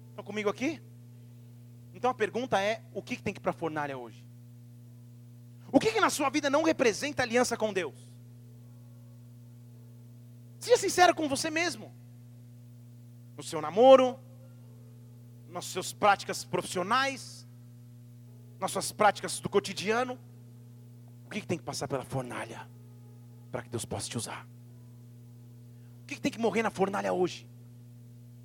Estão 0.10 0.24
comigo 0.24 0.50
aqui? 0.50 0.82
Então 1.94 2.10
a 2.10 2.14
pergunta 2.14 2.62
é: 2.62 2.82
o 2.94 3.02
que, 3.02 3.22
tem 3.22 3.34
que 3.34 3.40
ir 3.40 3.42
para 3.42 3.52
a 3.52 3.54
fornalha 3.54 3.98
hoje? 3.98 4.26
O 5.70 5.80
que, 5.80 5.92
que 5.92 6.00
na 6.00 6.10
sua 6.10 6.30
vida 6.30 6.50
não 6.50 6.64
representa 6.64 7.24
aliança 7.24 7.58
com 7.58 7.74
Deus? 7.74 7.96
Seja 10.60 10.78
sincero 10.78 11.14
com 11.14 11.28
você 11.28 11.50
mesmo. 11.50 11.94
No 13.36 13.44
seu 13.44 13.60
namoro, 13.60 14.18
nas 15.50 15.66
suas 15.66 15.92
práticas 15.92 16.46
profissionais, 16.46 17.43
nas 18.64 18.72
suas 18.72 18.92
práticas 18.94 19.42
do 19.42 19.50
cotidiano, 19.50 20.18
o 21.26 21.30
que, 21.30 21.42
que 21.42 21.48
tem 21.48 21.58
que 21.58 21.64
passar 21.64 21.88
pela 21.88 22.06
fornalha 22.06 22.66
para 23.52 23.62
que 23.62 23.70
Deus 23.70 23.84
possa 23.84 24.10
te 24.10 24.18
usar? 24.18 24.48
O 26.02 26.06
que, 26.08 26.16
que 26.16 26.22
tem 26.22 26.32
que 26.32 26.40
morrer 26.40 26.64
na 26.64 26.70
fornalha 26.70 27.12
hoje? 27.12 27.46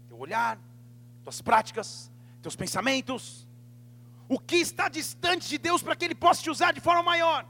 Teu 0.08 0.18
olhar, 0.18 0.58
tuas 1.22 1.40
práticas, 1.40 2.10
teus 2.42 2.56
pensamentos. 2.56 3.46
O 4.28 4.40
que 4.40 4.56
está 4.56 4.88
distante 4.88 5.48
de 5.48 5.56
Deus 5.56 5.82
para 5.82 5.94
que 5.94 6.04
Ele 6.04 6.16
possa 6.16 6.42
te 6.42 6.50
usar 6.50 6.72
de 6.72 6.80
forma 6.80 7.02
maior? 7.02 7.46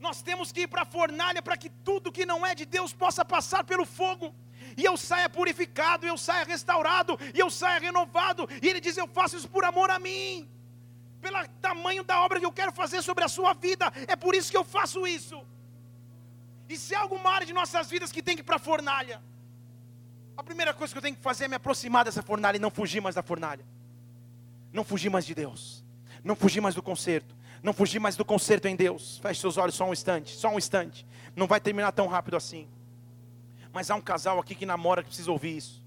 Nós 0.00 0.20
temos 0.20 0.50
que 0.50 0.62
ir 0.62 0.66
para 0.68 0.82
a 0.82 0.84
fornalha 0.84 1.40
para 1.40 1.56
que 1.56 1.70
tudo 1.70 2.12
que 2.12 2.26
não 2.26 2.44
é 2.44 2.56
de 2.56 2.66
Deus 2.66 2.92
possa 2.92 3.24
passar 3.24 3.62
pelo 3.62 3.86
fogo 3.86 4.34
e 4.76 4.84
eu 4.84 4.96
saia 4.96 5.28
purificado, 5.28 6.06
eu 6.06 6.18
saia 6.18 6.44
restaurado, 6.44 7.18
e 7.34 7.38
eu 7.38 7.50
saia 7.50 7.78
renovado. 7.78 8.48
E 8.62 8.68
ele 8.68 8.80
diz: 8.80 8.96
Eu 8.96 9.08
faço 9.08 9.36
isso 9.36 9.48
por 9.48 9.64
amor 9.64 9.90
a 9.90 9.98
mim. 9.98 10.48
Pelo 11.20 11.38
tamanho 11.60 12.04
da 12.04 12.20
obra 12.20 12.38
que 12.38 12.46
eu 12.46 12.52
quero 12.52 12.72
fazer 12.72 13.02
sobre 13.02 13.24
a 13.24 13.28
sua 13.28 13.52
vida. 13.52 13.92
É 14.06 14.16
por 14.16 14.34
isso 14.34 14.50
que 14.50 14.56
eu 14.56 14.64
faço 14.64 15.06
isso. 15.06 15.44
E 16.68 16.76
se 16.76 16.94
há 16.94 17.00
alguma 17.00 17.30
área 17.30 17.46
de 17.46 17.52
nossas 17.52 17.88
vidas 17.88 18.10
que 18.10 18.22
tem 18.22 18.36
que 18.36 18.42
ir 18.42 18.44
para 18.44 18.56
a 18.56 18.58
fornalha, 18.58 19.22
a 20.36 20.42
primeira 20.42 20.74
coisa 20.74 20.92
que 20.92 20.98
eu 20.98 21.02
tenho 21.02 21.16
que 21.16 21.22
fazer 21.22 21.44
é 21.44 21.48
me 21.48 21.56
aproximar 21.56 22.04
dessa 22.04 22.22
fornalha 22.22 22.56
e 22.56 22.60
não 22.60 22.70
fugir 22.70 23.00
mais 23.00 23.14
da 23.14 23.22
fornalha. 23.22 23.64
Não 24.72 24.84
fugir 24.84 25.08
mais 25.08 25.24
de 25.24 25.34
Deus. 25.34 25.84
Não 26.22 26.36
fugir 26.36 26.60
mais 26.60 26.74
do 26.74 26.82
concerto. 26.82 27.34
Não 27.62 27.72
fugir 27.72 27.98
mais 27.98 28.16
do 28.16 28.24
concerto 28.24 28.68
em 28.68 28.76
Deus. 28.76 29.18
Feche 29.18 29.40
seus 29.40 29.56
olhos 29.56 29.74
só 29.74 29.88
um 29.88 29.92
instante. 29.92 30.36
Só 30.36 30.50
um 30.50 30.58
instante. 30.58 31.06
Não 31.34 31.46
vai 31.46 31.60
terminar 31.60 31.92
tão 31.92 32.06
rápido 32.06 32.36
assim. 32.36 32.68
Mas 33.72 33.90
há 33.90 33.94
um 33.94 34.00
casal 34.00 34.38
aqui 34.38 34.54
que 34.54 34.66
namora 34.66 35.02
que 35.02 35.08
precisa 35.08 35.30
ouvir 35.30 35.56
isso. 35.56 35.85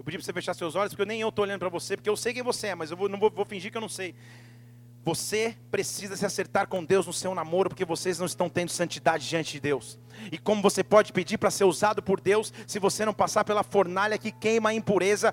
Eu 0.00 0.04
pedi 0.04 0.16
para 0.16 0.24
você 0.24 0.32
fechar 0.32 0.54
seus 0.54 0.74
olhos, 0.76 0.94
porque 0.94 1.04
nem 1.04 1.20
eu 1.20 1.28
estou 1.28 1.42
olhando 1.44 1.58
para 1.58 1.68
você, 1.68 1.94
porque 1.94 2.08
eu 2.08 2.16
sei 2.16 2.32
quem 2.32 2.42
você 2.42 2.68
é, 2.68 2.74
mas 2.74 2.90
eu 2.90 2.96
vou, 2.96 3.06
não 3.06 3.20
vou, 3.20 3.30
vou 3.30 3.44
fingir 3.44 3.70
que 3.70 3.76
eu 3.76 3.82
não 3.82 3.88
sei. 3.88 4.14
Você 5.04 5.54
precisa 5.70 6.16
se 6.16 6.24
acertar 6.24 6.66
com 6.68 6.82
Deus 6.82 7.06
no 7.06 7.12
seu 7.12 7.34
namoro, 7.34 7.68
porque 7.68 7.84
vocês 7.84 8.18
não 8.18 8.24
estão 8.24 8.48
tendo 8.48 8.70
santidade 8.70 9.28
diante 9.28 9.52
de 9.52 9.60
Deus. 9.60 9.98
E 10.30 10.38
como 10.38 10.62
você 10.62 10.82
pode 10.82 11.12
pedir 11.12 11.38
para 11.38 11.50
ser 11.50 11.64
usado 11.64 12.02
por 12.02 12.20
Deus, 12.20 12.52
se 12.66 12.78
você 12.78 13.04
não 13.04 13.12
passar 13.14 13.44
pela 13.44 13.62
fornalha 13.62 14.18
que 14.18 14.30
queima 14.30 14.70
a 14.70 14.74
impureza, 14.74 15.32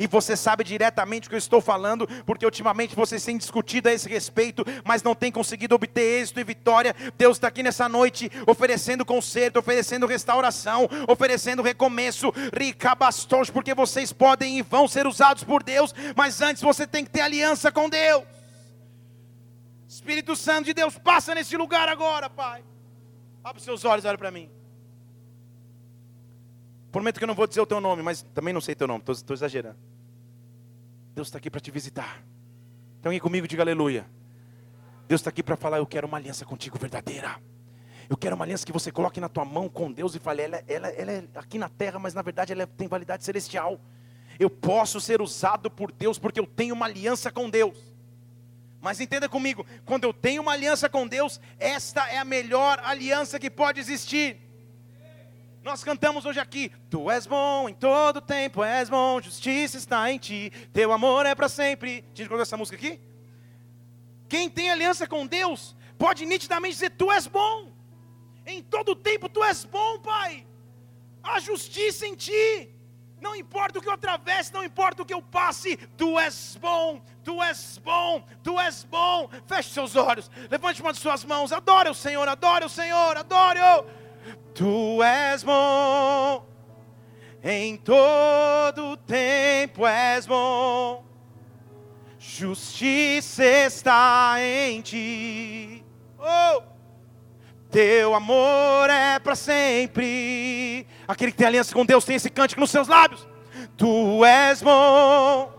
e 0.00 0.06
você 0.06 0.36
sabe 0.36 0.64
diretamente 0.64 1.26
o 1.26 1.30
que 1.30 1.34
eu 1.34 1.38
estou 1.38 1.60
falando, 1.60 2.06
porque 2.24 2.44
ultimamente 2.44 2.94
vocês 2.94 3.24
têm 3.24 3.36
discutido 3.36 3.88
a 3.88 3.92
esse 3.92 4.08
respeito, 4.08 4.64
mas 4.84 5.02
não 5.02 5.14
têm 5.14 5.32
conseguido 5.32 5.74
obter 5.74 6.20
êxito 6.20 6.40
e 6.40 6.44
vitória. 6.44 6.94
Deus 7.16 7.36
está 7.36 7.48
aqui 7.48 7.62
nessa 7.62 7.88
noite 7.88 8.30
oferecendo 8.46 9.04
conserto, 9.04 9.58
oferecendo 9.58 10.06
restauração, 10.06 10.88
oferecendo 11.08 11.62
recomeço, 11.62 12.32
porque 13.52 13.74
vocês 13.74 14.12
podem 14.12 14.58
e 14.58 14.62
vão 14.62 14.88
ser 14.88 15.06
usados 15.06 15.44
por 15.44 15.62
Deus, 15.62 15.94
mas 16.16 16.40
antes 16.40 16.62
você 16.62 16.86
tem 16.86 17.04
que 17.04 17.10
ter 17.10 17.20
aliança 17.20 17.70
com 17.70 17.88
Deus. 17.88 18.41
Espírito 20.02 20.34
Santo 20.34 20.64
de 20.64 20.74
Deus, 20.74 20.98
passa 20.98 21.32
nesse 21.32 21.56
lugar 21.56 21.88
agora, 21.88 22.28
Pai. 22.28 22.64
Abre 23.44 23.58
os 23.58 23.64
seus 23.64 23.84
olhos, 23.84 24.04
olha 24.04 24.18
para 24.18 24.32
mim. 24.32 24.50
Prometo 26.90 27.18
que 27.18 27.24
eu 27.24 27.28
não 27.28 27.36
vou 27.36 27.46
dizer 27.46 27.60
o 27.60 27.66
teu 27.66 27.80
nome, 27.80 28.02
mas 28.02 28.24
também 28.34 28.52
não 28.52 28.60
sei 28.60 28.74
teu 28.74 28.88
nome, 28.88 29.04
estou 29.08 29.32
exagerando. 29.32 29.78
Deus 31.14 31.28
está 31.28 31.38
aqui 31.38 31.48
para 31.48 31.60
te 31.60 31.70
visitar. 31.70 32.20
Então, 32.98 33.12
aí 33.12 33.20
comigo, 33.20 33.46
diga 33.46 33.62
aleluia. 33.62 34.04
Deus 35.06 35.20
está 35.20 35.30
aqui 35.30 35.40
para 35.40 35.56
falar: 35.56 35.78
Eu 35.78 35.86
quero 35.86 36.08
uma 36.08 36.16
aliança 36.16 36.44
contigo 36.44 36.76
verdadeira. 36.80 37.40
Eu 38.10 38.16
quero 38.16 38.34
uma 38.34 38.44
aliança 38.44 38.66
que 38.66 38.72
você 38.72 38.90
coloque 38.90 39.20
na 39.20 39.28
tua 39.28 39.44
mão 39.44 39.68
com 39.68 39.92
Deus 39.92 40.16
e 40.16 40.18
fale: 40.18 40.42
Ela, 40.42 40.64
ela, 40.66 40.88
ela 40.88 41.12
é 41.12 41.24
aqui 41.36 41.60
na 41.60 41.68
terra, 41.68 42.00
mas 42.00 42.12
na 42.12 42.22
verdade 42.22 42.52
ela 42.52 42.66
tem 42.66 42.88
validade 42.88 43.22
celestial. 43.22 43.80
Eu 44.36 44.50
posso 44.50 45.00
ser 45.00 45.22
usado 45.22 45.70
por 45.70 45.92
Deus 45.92 46.18
porque 46.18 46.40
eu 46.40 46.46
tenho 46.46 46.74
uma 46.74 46.86
aliança 46.86 47.30
com 47.30 47.48
Deus. 47.48 47.91
Mas 48.82 48.98
entenda 48.98 49.28
comigo, 49.28 49.64
quando 49.84 50.02
eu 50.02 50.12
tenho 50.12 50.42
uma 50.42 50.54
aliança 50.54 50.88
com 50.88 51.06
Deus, 51.06 51.40
esta 51.56 52.04
é 52.10 52.18
a 52.18 52.24
melhor 52.24 52.80
aliança 52.82 53.38
que 53.38 53.48
pode 53.48 53.78
existir. 53.78 54.36
Nós 55.62 55.84
cantamos 55.84 56.26
hoje 56.26 56.40
aqui: 56.40 56.72
Tu 56.90 57.08
és 57.08 57.24
bom 57.24 57.68
em 57.68 57.74
todo 57.74 58.20
tempo, 58.20 58.64
és 58.64 58.90
bom, 58.90 59.22
justiça 59.22 59.78
está 59.78 60.10
em 60.10 60.18
ti, 60.18 60.52
teu 60.72 60.92
amor 60.92 61.24
é 61.26 61.32
para 61.32 61.48
sempre. 61.48 61.90
A 61.90 62.08
gente 62.08 62.26
colocou 62.26 62.42
essa 62.42 62.56
música 62.56 62.76
aqui? 62.76 63.00
Quem 64.28 64.50
tem 64.50 64.68
aliança 64.68 65.06
com 65.06 65.28
Deus 65.28 65.76
pode 65.96 66.26
nitidamente 66.26 66.74
dizer: 66.74 66.90
Tu 66.90 67.08
és 67.12 67.28
bom, 67.28 67.70
em 68.44 68.60
todo 68.64 68.96
tempo 68.96 69.28
tu 69.28 69.44
és 69.44 69.64
bom, 69.64 70.00
Pai. 70.00 70.44
A 71.22 71.38
justiça 71.38 72.04
em 72.04 72.16
ti, 72.16 72.68
não 73.22 73.36
importa 73.36 73.78
o 73.78 73.82
que 73.82 73.88
eu 73.88 73.92
atravesse, 73.92 74.52
não 74.52 74.64
importa 74.64 75.02
o 75.02 75.06
que 75.06 75.14
eu 75.14 75.22
passe, 75.22 75.76
tu 75.96 76.18
és 76.18 76.58
bom, 76.60 77.00
tu 77.22 77.40
és 77.42 77.78
bom, 77.78 78.22
tu 78.42 78.58
és 78.58 78.82
bom. 78.84 79.30
Feche 79.46 79.70
seus 79.70 79.94
olhos, 79.94 80.30
levante 80.50 80.82
uma 80.82 80.92
de 80.92 80.98
suas 80.98 81.24
mãos, 81.24 81.52
adore 81.52 81.88
o 81.88 81.94
Senhor, 81.94 82.28
adore 82.28 82.64
o 82.64 82.68
Senhor, 82.68 83.16
adore 83.16 83.60
o. 83.60 83.84
Tu 84.52 85.02
és 85.02 85.42
bom, 85.42 86.46
em 87.42 87.76
todo 87.76 88.96
tempo 88.98 89.86
és 89.86 90.26
bom, 90.26 91.04
justiça 92.18 93.44
está 93.44 94.34
em 94.38 94.82
ti. 94.82 95.84
Oh! 96.18 96.71
Teu 97.72 98.14
amor 98.14 98.90
é 98.90 99.18
para 99.18 99.34
sempre. 99.34 100.86
Aquele 101.08 101.32
que 101.32 101.38
tem 101.38 101.46
aliança 101.46 101.72
com 101.72 101.86
Deus 101.86 102.04
tem 102.04 102.16
esse 102.16 102.28
cântico 102.28 102.60
nos 102.60 102.70
seus 102.70 102.86
lábios. 102.86 103.26
Tu 103.78 104.24
és 104.26 104.60
bom. 104.60 105.50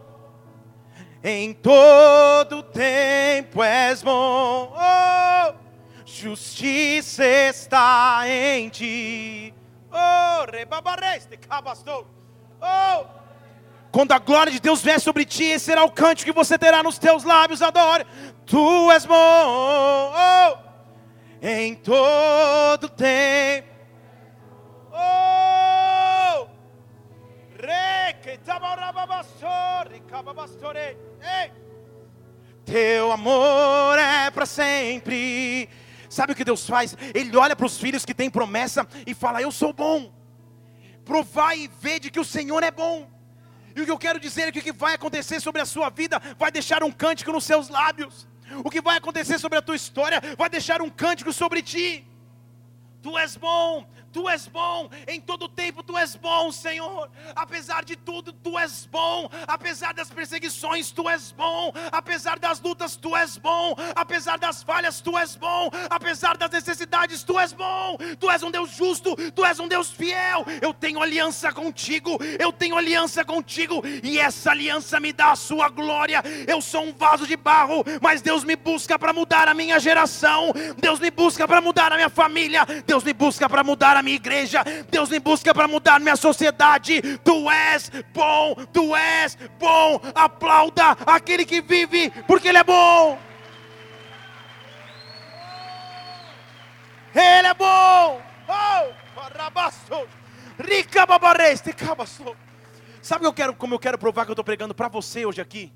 Em 1.23 1.53
todo 1.53 2.61
tempo 2.61 3.63
és 3.63 4.03
bom. 4.03 4.75
Oh, 4.75 5.53
justiça 6.05 7.25
está 7.25 8.21
em 8.27 8.69
ti. 8.69 9.51
Oh, 9.91 10.51
rebabareste, 10.51 11.35
cabastou. 11.37 12.07
Oh, 12.61 13.05
quando 13.91 14.11
a 14.11 14.19
glória 14.19 14.51
de 14.51 14.59
Deus 14.59 14.83
vier 14.83 14.99
sobre 14.99 15.25
ti, 15.25 15.45
esse 15.45 15.65
será 15.65 15.83
o 15.83 15.91
cântico 15.91 16.31
que 16.31 16.35
você 16.35 16.59
terá 16.59 16.83
nos 16.83 16.99
teus 16.99 17.23
lábios. 17.23 17.63
Adore. 17.63 18.05
Tu 18.45 18.91
és 18.91 19.03
bom. 19.03 19.15
Oh, 19.15 20.62
em 21.43 21.75
todo 21.75 22.87
tempo. 22.87 23.67
Oh! 24.93 26.47
Teu 32.63 33.11
amor 33.11 33.99
é 33.99 34.31
para 34.31 34.45
sempre. 34.45 35.69
Sabe 36.09 36.31
o 36.31 36.35
que 36.35 36.45
Deus 36.45 36.65
faz? 36.65 36.95
Ele 37.13 37.35
olha 37.35 37.55
para 37.57 37.65
os 37.65 37.77
filhos 37.77 38.05
que 38.05 38.13
têm 38.13 38.29
promessa 38.29 38.87
e 39.05 39.13
fala: 39.13 39.41
Eu 39.41 39.51
sou 39.51 39.73
bom. 39.73 40.13
Provai 41.03 41.59
e 41.59 41.67
vede 41.81 42.09
que 42.09 42.19
o 42.21 42.25
Senhor 42.25 42.63
é 42.63 42.71
bom. 42.71 43.11
E 43.75 43.81
o 43.81 43.85
que 43.85 43.91
eu 43.91 43.97
quero 43.97 44.19
dizer 44.19 44.43
é 44.43 44.51
que 44.51 44.59
o 44.59 44.63
que 44.63 44.71
vai 44.71 44.93
acontecer 44.93 45.41
sobre 45.41 45.59
a 45.59 45.65
sua 45.65 45.89
vida 45.89 46.21
vai 46.37 46.51
deixar 46.51 46.83
um 46.83 46.91
cântico 46.91 47.33
nos 47.33 47.43
seus 47.43 47.67
lábios. 47.67 48.27
O 48.63 48.69
que 48.69 48.81
vai 48.81 48.97
acontecer 48.97 49.39
sobre 49.39 49.57
a 49.57 49.61
tua 49.61 49.75
história 49.75 50.21
vai 50.37 50.49
deixar 50.49 50.81
um 50.81 50.89
cântico 50.89 51.31
sobre 51.31 51.61
ti. 51.61 52.05
Tu 53.01 53.17
és 53.17 53.35
bom, 53.35 53.85
Tu 54.13 54.29
és 54.29 54.47
bom, 54.47 54.89
em 55.07 55.19
todo 55.19 55.49
tempo 55.49 55.81
Tu 55.81 55.97
és 55.97 56.15
bom, 56.15 56.51
Senhor. 56.51 57.09
Apesar 57.35 57.83
de 57.83 57.95
tudo, 57.95 58.31
Tu 58.31 58.59
és 58.59 58.85
bom. 58.85 59.27
Apesar 59.47 59.91
das 59.93 60.11
perseguições, 60.11 60.91
Tu 60.91 61.09
és 61.09 61.31
bom. 61.31 61.73
Apesar 61.91 62.37
das 62.37 62.61
lutas, 62.61 62.95
Tu 62.95 63.15
és 63.17 63.37
bom. 63.39 63.75
Apesar 63.95 64.37
das 64.37 64.61
falhas, 64.61 65.01
Tu 65.01 65.17
és 65.17 65.35
bom. 65.35 65.71
Apesar 65.89 66.37
das 66.37 66.51
necessidades, 66.51 67.23
Tu 67.23 67.39
és 67.39 67.53
bom. 67.53 67.97
Tu 68.19 68.29
és 68.29 68.43
um 68.43 68.51
Deus 68.51 68.69
justo, 68.75 69.15
Tu 69.31 69.43
és 69.43 69.59
um 69.59 69.67
Deus 69.67 69.89
fiel. 69.89 70.45
Eu 70.61 70.75
tenho 70.75 71.01
aliança 71.01 71.51
contigo, 71.51 72.19
eu 72.39 72.53
tenho 72.53 72.77
aliança 72.77 73.25
contigo, 73.25 73.81
e 74.03 74.19
essa 74.19 74.51
aliança 74.51 74.99
me 74.99 75.11
dá 75.11 75.31
a 75.31 75.35
sua 75.35 75.69
glória. 75.69 76.21
Eu 76.47 76.61
sou 76.61 76.83
um 76.83 76.93
vaso 76.93 77.25
de 77.25 77.35
barro, 77.35 77.83
mas 77.99 78.21
Deus 78.21 78.43
me 78.43 78.55
busca 78.55 78.99
para 78.99 79.11
mudar 79.11 79.47
a 79.47 79.55
minha 79.55 79.79
geração. 79.79 80.53
Deus 80.77 80.99
me 80.99 81.09
busca 81.09 81.47
para 81.47 81.61
mudar 81.61 81.91
a 81.91 81.95
minha 81.95 82.09
família. 82.09 82.63
Deus 82.85 83.03
me 83.03 83.13
busca 83.13 83.49
para 83.49 83.63
mudar 83.63 83.97
a 83.97 84.02
minha 84.03 84.15
igreja, 84.15 84.63
Deus 84.91 85.09
me 85.09 85.19
busca 85.19 85.53
para 85.53 85.67
mudar 85.67 85.99
minha 85.99 86.15
sociedade. 86.15 87.01
Tu 87.19 87.49
és 87.49 87.91
bom, 88.13 88.55
tu 88.71 88.95
és 88.95 89.37
bom. 89.57 89.99
Aplauda 90.13 90.91
aquele 91.05 91.45
que 91.45 91.61
vive, 91.61 92.11
porque 92.27 92.49
Ele 92.49 92.59
é 92.59 92.63
bom. 92.63 93.17
Ele 97.15 97.47
é 97.47 97.53
bom. 97.53 98.21
Oh, 98.47 98.93
rica 100.59 101.05
babareste, 101.05 101.73
Sabe 103.01 103.25
eu 103.25 103.33
quero, 103.33 103.53
como 103.55 103.73
eu 103.73 103.79
quero 103.79 103.97
provar 103.97 104.25
que 104.25 104.31
eu 104.31 104.33
estou 104.33 104.45
pregando 104.45 104.73
para 104.73 104.87
você 104.87 105.25
hoje 105.25 105.41
aqui? 105.41 105.73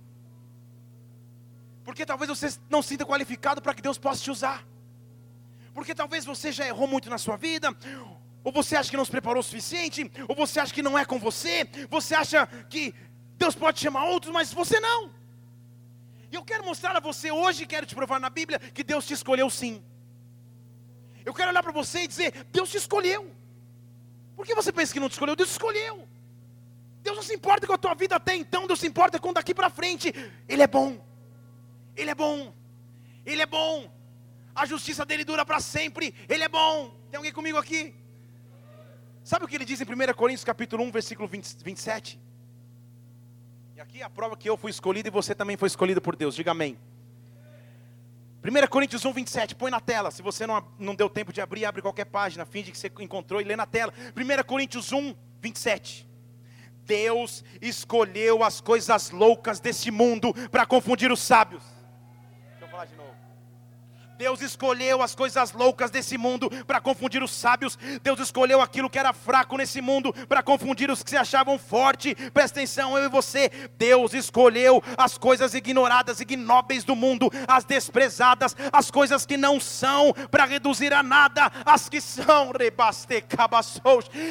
Porque 1.83 2.05
talvez 2.05 2.29
você 2.29 2.57
não 2.69 2.81
sinta 2.81 3.05
qualificado 3.05 3.61
para 3.61 3.73
que 3.73 3.81
Deus 3.81 3.97
possa 3.97 4.23
te 4.23 4.31
usar. 4.31 4.63
Porque 5.77 5.93
talvez 5.93 6.25
você 6.25 6.51
já 6.51 6.65
errou 6.65 6.87
muito 6.87 7.07
na 7.07 7.19
sua 7.19 7.37
vida, 7.37 7.69
ou 8.43 8.51
você 8.51 8.75
acha 8.75 8.89
que 8.89 8.97
não 8.97 9.05
se 9.05 9.11
preparou 9.11 9.41
o 9.41 9.43
suficiente? 9.43 10.11
Ou 10.27 10.35
você 10.35 10.59
acha 10.59 10.73
que 10.73 10.81
não 10.81 10.97
é 10.97 11.05
com 11.05 11.19
você? 11.19 11.69
Você 11.87 12.15
acha 12.15 12.47
que 12.67 12.95
Deus 13.37 13.53
pode 13.53 13.79
chamar 13.79 14.05
outros, 14.05 14.33
mas 14.33 14.51
você 14.51 14.79
não? 14.79 15.11
E 16.31 16.35
eu 16.35 16.43
quero 16.43 16.65
mostrar 16.65 16.97
a 16.97 16.99
você 16.99 17.31
hoje, 17.31 17.67
quero 17.67 17.85
te 17.85 17.93
provar 17.93 18.19
na 18.19 18.27
Bíblia, 18.27 18.57
que 18.57 18.83
Deus 18.83 19.05
te 19.05 19.13
escolheu 19.13 19.51
sim. 19.51 19.83
Eu 21.23 21.31
quero 21.31 21.51
olhar 21.51 21.61
para 21.61 21.71
você 21.71 22.05
e 22.05 22.07
dizer: 22.07 22.33
Deus 22.51 22.71
te 22.71 22.77
escolheu. 22.77 23.29
Por 24.35 24.47
que 24.47 24.55
você 24.55 24.71
pensa 24.71 24.91
que 24.91 24.99
não 24.99 25.09
te 25.09 25.11
escolheu? 25.11 25.35
Deus 25.35 25.49
te 25.49 25.51
escolheu. 25.51 26.07
Deus 27.03 27.17
não 27.17 27.23
se 27.23 27.35
importa 27.35 27.67
com 27.67 27.73
a 27.73 27.77
tua 27.77 27.93
vida 27.93 28.15
até 28.15 28.35
então, 28.35 28.65
Deus 28.65 28.79
se 28.79 28.87
importa 28.87 29.19
com 29.19 29.31
daqui 29.31 29.53
para 29.53 29.69
frente. 29.69 30.11
Ele 30.49 30.63
é 30.63 30.67
bom. 30.67 30.99
Ele 31.95 32.09
é 32.09 32.15
bom. 32.15 32.51
Ele 33.23 33.43
é 33.43 33.45
bom. 33.45 33.95
A 34.57 34.65
justiça 34.65 35.05
dele 35.05 35.23
dura 35.23 35.45
para 35.45 35.59
sempre. 35.59 36.15
Ele 36.27 36.43
é 36.43 36.49
bom. 36.49 36.91
Tem 37.11 37.17
alguém 37.17 37.31
comigo 37.31 37.59
aqui? 37.59 37.93
Sabe 39.23 39.45
o 39.45 39.47
que 39.47 39.55
ele 39.55 39.65
diz 39.65 39.79
em 39.79 39.83
1 39.83 40.13
Coríntios 40.15 40.43
capítulo 40.43 40.83
1, 40.83 40.91
versículo 40.91 41.27
20, 41.27 41.57
27? 41.63 42.19
E 43.75 43.79
aqui 43.79 44.01
é 44.01 44.03
a 44.03 44.09
prova 44.09 44.35
que 44.35 44.49
eu 44.49 44.57
fui 44.57 44.71
escolhido 44.71 45.09
e 45.09 45.11
você 45.11 45.35
também 45.35 45.55
foi 45.55 45.67
escolhido 45.67 46.01
por 46.01 46.15
Deus. 46.15 46.33
Diga 46.33 46.51
amém. 46.51 46.75
1 48.43 48.67
Coríntios 48.67 49.05
1, 49.05 49.13
27, 49.13 49.53
põe 49.53 49.69
na 49.69 49.79
tela. 49.79 50.09
Se 50.09 50.23
você 50.23 50.47
não, 50.47 50.65
não 50.79 50.95
deu 50.95 51.07
tempo 51.07 51.31
de 51.31 51.39
abrir, 51.39 51.65
abre 51.65 51.81
qualquer 51.83 52.05
página, 52.05 52.43
finge 52.43 52.71
que 52.71 52.77
você 52.79 52.91
encontrou 52.99 53.39
e 53.39 53.43
lê 53.43 53.55
na 53.55 53.67
tela. 53.67 53.93
1 54.15 54.43
Coríntios 54.43 54.91
1, 54.91 55.13
27. 55.39 56.07
Deus 56.83 57.43
escolheu 57.61 58.43
as 58.43 58.59
coisas 58.59 59.11
loucas 59.11 59.59
desse 59.59 59.91
mundo 59.91 60.33
para 60.49 60.65
confundir 60.65 61.11
os 61.11 61.19
sábios. 61.19 61.61
Deixa 62.51 62.65
eu 62.65 62.69
falar 62.69 62.85
de 62.85 62.95
novo. 62.95 63.16
Deus 64.17 64.41
escolheu 64.41 65.03
as 65.03 65.13
coisas 65.13 65.51
loucas 65.53 65.91
desse 65.91 66.17
mundo 66.17 66.49
para 66.65 66.81
confundir 66.81 67.21
os 67.21 67.29
sábios. 67.29 67.77
Deus 68.01 68.19
escolheu 68.19 68.59
aquilo 68.59 68.89
que 68.89 68.97
era 68.97 69.13
fraco 69.13 69.55
nesse 69.57 69.79
mundo 69.79 70.11
para 70.27 70.41
confundir 70.41 70.89
os 70.89 71.03
que 71.03 71.11
se 71.11 71.17
achavam 71.17 71.59
forte. 71.59 72.15
Presta 72.33 72.59
atenção, 72.59 72.97
eu 72.97 73.05
e 73.05 73.09
você. 73.09 73.51
Deus 73.77 74.15
escolheu 74.15 74.83
as 74.97 75.19
coisas 75.19 75.53
ignoradas, 75.53 76.19
ignóbeis 76.19 76.83
do 76.83 76.95
mundo, 76.95 77.29
as 77.47 77.63
desprezadas, 77.63 78.55
as 78.73 78.89
coisas 78.89 79.23
que 79.23 79.37
não 79.37 79.59
são, 79.59 80.11
para 80.31 80.45
reduzir 80.45 80.93
a 80.93 81.03
nada 81.03 81.51
as 81.63 81.87
que 81.87 82.01
são. 82.01 82.51
Rebaste 82.57 83.21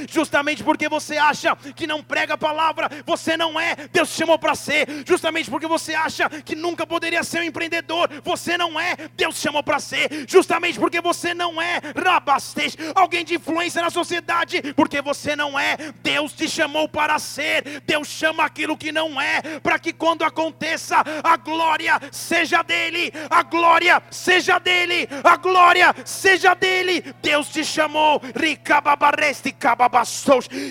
Justamente 0.08 0.64
porque 0.64 0.88
você 0.88 1.16
acha 1.16 1.54
que 1.54 1.86
não 1.86 2.02
prega 2.02 2.34
a 2.34 2.38
palavra, 2.38 2.90
você 3.04 3.36
não 3.36 3.58
é. 3.58 3.76
Deus 3.92 4.10
te 4.10 4.16
chamou 4.16 4.38
para 4.38 4.56
ser. 4.56 5.04
Justamente 5.06 5.48
porque 5.48 5.68
você 5.68 5.94
acha 5.94 6.28
que 6.28 6.56
nunca 6.56 6.84
poderia 6.84 7.22
ser 7.22 7.40
um 7.40 7.44
empreendedor, 7.44 8.08
você 8.24 8.58
não 8.58 8.80
é. 8.80 8.96
Deus 9.14 9.36
te 9.36 9.42
chamou 9.42 9.62
para 9.62 9.75
para 9.76 9.80
ser, 9.80 10.24
justamente 10.26 10.78
porque 10.78 11.00
você 11.00 11.34
não 11.34 11.60
é 11.60 11.80
rabastez, 11.94 12.76
alguém 12.94 13.24
de 13.24 13.34
influência 13.34 13.82
na 13.82 13.90
sociedade, 13.90 14.62
porque 14.74 15.02
você 15.02 15.36
não 15.36 15.58
é, 15.58 15.76
Deus 16.02 16.32
te 16.32 16.48
chamou 16.48 16.88
para 16.88 17.18
ser, 17.18 17.82
Deus 17.86 18.08
chama 18.08 18.44
aquilo 18.44 18.76
que 18.76 18.90
não 18.90 19.20
é, 19.20 19.60
para 19.62 19.78
que 19.78 19.92
quando 19.92 20.22
aconteça, 20.22 21.04
a 21.22 21.36
glória 21.36 22.00
seja 22.10 22.62
dele, 22.62 23.12
a 23.28 23.42
glória 23.42 24.02
seja 24.10 24.58
dele, 24.58 25.08
a 25.22 25.36
glória 25.36 25.94
seja 26.04 26.54
dele. 26.54 27.02
Deus 27.20 27.48
te 27.48 27.64
chamou, 27.64 28.20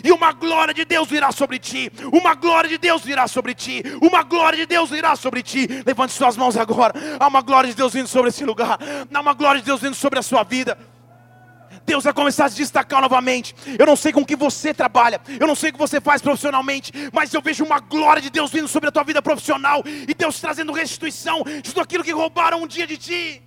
e 0.03 0.11
uma 0.11 0.31
glória 0.31 0.73
de 0.73 0.85
Deus 0.85 1.07
virá 1.07 1.31
sobre 1.31 1.59
ti, 1.59 1.91
uma 2.11 2.33
glória 2.33 2.69
de 2.69 2.77
Deus 2.77 3.03
virá 3.03 3.27
sobre 3.27 3.53
ti, 3.53 3.83
uma 4.01 4.23
glória 4.23 4.57
de 4.57 4.65
Deus 4.65 4.89
virá 4.89 5.15
sobre 5.15 5.43
ti. 5.43 5.67
Levante 5.85 6.13
suas 6.13 6.35
mãos 6.35 6.57
agora, 6.57 6.93
há 7.19 7.27
uma 7.27 7.41
glória 7.41 7.69
de 7.69 7.75
Deus 7.75 7.93
vindo 7.93 8.07
sobre 8.07 8.29
esse 8.29 8.43
lugar. 8.43 8.79
Dá 9.09 9.21
uma 9.21 9.33
glória 9.33 9.61
de 9.61 9.65
Deus 9.65 9.81
vindo 9.81 9.95
sobre 9.95 10.19
a 10.19 10.23
sua 10.23 10.43
vida. 10.43 10.77
Deus 11.85 12.03
vai 12.03 12.13
começar 12.13 12.45
a 12.45 12.49
se 12.49 12.57
destacar 12.57 13.01
novamente. 13.01 13.55
Eu 13.77 13.85
não 13.85 13.95
sei 13.95 14.11
com 14.11 14.25
que 14.25 14.35
você 14.35 14.73
trabalha, 14.73 15.21
eu 15.39 15.47
não 15.47 15.55
sei 15.55 15.69
o 15.69 15.73
que 15.73 15.79
você 15.79 16.01
faz 16.01 16.21
profissionalmente, 16.21 16.91
mas 17.13 17.33
eu 17.33 17.41
vejo 17.41 17.63
uma 17.63 17.79
glória 17.79 18.21
de 18.21 18.29
Deus 18.29 18.51
vindo 18.51 18.67
sobre 18.67 18.89
a 18.89 18.91
tua 18.91 19.03
vida 19.03 19.21
profissional 19.21 19.83
e 19.85 20.13
Deus 20.13 20.39
trazendo 20.39 20.71
restituição 20.71 21.43
de 21.43 21.61
tudo 21.61 21.81
aquilo 21.81 22.03
que 22.03 22.11
roubaram 22.11 22.63
um 22.63 22.67
dia 22.67 22.87
de 22.87 22.97
ti. 22.97 23.41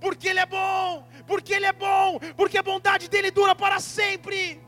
Porque 0.00 0.28
Ele 0.28 0.40
é 0.40 0.46
bom, 0.46 1.06
porque 1.26 1.54
Ele 1.54 1.66
é 1.66 1.72
bom, 1.72 2.20
porque 2.36 2.58
a 2.58 2.62
bondade 2.62 3.08
dele 3.08 3.30
dura 3.30 3.54
para 3.54 3.80
sempre. 3.80 4.60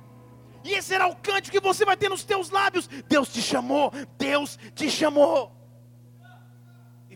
E 0.65 0.73
esse 0.73 0.89
será 0.89 1.07
o 1.07 1.15
cântico 1.15 1.57
que 1.57 1.61
você 1.61 1.85
vai 1.85 1.97
ter 1.97 2.09
nos 2.09 2.25
teus 2.25 2.51
lábios. 2.51 2.89
Deus 3.09 3.29
te 3.29 3.41
chamou, 3.41 3.93
Deus 4.19 4.59
te 4.75 4.91
chamou. 4.91 5.56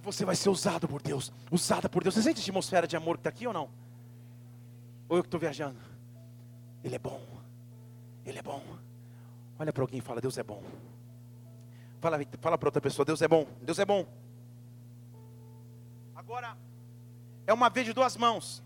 E 0.00 0.02
você 0.02 0.24
vai 0.24 0.34
ser 0.34 0.48
usado 0.48 0.88
por 0.88 1.02
Deus, 1.02 1.30
usada 1.50 1.86
por 1.86 2.02
Deus. 2.02 2.14
Você 2.14 2.22
sente 2.22 2.40
a 2.40 2.42
atmosfera 2.42 2.86
de 2.86 2.96
amor 2.96 3.18
que 3.18 3.20
está 3.20 3.28
aqui 3.28 3.46
ou 3.46 3.52
não? 3.52 3.68
Ou 5.06 5.18
eu 5.18 5.22
que 5.22 5.26
estou 5.26 5.38
viajando? 5.38 5.78
Ele 6.82 6.94
é 6.94 6.98
bom, 6.98 7.20
Ele 8.24 8.38
é 8.38 8.42
bom. 8.42 8.64
Olha 9.58 9.70
para 9.70 9.82
alguém 9.82 9.98
e 9.98 10.00
fala: 10.00 10.18
Deus 10.18 10.38
é 10.38 10.42
bom. 10.42 10.62
Fala, 12.00 12.18
fala 12.40 12.56
para 12.56 12.68
outra 12.68 12.80
pessoa: 12.80 13.04
Deus 13.04 13.20
é 13.20 13.28
bom, 13.28 13.46
Deus 13.60 13.78
é 13.78 13.84
bom. 13.84 14.06
Agora, 16.16 16.56
é 17.46 17.52
uma 17.52 17.68
vez 17.68 17.84
de 17.84 17.92
duas 17.92 18.16
mãos. 18.16 18.62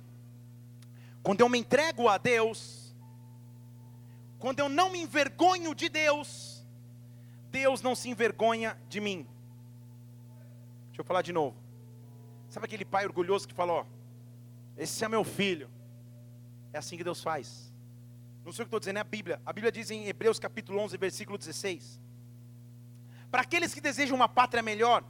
Quando 1.21 1.41
eu 1.41 1.49
me 1.49 1.59
entrego 1.59 2.09
a 2.09 2.17
Deus, 2.17 2.95
quando 4.39 4.61
eu 4.61 4.69
não 4.69 4.89
me 4.89 5.03
envergonho 5.03 5.75
de 5.75 5.89
Deus, 5.89 6.65
Deus 7.51 7.83
não 7.83 7.97
se 7.97 8.09
envergonha 8.09 8.79
de 8.89 9.01
mim. 9.01 9.27
Deixa 10.95 11.01
eu 11.01 11.05
falar 11.05 11.23
de 11.23 11.33
novo. 11.33 11.57
Sabe 12.49 12.67
aquele 12.67 12.85
pai 12.85 13.05
orgulhoso 13.05 13.49
que 13.49 13.53
falou: 13.53 13.85
Esse 14.77 15.05
é 15.05 15.09
meu 15.09 15.25
filho. 15.25 15.69
É 16.73 16.79
assim 16.79 16.97
que 16.97 17.03
Deus 17.03 17.21
faz. 17.21 17.75
Não 18.45 18.53
sei 18.53 18.63
o 18.63 18.67
que 18.67 18.69
estou 18.69 18.79
dizendo, 18.79 18.99
é 18.99 19.01
a 19.01 19.05
Bíblia. 19.05 19.43
A 19.45 19.53
Bíblia 19.53 19.73
diz 19.73 19.91
em 19.91 20.07
Hebreus 20.07 20.39
capítulo 20.39 20.79
11, 20.79 20.97
versículo 20.97 21.37
16: 21.37 22.01
Para 23.29 23.43
aqueles 23.43 23.75
que 23.75 23.81
desejam 23.81 24.15
uma 24.15 24.29
pátria 24.29 24.63
melhor, 24.63 25.03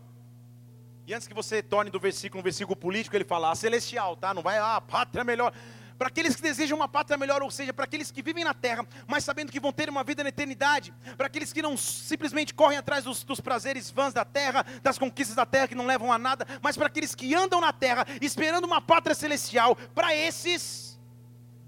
e 1.07 1.13
antes 1.13 1.29
que 1.29 1.35
você 1.35 1.63
torne 1.63 1.91
do 1.91 2.01
versículo 2.01 2.41
um 2.41 2.43
versículo 2.43 2.75
político, 2.75 3.15
ele 3.15 3.25
fala 3.25 3.51
a 3.51 3.55
celestial, 3.55 4.17
tá? 4.17 4.33
Não 4.33 4.41
vai, 4.41 4.57
ah, 4.57 4.81
pátria 4.81 5.23
melhor 5.23 5.53
para 5.99 6.09
aqueles 6.09 6.35
que 6.35 6.43
desejam 6.43 6.77
uma 6.77 6.89
pátria 6.89 7.17
melhor, 7.17 7.43
ou 7.43 7.51
seja, 7.51 7.73
para 7.73 7.85
aqueles 7.85 8.11
que 8.11 8.23
vivem 8.23 8.45
na 8.45 8.55
terra, 8.55 8.87
mas 9.07 9.25
sabendo 9.25 9.53
que 9.53 9.61
vão 9.61 9.73
ter 9.73 9.89
uma 9.89 10.03
vida 10.03 10.23
na 10.23 10.29
eternidade, 10.29 10.93
para 11.17 11.27
aqueles 11.27 11.53
que 11.53 11.63
não 11.63 11.77
simplesmente 11.77 12.53
correm 12.53 12.79
atrás 12.79 13.05
dos, 13.05 13.23
dos 13.25 13.41
prazeres 13.41 13.91
vãs 13.91 14.13
da 14.13 14.25
terra, 14.25 14.65
das 14.83 14.99
conquistas 14.99 15.37
da 15.37 15.47
terra 15.47 15.69
que 15.69 15.75
não 15.75 15.87
levam 15.87 16.13
a 16.13 16.19
nada, 16.19 16.47
mas 16.63 16.77
para 16.77 16.87
aqueles 16.87 17.15
que 17.15 17.35
andam 17.35 17.61
na 17.61 17.73
terra 17.73 18.07
esperando 18.21 18.65
uma 18.65 18.81
pátria 18.81 19.15
celestial, 19.15 19.77
para 19.95 20.15
esses, 20.15 20.99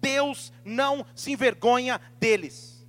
Deus 0.01 0.53
não 0.65 1.05
se 1.15 1.33
envergonha 1.33 2.01
deles. 2.19 2.87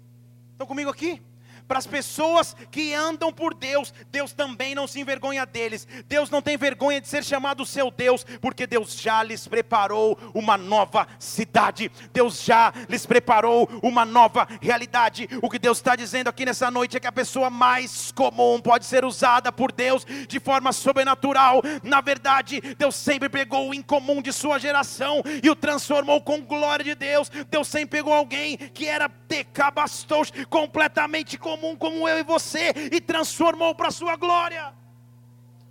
Estão 0.54 0.68
comigo 0.68 0.90
aqui? 0.90 1.22
Para 1.68 1.80
as 1.80 1.88
pessoas 1.88 2.56
que 2.72 2.94
andam 2.94 3.32
por 3.32 3.54
Deus, 3.54 3.94
Deus 4.10 4.32
também 4.32 4.74
não 4.74 4.88
se 4.88 5.02
envergonha 5.02 5.46
deles. 5.46 5.86
Deus 6.06 6.30
não 6.30 6.42
tem 6.42 6.56
vergonha 6.56 7.02
de 7.02 7.08
ser 7.08 7.24
chamado 7.24 7.66
seu 7.66 7.92
Deus, 7.92 8.26
porque 8.40 8.66
Deus 8.66 8.94
já 8.94 9.22
lhes 9.22 9.48
preparou 9.48 10.18
uma 10.34 10.58
nova 10.58 11.06
cidade. 11.20 11.92
Deus 12.14 12.42
já 12.42 12.74
lhes 12.88 13.06
preparou 13.06 13.70
uma 13.84 14.06
nova 14.06 14.48
realidade. 14.62 15.28
O 15.42 15.50
que 15.50 15.60
Deus 15.60 15.78
está 15.80 15.96
dizendo 15.96 16.30
aqui 16.30 16.46
nessa 16.46 16.72
noite 16.72 16.96
é 16.96 17.00
que 17.02 17.08
a 17.08 17.12
pessoa 17.12 17.50
mais 17.50 18.14
comum 18.14 18.62
pode 18.62 18.86
ser 18.86 19.04
usada 19.04 19.52
por 19.52 19.72
Deus 19.72 20.06
de 20.28 20.40
forma 20.40 20.72
sobrenatural. 20.72 21.62
Na 21.84 22.00
verdade, 22.00 22.62
Deus 22.78 22.96
sempre 22.96 23.28
pegou 23.28 23.70
o 23.70 23.74
incomum 23.74 24.22
de 24.22 24.32
sua 24.32 24.58
geração 24.58 25.22
e 25.44 25.50
o 25.50 25.56
transformou 25.56 26.22
com 26.22 26.42
glória 26.42 26.86
de 26.86 26.96
Deus. 26.96 27.30
Deus 27.50 27.68
sempre 27.68 27.98
pegou 27.98 28.14
alguém 28.14 28.56
que 28.56 28.88
era 28.88 29.10
decabastos, 29.28 30.32
completamente 30.50 31.38
comum 31.38 31.57
comum 31.58 31.76
como 31.76 32.08
eu 32.08 32.20
e 32.20 32.24
você 32.24 32.72
e 32.92 33.02
transformou 33.02 33.74
para 33.74 33.88
a 33.88 33.92
sua 33.92 34.16
glória. 34.16 34.74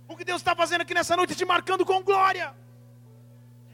O 0.07 0.15
que 0.15 0.23
Deus 0.23 0.41
está 0.41 0.55
fazendo 0.55 0.81
aqui 0.81 0.93
nessa 0.93 1.15
noite, 1.15 1.35
te 1.35 1.45
marcando 1.45 1.85
com 1.85 2.01
glória. 2.01 2.53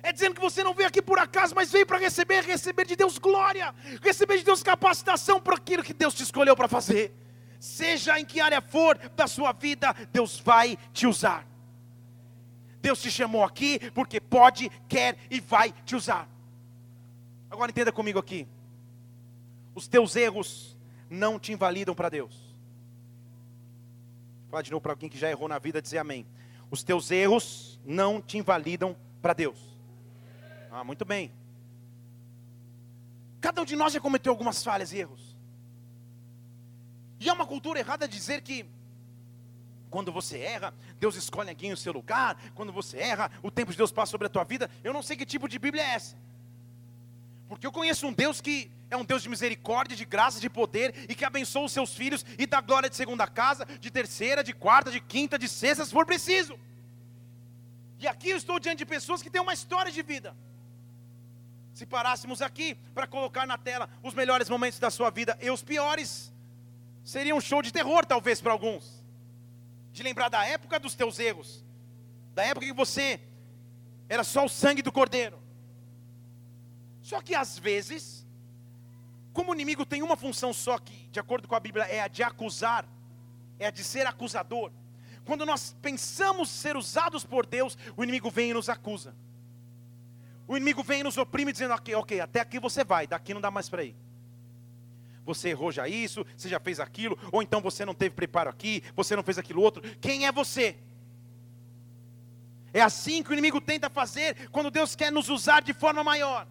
É 0.01 0.11
dizendo 0.11 0.35
que 0.35 0.41
você 0.41 0.63
não 0.63 0.73
veio 0.73 0.87
aqui 0.87 1.01
por 1.01 1.17
acaso, 1.17 1.55
mas 1.55 1.71
veio 1.71 1.85
para 1.85 1.97
receber, 1.97 2.43
receber 2.43 2.85
de 2.85 2.95
Deus 2.95 3.17
glória, 3.17 3.73
receber 4.01 4.37
de 4.37 4.43
Deus 4.43 4.61
capacitação 4.61 5.39
para 5.39 5.55
aquilo 5.55 5.83
que 5.83 5.93
Deus 5.93 6.13
te 6.13 6.23
escolheu 6.23 6.55
para 6.55 6.67
fazer. 6.67 7.13
Seja 7.59 8.19
em 8.19 8.25
que 8.25 8.41
área 8.41 8.61
for 8.61 8.97
da 9.15 9.27
sua 9.27 9.53
vida, 9.53 9.93
Deus 10.11 10.39
vai 10.39 10.77
te 10.91 11.07
usar. 11.07 11.47
Deus 12.81 13.01
te 13.01 13.09
chamou 13.09 13.43
aqui 13.43 13.79
porque 13.91 14.19
pode, 14.19 14.69
quer 14.89 15.17
e 15.29 15.39
vai 15.39 15.71
te 15.85 15.95
usar. 15.95 16.27
Agora 17.49 17.71
entenda 17.71 17.91
comigo 17.91 18.19
aqui. 18.19 18.45
Os 19.73 19.87
teus 19.87 20.15
erros 20.17 20.72
não 21.09 21.39
te 21.39 21.51
invalidam 21.51 21.93
para 21.93 22.09
Deus. 22.09 22.33
Vou 24.41 24.51
falar 24.51 24.61
de 24.61 24.71
novo 24.71 24.81
para 24.81 24.93
alguém 24.93 25.09
que 25.09 25.17
já 25.17 25.29
errou 25.29 25.47
na 25.47 25.59
vida, 25.59 25.81
dizer 25.81 25.97
amém. 25.97 26.25
Os 26.69 26.83
teus 26.83 27.11
erros 27.11 27.79
não 27.85 28.21
te 28.21 28.37
invalidam 28.37 28.95
para 29.21 29.33
Deus. 29.33 29.59
Ah, 30.71 30.83
muito 30.83 31.05
bem. 31.05 31.31
Cada 33.39 33.61
um 33.61 33.65
de 33.65 33.75
nós 33.75 33.93
já 33.93 33.99
cometeu 33.99 34.31
algumas 34.31 34.63
falhas 34.63 34.91
e 34.91 34.97
erros. 34.97 35.35
E 37.19 37.29
é 37.29 37.33
uma 37.33 37.45
cultura 37.45 37.79
errada 37.79 38.07
dizer 38.07 38.41
que 38.41 38.65
quando 39.89 40.11
você 40.11 40.39
erra, 40.39 40.73
Deus 40.99 41.15
escolhe 41.15 41.49
alguém 41.49 41.69
no 41.69 41.77
seu 41.77 41.93
lugar. 41.93 42.35
Quando 42.55 42.73
você 42.73 42.97
erra, 42.97 43.29
o 43.43 43.51
tempo 43.51 43.71
de 43.71 43.77
Deus 43.77 43.91
passa 43.91 44.09
sobre 44.09 44.25
a 44.25 44.29
tua 44.29 44.43
vida. 44.43 44.67
Eu 44.83 44.91
não 44.91 45.03
sei 45.03 45.15
que 45.15 45.25
tipo 45.25 45.47
de 45.47 45.59
Bíblia 45.59 45.83
é 45.83 45.89
essa. 45.91 46.17
Porque 47.47 47.67
eu 47.67 47.71
conheço 47.71 48.07
um 48.07 48.11
Deus 48.11 48.41
que 48.41 48.71
é 48.93 48.97
um 48.97 49.03
Deus 49.03 49.23
de 49.23 49.29
misericórdia, 49.29 49.97
de 49.97 50.05
graça, 50.05 50.39
de 50.39 50.49
poder 50.49 51.05
e 51.09 51.15
que 51.15 51.25
abençoa 51.25 51.65
os 51.65 51.71
seus 51.71 51.93
filhos 51.93 52.25
e 52.37 52.45
dá 52.45 52.61
glória 52.61 52.89
de 52.89 52.95
segunda 52.95 53.27
casa, 53.27 53.65
de 53.65 53.89
terceira, 53.89 54.43
de 54.43 54.53
quarta, 54.53 54.91
de 54.91 55.01
quinta, 55.01 55.37
de 55.37 55.47
sexta, 55.47 55.83
se 55.83 55.91
for 55.91 56.05
preciso. 56.05 56.57
E 57.99 58.07
aqui 58.07 58.29
eu 58.29 58.37
estou 58.37 58.59
diante 58.59 58.79
de 58.79 58.85
pessoas 58.85 59.21
que 59.21 59.29
têm 59.29 59.41
uma 59.41 59.53
história 59.53 59.91
de 59.91 60.01
vida. 60.01 60.35
Se 61.73 61.85
parássemos 61.85 62.41
aqui 62.41 62.75
para 62.93 63.07
colocar 63.07 63.47
na 63.47 63.57
tela 63.57 63.89
os 64.03 64.13
melhores 64.13 64.47
momentos 64.47 64.77
da 64.77 64.91
sua 64.91 65.09
vida 65.09 65.37
e 65.41 65.49
os 65.49 65.63
piores, 65.63 66.31
seria 67.03 67.35
um 67.35 67.41
show 67.41 67.61
de 67.61 67.73
terror, 67.73 68.05
talvez, 68.05 68.39
para 68.39 68.51
alguns. 68.51 69.03
De 69.91 70.03
lembrar 70.03 70.29
da 70.29 70.45
época 70.45 70.79
dos 70.79 70.93
teus 70.93 71.17
erros, 71.17 71.63
da 72.33 72.43
época 72.43 72.65
que 72.65 72.73
você 72.73 73.19
era 74.07 74.23
só 74.23 74.45
o 74.45 74.49
sangue 74.49 74.81
do 74.81 74.91
cordeiro. 74.91 75.41
Só 77.01 77.21
que 77.21 77.33
às 77.35 77.57
vezes, 77.57 78.22
como 79.33 79.51
o 79.51 79.55
inimigo 79.55 79.85
tem 79.85 80.03
uma 80.03 80.15
função 80.15 80.53
só 80.53 80.77
que, 80.77 81.07
de 81.09 81.19
acordo 81.19 81.47
com 81.47 81.55
a 81.55 81.59
Bíblia, 81.59 81.85
é 81.85 82.01
a 82.01 82.07
de 82.07 82.21
acusar, 82.21 82.87
é 83.59 83.65
a 83.67 83.71
de 83.71 83.83
ser 83.83 84.05
acusador. 84.05 84.71
quando 85.25 85.45
nós 85.45 85.75
pensamos 85.81 86.49
ser 86.49 86.75
usados 86.75 87.25
por 87.25 87.45
Deus, 87.45 87.77
o 87.95 88.03
inimigo 88.03 88.29
vem 88.29 88.51
e 88.51 88.53
nos 88.53 88.69
acusa. 88.69 89.15
O 90.45 90.57
inimigo 90.57 90.83
vem 90.83 90.99
e 90.99 91.03
nos 91.03 91.17
oprime 91.17 91.51
dizendo: 91.51 91.73
ok, 91.73 91.95
ok, 91.95 92.19
até 92.19 92.41
aqui 92.41 92.59
você 92.59 92.83
vai, 92.83 93.07
daqui 93.07 93.33
não 93.33 93.41
dá 93.41 93.49
mais 93.49 93.69
para 93.69 93.83
ir. 93.83 93.95
Você 95.25 95.49
errou 95.49 95.71
já 95.71 95.87
isso, 95.87 96.25
você 96.35 96.49
já 96.49 96.59
fez 96.59 96.79
aquilo, 96.79 97.17
ou 97.31 97.41
então 97.41 97.61
você 97.61 97.85
não 97.85 97.93
teve 97.93 98.13
preparo 98.13 98.49
aqui, 98.49 98.83
você 98.93 99.15
não 99.15 99.23
fez 99.23 99.37
aquilo 99.37 99.61
outro. 99.61 99.81
Quem 99.99 100.25
é 100.27 100.31
você? 100.31 100.77
É 102.73 102.81
assim 102.81 103.23
que 103.23 103.29
o 103.29 103.33
inimigo 103.33 103.61
tenta 103.61 103.89
fazer 103.89 104.49
quando 104.49 104.69
Deus 104.69 104.95
quer 104.95 105.11
nos 105.11 105.29
usar 105.29 105.61
de 105.61 105.73
forma 105.73 106.03
maior. 106.03 106.45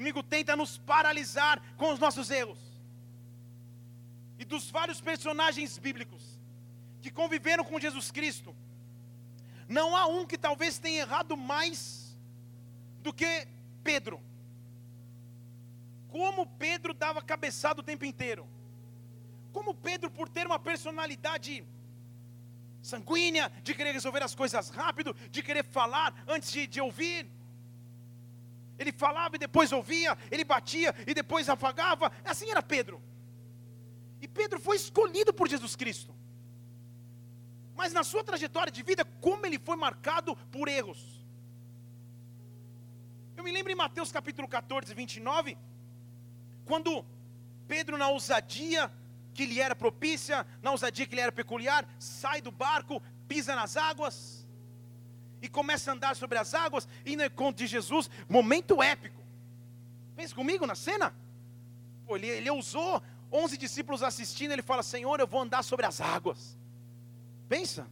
Inimigo 0.00 0.22
tenta 0.22 0.56
nos 0.56 0.78
paralisar 0.78 1.62
com 1.76 1.92
os 1.92 1.98
nossos 1.98 2.30
erros. 2.30 2.58
E 4.38 4.46
dos 4.46 4.70
vários 4.70 4.98
personagens 4.98 5.76
bíblicos 5.76 6.40
que 7.02 7.10
conviveram 7.10 7.62
com 7.62 7.78
Jesus 7.78 8.10
Cristo, 8.10 8.56
não 9.68 9.94
há 9.94 10.06
um 10.06 10.24
que 10.24 10.38
talvez 10.38 10.78
tenha 10.78 11.02
errado 11.02 11.36
mais 11.36 12.18
do 13.02 13.12
que 13.12 13.46
Pedro. 13.84 14.22
Como 16.08 16.46
Pedro 16.46 16.94
dava 16.94 17.20
cabeçada 17.20 17.80
o 17.80 17.84
tempo 17.84 18.06
inteiro. 18.06 18.48
Como 19.52 19.74
Pedro, 19.74 20.10
por 20.10 20.30
ter 20.30 20.46
uma 20.46 20.58
personalidade 20.58 21.62
sanguínea, 22.80 23.52
de 23.62 23.74
querer 23.74 23.92
resolver 23.92 24.22
as 24.22 24.34
coisas 24.34 24.70
rápido, 24.70 25.14
de 25.30 25.42
querer 25.42 25.64
falar 25.64 26.14
antes 26.26 26.50
de, 26.50 26.66
de 26.66 26.80
ouvir. 26.80 27.39
Ele 28.80 28.92
falava 28.92 29.36
e 29.36 29.38
depois 29.38 29.70
ouvia, 29.72 30.16
ele 30.30 30.42
batia 30.42 30.94
e 31.06 31.12
depois 31.12 31.50
afagava. 31.50 32.10
Assim 32.24 32.50
era 32.50 32.62
Pedro. 32.62 33.02
E 34.22 34.26
Pedro 34.26 34.58
foi 34.58 34.76
escolhido 34.76 35.34
por 35.34 35.46
Jesus 35.46 35.76
Cristo. 35.76 36.14
Mas 37.76 37.92
na 37.92 38.02
sua 38.02 38.24
trajetória 38.24 38.72
de 38.72 38.82
vida, 38.82 39.04
como 39.20 39.44
ele 39.44 39.58
foi 39.58 39.76
marcado 39.76 40.34
por 40.50 40.66
erros. 40.66 41.22
Eu 43.36 43.44
me 43.44 43.52
lembro 43.52 43.70
em 43.70 43.74
Mateus 43.74 44.10
capítulo 44.10 44.48
14, 44.48 44.94
29, 44.94 45.58
quando 46.64 47.04
Pedro, 47.68 47.98
na 47.98 48.08
ousadia 48.08 48.90
que 49.34 49.44
lhe 49.44 49.60
era 49.60 49.76
propícia, 49.76 50.46
na 50.62 50.70
ousadia 50.70 51.06
que 51.06 51.14
lhe 51.14 51.20
era 51.20 51.32
peculiar, 51.32 51.86
sai 51.98 52.40
do 52.40 52.50
barco, 52.50 53.02
pisa 53.28 53.54
nas 53.54 53.76
águas 53.76 54.39
e 55.42 55.48
começa 55.48 55.90
a 55.90 55.94
andar 55.94 56.16
sobre 56.16 56.38
as 56.38 56.54
águas, 56.54 56.86
e 57.04 57.16
no 57.16 57.24
encontro 57.24 57.64
de 57.64 57.66
Jesus, 57.66 58.10
momento 58.28 58.82
épico. 58.82 59.20
Pensa 60.16 60.34
comigo 60.34 60.66
na 60.66 60.74
cena. 60.74 61.14
Pô, 62.06 62.16
ele, 62.16 62.28
ele 62.28 62.50
usou 62.50 63.02
11 63.32 63.56
discípulos 63.56 64.02
assistindo, 64.02 64.52
ele 64.52 64.62
fala: 64.62 64.82
Senhor, 64.82 65.18
eu 65.20 65.26
vou 65.26 65.40
andar 65.40 65.62
sobre 65.62 65.86
as 65.86 66.00
águas. 66.00 66.58
Pensa, 67.48 67.86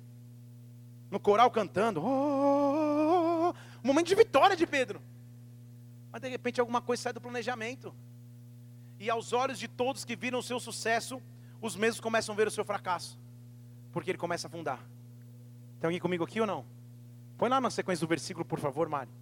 no 1.10 1.18
coral 1.18 1.50
cantando, 1.50 2.00
oh, 2.00 2.06
oh, 2.06 3.48
oh, 3.48 3.54
oh, 3.82 3.86
momento 3.86 4.08
de 4.08 4.14
vitória 4.14 4.56
de 4.56 4.66
Pedro. 4.66 5.00
Mas 6.12 6.20
de 6.20 6.28
repente 6.28 6.60
alguma 6.60 6.80
coisa 6.80 7.04
sai 7.04 7.12
do 7.12 7.20
planejamento. 7.20 7.94
E 9.00 9.08
aos 9.08 9.32
olhos 9.32 9.58
de 9.58 9.68
todos 9.68 10.04
que 10.04 10.16
viram 10.16 10.40
o 10.40 10.42
seu 10.42 10.58
sucesso, 10.58 11.22
os 11.60 11.76
mesmos 11.76 12.00
começam 12.00 12.34
a 12.34 12.36
ver 12.36 12.48
o 12.48 12.50
seu 12.50 12.64
fracasso. 12.64 13.18
Porque 13.92 14.10
ele 14.10 14.18
começa 14.18 14.46
a 14.46 14.48
afundar. 14.48 14.80
Tem 15.80 15.86
alguém 15.86 16.00
comigo 16.00 16.24
aqui 16.24 16.40
ou 16.40 16.46
não? 16.46 16.64
Põe 17.38 17.48
lá 17.48 17.60
na 17.60 17.70
sequência 17.70 18.04
do 18.04 18.08
versículo, 18.08 18.44
por 18.44 18.58
favor, 18.58 18.88
Mário. 18.88 19.12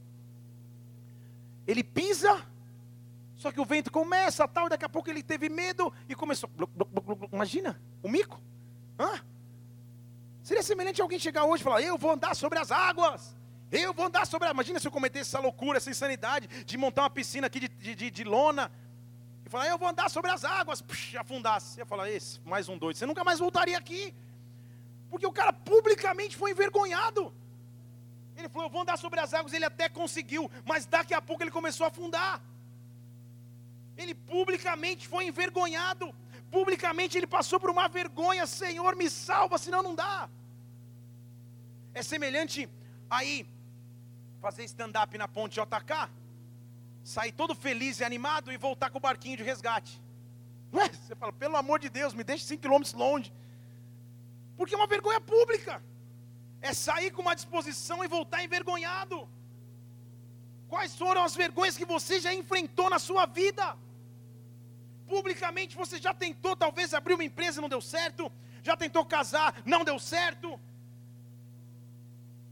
Ele 1.67 1.85
pisa, 1.85 2.43
só 3.37 3.53
que 3.53 3.61
o 3.61 3.65
vento 3.65 3.93
começa, 3.93 4.49
tal, 4.49 4.67
e 4.67 4.71
daqui 4.71 4.85
a 4.85 4.89
pouco 4.89 5.11
ele 5.11 5.23
teve 5.23 5.49
medo 5.49 5.93
e 6.09 6.15
começou. 6.15 6.51
Imagina, 7.33 7.81
o 8.03 8.09
mico. 8.09 8.41
Hã? 8.99 9.21
Seria 10.43 10.63
semelhante 10.63 11.01
a 11.01 11.05
alguém 11.05 11.19
chegar 11.19 11.45
hoje 11.45 11.63
e 11.63 11.65
falar: 11.65 11.83
Eu 11.83 11.99
vou 11.99 12.11
andar 12.11 12.35
sobre 12.35 12.59
as 12.59 12.71
águas. 12.71 13.37
Eu 13.71 13.93
vou 13.93 14.07
andar 14.07 14.27
sobre. 14.27 14.49
Imagina 14.49 14.81
se 14.81 14.89
eu 14.89 14.93
cometesse 14.93 15.31
essa 15.31 15.41
loucura, 15.41 15.77
essa 15.77 15.91
insanidade 15.91 16.49
de 16.65 16.77
montar 16.79 17.03
uma 17.03 17.11
piscina 17.11 17.47
aqui 17.49 17.61
de, 17.61 17.69
de, 17.69 17.95
de, 17.95 18.11
de 18.11 18.25
lona 18.25 18.73
e 19.47 19.49
falar, 19.49 19.69
eu 19.69 19.79
vou 19.79 19.89
andar 19.89 20.11
sobre 20.11 20.29
as 20.29 20.45
águas, 20.45 20.83
Puxa, 20.83 21.21
afundasse. 21.21 21.75
Você 21.75 21.81
ia 21.81 21.87
falar, 21.87 22.11
esse, 22.11 22.41
mais 22.41 22.69
um 22.69 22.77
doido, 22.77 22.97
você 22.97 23.07
nunca 23.07 23.23
mais 23.23 23.39
voltaria 23.39 23.79
aqui. 23.79 24.13
Porque 25.09 25.25
o 25.25 25.31
cara 25.31 25.53
publicamente 25.53 26.37
foi 26.37 26.51
envergonhado. 26.51 27.33
Ele 28.47 28.53
falou, 28.53 28.69
eu 28.69 28.73
vou 28.73 28.83
andar 28.83 28.97
sobre 28.97 29.19
as 29.19 29.35
águas, 29.35 29.53
ele 29.53 29.65
até 29.65 29.89
conseguiu, 29.89 30.49
mas 30.65 30.87
daqui 30.87 31.13
a 31.13 31.21
pouco 31.21 31.43
ele 31.43 31.51
começou 31.51 31.85
a 31.85 31.89
afundar. 31.89 32.41
Ele 33.97 34.15
publicamente 34.15 35.09
foi 35.09 35.27
envergonhado. 35.27 36.15
Publicamente 36.51 37.19
ele 37.19 37.27
passou 37.27 37.59
por 37.59 37.71
uma 37.71 37.89
vergonha, 37.89 38.47
Senhor, 38.47 38.95
me 38.95 39.11
salva, 39.11 39.59
senão 39.59 39.83
não 39.83 39.95
dá. 39.97 40.29
É 41.93 42.03
semelhante 42.03 42.69
aí 43.11 43.35
fazer 44.41 44.63
stand-up 44.65 45.19
na 45.19 45.27
ponte 45.27 45.59
JK 45.61 46.09
sair 47.03 47.33
todo 47.33 47.55
feliz 47.55 48.01
e 48.01 48.05
animado 48.05 48.53
e 48.53 48.57
voltar 48.57 48.91
com 48.91 48.99
o 48.99 49.01
barquinho 49.01 49.37
de 49.37 49.43
resgate. 49.43 50.01
Ué, 50.73 50.89
você 50.89 51.15
fala, 51.15 51.33
pelo 51.33 51.57
amor 51.57 51.79
de 51.81 51.89
Deus, 51.89 52.15
me 52.15 52.25
deixe 52.25 52.45
5 52.45 52.63
quilômetros 52.63 52.95
longe. 52.95 53.33
Porque 54.57 54.75
é 54.75 54.77
uma 54.77 54.87
vergonha 54.87 55.21
pública. 55.21 55.83
É 56.61 56.73
sair 56.73 57.11
com 57.11 57.23
uma 57.23 57.35
disposição 57.35 58.05
e 58.05 58.09
voltar 58.09 58.43
envergonhado. 58.43 59.29
Quais 60.69 60.97
foram 60.97 61.23
as 61.23 61.35
vergonhas 61.35 61.77
que 61.77 61.85
você 61.85 62.21
já 62.21 62.35
enfrentou 62.35 62.91
na 62.91 62.99
sua 62.99 63.27
vida? 63.27 63.77
Publicamente 65.07 65.77
você 65.77 65.99
já 65.99 66.13
tentou 66.13 66.57
talvez 66.57 66.93
abrir 66.93 67.15
uma 67.15 67.25
empresa 67.25 67.59
e 67.59 67.63
não 67.63 67.69
deu 67.69 67.81
certo, 67.81 68.33
já 68.63 68.77
tentou 68.77 69.05
casar, 69.05 69.55
não 69.65 69.85
deu 69.85 69.99
certo. 69.99 70.59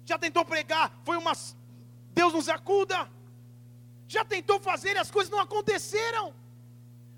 Já 0.05 0.19
tentou 0.19 0.45
pregar, 0.45 0.93
foi 1.03 1.17
uma 1.17 1.33
Deus 2.15 2.33
nos 2.33 2.49
acuda 2.49 3.11
já 4.07 4.25
tentou 4.25 4.61
fazer 4.61 4.95
e 4.95 4.99
as 4.99 5.11
coisas 5.11 5.31
não 5.31 5.41
aconteceram. 5.41 6.35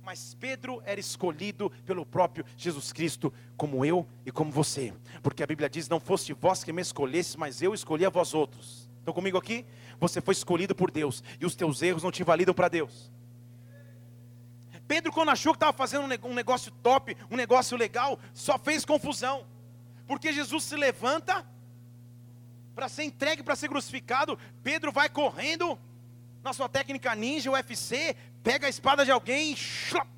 Mas 0.07 0.37
Pedro 0.39 0.81
era 0.87 1.01
escolhido 1.01 1.69
pelo 1.85 2.07
próprio 2.07 2.45
Jesus 2.57 2.93
Cristo, 2.93 3.35
como 3.57 3.85
eu 3.85 4.07
e 4.25 4.31
como 4.31 4.53
você, 4.53 4.95
porque 5.21 5.43
a 5.43 5.47
Bíblia 5.49 5.69
diz: 5.69 5.89
Não 5.89 5.99
foste 5.99 6.33
vós 6.33 6.63
que 6.63 6.73
me 6.73 6.81
escolhesse, 6.81 7.37
mas 7.37 7.61
eu 7.61 7.75
escolhi 7.75 8.07
a 8.07 8.09
vós 8.09 8.33
outros. 8.33 8.89
Estão 9.01 9.13
comigo 9.13 9.37
aqui? 9.37 9.67
Você 9.99 10.21
foi 10.21 10.31
escolhido 10.31 10.77
por 10.77 10.93
Deus, 10.93 11.25
e 11.41 11.45
os 11.45 11.57
teus 11.57 11.83
erros 11.83 12.05
não 12.05 12.13
te 12.13 12.23
validam 12.23 12.55
para 12.55 12.69
Deus. 12.69 13.11
Pedro, 14.87 15.11
quando 15.11 15.31
achou 15.31 15.53
que 15.53 15.57
estava 15.57 15.77
fazendo 15.77 16.05
um 16.25 16.35
negócio 16.35 16.71
top, 16.85 17.17
um 17.29 17.35
negócio 17.35 17.77
legal, 17.77 18.17
só 18.33 18.57
fez 18.57 18.85
confusão, 18.85 19.45
porque 20.07 20.33
Jesus 20.33 20.63
se 20.63 20.77
levanta 20.77 21.45
para 22.77 22.89
ser 22.89 23.03
entregue, 23.03 23.43
para 23.43 23.57
ser 23.57 23.69
crucificado. 23.69 24.39
Pedro 24.63 24.93
vai 24.93 25.09
correndo, 25.09 25.77
na 26.45 26.53
sua 26.53 26.69
técnica 26.69 27.13
ninja, 27.17 27.51
UFC, 27.51 28.15
pega 28.47 28.69
a 28.69 28.71
espada 28.71 29.05
de 29.05 29.11
alguém, 29.11 29.57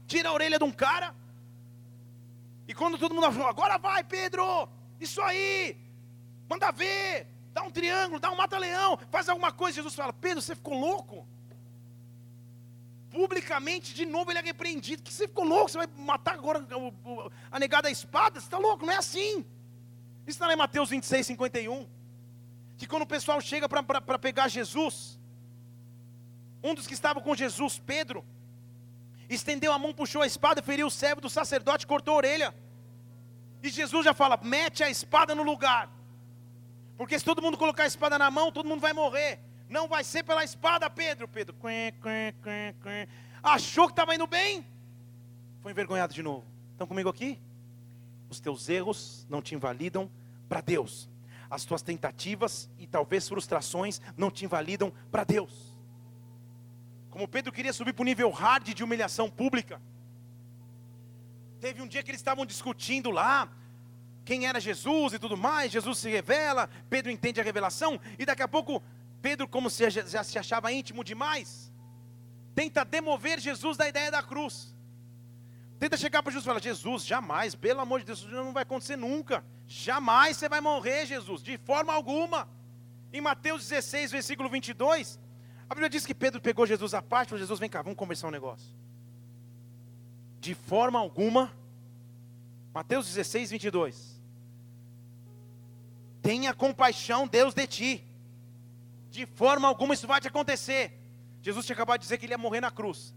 tira 0.06 0.28
a 0.28 0.32
orelha 0.34 0.58
de 0.58 0.64
um 0.64 0.70
cara. 0.70 1.14
E 2.66 2.74
quando 2.74 2.98
todo 2.98 3.14
mundo 3.14 3.32
falou, 3.32 3.48
agora 3.48 3.78
vai, 3.78 4.04
Pedro, 4.04 4.68
isso 5.00 5.22
aí, 5.22 5.74
manda 6.46 6.70
ver, 6.70 7.26
dá 7.54 7.62
um 7.62 7.70
triângulo, 7.70 8.20
dá 8.20 8.30
um 8.30 8.36
mata-leão, 8.36 8.98
faz 9.10 9.30
alguma 9.30 9.50
coisa. 9.50 9.76
Jesus 9.76 9.94
fala, 9.94 10.12
Pedro, 10.12 10.42
você 10.42 10.54
ficou 10.54 10.78
louco? 10.78 11.26
Publicamente, 13.10 13.94
de 13.94 14.04
novo, 14.04 14.30
ele 14.30 14.40
é 14.40 14.42
repreendido. 14.42 15.02
Que 15.02 15.10
você 15.10 15.26
ficou 15.26 15.44
louco? 15.44 15.70
Você 15.70 15.78
vai 15.78 15.88
matar 15.96 16.34
agora 16.34 16.62
a 17.50 17.58
negada 17.58 17.84
da 17.84 17.90
espada? 17.90 18.38
Você 18.38 18.46
está 18.46 18.58
louco? 18.58 18.84
Não 18.84 18.92
é 18.92 18.98
assim. 18.98 19.38
Isso 20.26 20.36
está 20.36 20.46
lá 20.46 20.52
em 20.52 20.56
Mateus 20.56 20.90
26, 20.90 21.28
51. 21.28 21.88
Que 22.76 22.86
quando 22.86 23.04
o 23.04 23.06
pessoal 23.06 23.40
chega 23.40 23.66
para 23.66 24.18
pegar 24.18 24.48
Jesus, 24.48 25.17
um 26.62 26.74
dos 26.74 26.86
que 26.86 26.94
estavam 26.94 27.22
com 27.22 27.34
Jesus, 27.34 27.78
Pedro, 27.78 28.24
estendeu 29.28 29.72
a 29.72 29.78
mão, 29.78 29.92
puxou 29.92 30.22
a 30.22 30.26
espada, 30.26 30.62
feriu 30.62 30.86
o 30.86 30.90
servo 30.90 31.20
do 31.20 31.30
sacerdote, 31.30 31.86
cortou 31.86 32.14
a 32.14 32.16
orelha. 32.16 32.54
E 33.62 33.68
Jesus 33.68 34.04
já 34.04 34.14
fala: 34.14 34.38
mete 34.42 34.82
a 34.82 34.90
espada 34.90 35.34
no 35.34 35.42
lugar. 35.42 35.90
Porque 36.96 37.18
se 37.18 37.24
todo 37.24 37.42
mundo 37.42 37.56
colocar 37.56 37.84
a 37.84 37.86
espada 37.86 38.18
na 38.18 38.30
mão, 38.30 38.50
todo 38.50 38.68
mundo 38.68 38.80
vai 38.80 38.92
morrer. 38.92 39.38
Não 39.68 39.86
vai 39.86 40.02
ser 40.02 40.24
pela 40.24 40.42
espada, 40.42 40.88
Pedro. 40.90 41.28
Pedro, 41.28 41.54
quen, 41.54 41.94
achou 43.42 43.86
que 43.86 43.92
estava 43.92 44.14
indo 44.14 44.26
bem, 44.26 44.66
foi 45.60 45.72
envergonhado 45.72 46.12
de 46.12 46.22
novo. 46.22 46.44
Estão 46.72 46.86
comigo 46.86 47.08
aqui? 47.08 47.40
Os 48.30 48.40
teus 48.40 48.68
erros 48.68 49.26
não 49.28 49.40
te 49.40 49.54
invalidam 49.54 50.10
para 50.48 50.60
Deus. 50.60 51.08
As 51.50 51.64
tuas 51.64 51.82
tentativas 51.82 52.68
e 52.78 52.86
talvez 52.86 53.28
frustrações 53.28 54.00
não 54.16 54.30
te 54.30 54.44
invalidam 54.44 54.92
para 55.10 55.24
Deus. 55.24 55.67
Como 57.18 57.26
Pedro 57.26 57.50
queria 57.50 57.72
subir 57.72 57.92
para 57.92 58.02
o 58.02 58.04
nível 58.04 58.30
hard 58.30 58.72
de 58.72 58.84
humilhação 58.84 59.28
pública. 59.28 59.82
Teve 61.60 61.82
um 61.82 61.88
dia 61.88 62.00
que 62.00 62.12
eles 62.12 62.20
estavam 62.20 62.46
discutindo 62.46 63.10
lá 63.10 63.50
quem 64.24 64.46
era 64.46 64.60
Jesus 64.60 65.14
e 65.14 65.18
tudo 65.18 65.36
mais. 65.36 65.72
Jesus 65.72 65.98
se 65.98 66.08
revela, 66.08 66.70
Pedro 66.88 67.10
entende 67.10 67.40
a 67.40 67.42
revelação, 67.42 68.00
e 68.16 68.24
daqui 68.24 68.40
a 68.40 68.46
pouco, 68.46 68.80
Pedro, 69.20 69.48
como 69.48 69.68
se 69.68 69.90
já 69.90 70.22
se 70.22 70.38
achava 70.38 70.70
íntimo 70.70 71.02
demais, 71.02 71.72
tenta 72.54 72.84
demover 72.84 73.40
Jesus 73.40 73.76
da 73.76 73.88
ideia 73.88 74.12
da 74.12 74.22
cruz. 74.22 74.72
Tenta 75.76 75.96
chegar 75.96 76.22
para 76.22 76.30
Jesus 76.30 76.44
e 76.44 76.50
falar: 76.50 76.62
Jesus, 76.62 77.04
jamais, 77.04 77.52
pelo 77.56 77.80
amor 77.80 77.98
de 77.98 78.06
Deus, 78.06 78.20
isso 78.20 78.28
não 78.28 78.52
vai 78.52 78.62
acontecer 78.62 78.94
nunca. 78.94 79.44
Jamais 79.66 80.36
você 80.36 80.48
vai 80.48 80.60
morrer, 80.60 81.04
Jesus, 81.04 81.42
de 81.42 81.58
forma 81.58 81.92
alguma. 81.92 82.48
Em 83.12 83.20
Mateus 83.20 83.66
16, 83.66 84.12
versículo 84.12 84.48
22, 84.48 85.18
a 85.68 85.74
Bíblia 85.74 85.90
diz 85.90 86.06
que 86.06 86.14
Pedro 86.14 86.40
pegou 86.40 86.66
Jesus 86.66 86.94
à 86.94 87.02
parte 87.02 87.28
falou: 87.28 87.40
Jesus, 87.40 87.60
vem 87.60 87.68
cá, 87.68 87.82
vamos 87.82 87.98
conversar 87.98 88.28
um 88.28 88.30
negócio. 88.30 88.74
De 90.40 90.54
forma 90.54 90.98
alguma, 90.98 91.52
Mateus 92.72 93.06
16, 93.06 93.50
22. 93.50 94.18
Tenha 96.22 96.54
compaixão, 96.54 97.26
Deus, 97.26 97.54
de 97.54 97.66
ti. 97.66 98.04
De 99.10 99.26
forma 99.26 99.68
alguma 99.68 99.94
isso 99.94 100.06
vai 100.06 100.20
te 100.20 100.28
acontecer. 100.28 100.92
Jesus 101.42 101.66
tinha 101.66 101.74
acabado 101.74 102.00
de 102.00 102.04
dizer 102.04 102.18
que 102.18 102.26
ele 102.26 102.32
ia 102.32 102.38
morrer 102.38 102.60
na 102.60 102.70
cruz. 102.70 103.14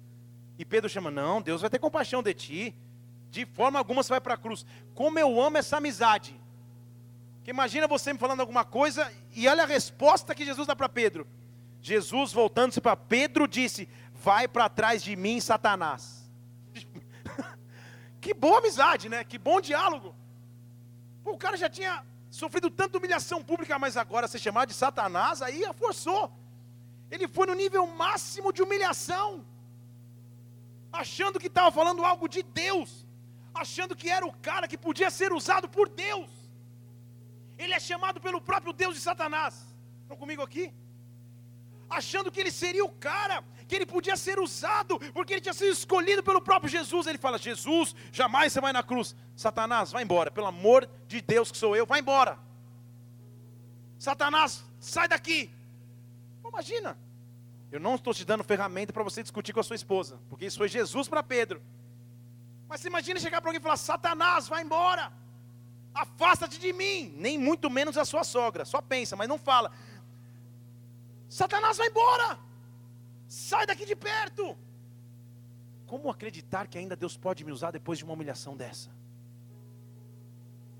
E 0.57 0.65
Pedro 0.65 0.89
chama: 0.89 1.09
Não, 1.09 1.41
Deus 1.41 1.61
vai 1.61 1.69
ter 1.69 1.79
compaixão 1.79 2.21
de 2.21 2.33
ti. 2.33 2.75
De 3.29 3.45
forma 3.45 3.79
alguma 3.79 4.03
você 4.03 4.09
vai 4.09 4.21
para 4.21 4.33
a 4.33 4.37
cruz. 4.37 4.65
Como 4.93 5.17
eu 5.17 5.41
amo 5.41 5.57
essa 5.57 5.77
amizade. 5.77 6.39
Que 7.43 7.49
imagina 7.49 7.87
você 7.87 8.11
me 8.11 8.19
falando 8.19 8.41
alguma 8.41 8.65
coisa 8.65 9.11
e 9.33 9.47
olha 9.47 9.63
a 9.63 9.65
resposta 9.65 10.35
que 10.35 10.45
Jesus 10.45 10.67
dá 10.67 10.75
para 10.75 10.89
Pedro. 10.89 11.25
Jesus, 11.81 12.31
voltando-se 12.31 12.79
para 12.79 12.95
Pedro, 12.95 13.47
disse: 13.47 13.89
Vai 14.13 14.47
para 14.47 14.69
trás 14.69 15.01
de 15.01 15.15
mim, 15.15 15.39
Satanás. 15.41 16.29
que 18.21 18.33
boa 18.33 18.59
amizade, 18.59 19.09
né? 19.09 19.23
Que 19.23 19.37
bom 19.37 19.59
diálogo. 19.59 20.15
Pô, 21.23 21.31
o 21.31 21.37
cara 21.37 21.57
já 21.57 21.69
tinha 21.69 22.05
sofrido 22.29 22.69
tanta 22.69 22.97
humilhação 22.97 23.43
pública, 23.43 23.79
mas 23.79 23.97
agora 23.97 24.27
ser 24.27 24.39
chamado 24.39 24.69
de 24.69 24.75
Satanás, 24.75 25.41
aí 25.41 25.63
forçou. 25.73 26.31
Ele 27.09 27.27
foi 27.27 27.47
no 27.47 27.53
nível 27.53 27.85
máximo 27.87 28.53
de 28.53 28.61
humilhação, 28.61 29.45
achando 30.93 31.39
que 31.39 31.47
estava 31.47 31.71
falando 31.71 32.05
algo 32.05 32.27
de 32.29 32.41
Deus, 32.41 33.05
achando 33.53 33.95
que 33.95 34.09
era 34.09 34.25
o 34.25 34.33
cara 34.33 34.67
que 34.67 34.77
podia 34.77 35.09
ser 35.09 35.33
usado 35.33 35.67
por 35.67 35.89
Deus. 35.89 36.29
Ele 37.57 37.73
é 37.73 37.79
chamado 37.79 38.21
pelo 38.21 38.39
próprio 38.39 38.71
Deus 38.71 38.95
de 38.95 39.01
Satanás. 39.01 39.53
Estão 40.03 40.15
comigo 40.15 40.41
aqui? 40.41 40.73
Achando 41.91 42.31
que 42.31 42.39
ele 42.39 42.51
seria 42.51 42.85
o 42.85 42.89
cara, 42.89 43.43
que 43.67 43.75
ele 43.75 43.85
podia 43.85 44.15
ser 44.15 44.39
usado, 44.39 44.97
porque 45.13 45.33
ele 45.33 45.41
tinha 45.41 45.53
sido 45.53 45.71
escolhido 45.71 46.23
pelo 46.23 46.41
próprio 46.41 46.71
Jesus. 46.71 47.05
Ele 47.05 47.17
fala: 47.17 47.37
Jesus, 47.37 47.93
jamais 48.11 48.53
você 48.53 48.61
vai 48.61 48.71
na 48.71 48.81
cruz. 48.81 49.13
Satanás, 49.35 49.91
vai 49.91 50.01
embora, 50.01 50.31
pelo 50.31 50.47
amor 50.47 50.89
de 51.05 51.19
Deus 51.19 51.51
que 51.51 51.57
sou 51.57 51.75
eu, 51.75 51.85
vai 51.85 51.99
embora. 51.99 52.39
Satanás, 53.99 54.63
sai 54.79 55.07
daqui. 55.07 55.51
Imagina, 56.47 56.97
eu 57.71 57.79
não 57.79 57.95
estou 57.95 58.13
te 58.13 58.25
dando 58.25 58.43
ferramenta 58.43 58.91
para 58.91 59.03
você 59.03 59.21
discutir 59.21 59.53
com 59.53 59.59
a 59.59 59.63
sua 59.63 59.75
esposa, 59.75 60.19
porque 60.29 60.45
isso 60.45 60.57
foi 60.57 60.69
Jesus 60.69 61.07
para 61.09 61.21
Pedro. 61.21 61.61
Mas 62.69 62.85
imagina 62.85 63.19
chegar 63.19 63.41
para 63.41 63.49
alguém 63.49 63.59
e 63.59 63.63
falar: 63.63 63.77
Satanás, 63.77 64.47
vai 64.47 64.63
embora, 64.63 65.11
afasta-te 65.93 66.57
de 66.57 66.71
mim, 66.71 67.13
nem 67.17 67.37
muito 67.37 67.69
menos 67.69 67.97
a 67.97 68.05
sua 68.05 68.23
sogra, 68.23 68.63
só 68.63 68.81
pensa, 68.81 69.15
mas 69.15 69.27
não 69.27 69.37
fala. 69.37 69.71
Satanás, 71.31 71.77
vai 71.77 71.87
embora, 71.87 72.37
sai 73.25 73.65
daqui 73.65 73.85
de 73.85 73.95
perto. 73.95 74.57
Como 75.87 76.09
acreditar 76.09 76.67
que 76.67 76.77
ainda 76.77 76.93
Deus 76.93 77.15
pode 77.15 77.45
me 77.45 77.53
usar 77.53 77.71
depois 77.71 77.97
de 77.97 78.03
uma 78.03 78.13
humilhação 78.13 78.57
dessa? 78.57 78.89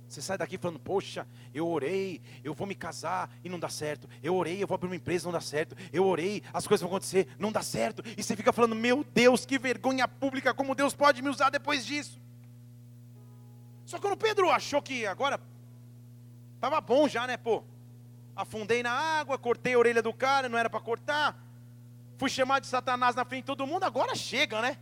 Você 0.09 0.21
sai 0.21 0.37
daqui 0.37 0.57
falando, 0.57 0.77
poxa, 0.77 1.25
eu 1.53 1.65
orei, 1.65 2.21
eu 2.43 2.53
vou 2.53 2.67
me 2.67 2.75
casar 2.75 3.33
e 3.45 3.47
não 3.47 3.57
dá 3.57 3.69
certo. 3.69 4.09
Eu 4.21 4.35
orei, 4.35 4.61
eu 4.61 4.67
vou 4.67 4.75
abrir 4.75 4.87
uma 4.89 4.95
empresa, 4.97 5.23
não 5.23 5.31
dá 5.31 5.39
certo. 5.39 5.73
Eu 5.93 6.05
orei, 6.05 6.43
as 6.51 6.67
coisas 6.67 6.81
vão 6.81 6.89
acontecer, 6.89 7.29
não 7.39 7.49
dá 7.49 7.63
certo. 7.63 8.03
E 8.17 8.21
você 8.21 8.35
fica 8.35 8.51
falando, 8.51 8.75
meu 8.75 9.05
Deus, 9.05 9.45
que 9.45 9.57
vergonha 9.57 10.05
pública, 10.05 10.53
como 10.53 10.75
Deus 10.75 10.93
pode 10.93 11.21
me 11.21 11.29
usar 11.29 11.49
depois 11.49 11.85
disso. 11.85 12.19
Só 13.85 13.95
que 13.95 14.01
quando 14.01 14.17
Pedro 14.17 14.51
achou 14.51 14.81
que 14.81 15.05
agora 15.05 15.39
estava 16.55 16.81
bom 16.81 17.07
já, 17.07 17.25
né, 17.25 17.37
pô? 17.37 17.63
Afundei 18.35 18.81
na 18.81 18.91
água, 18.91 19.37
cortei 19.37 19.73
a 19.73 19.77
orelha 19.77 20.01
do 20.01 20.13
cara, 20.13 20.47
não 20.47 20.57
era 20.57 20.69
para 20.69 20.79
cortar. 20.79 21.37
Fui 22.17 22.29
chamado 22.29 22.61
de 22.61 22.67
Satanás 22.67 23.15
na 23.15 23.25
frente 23.25 23.43
de 23.43 23.47
todo 23.47 23.67
mundo, 23.67 23.83
agora 23.83 24.15
chega, 24.15 24.61
né? 24.61 24.77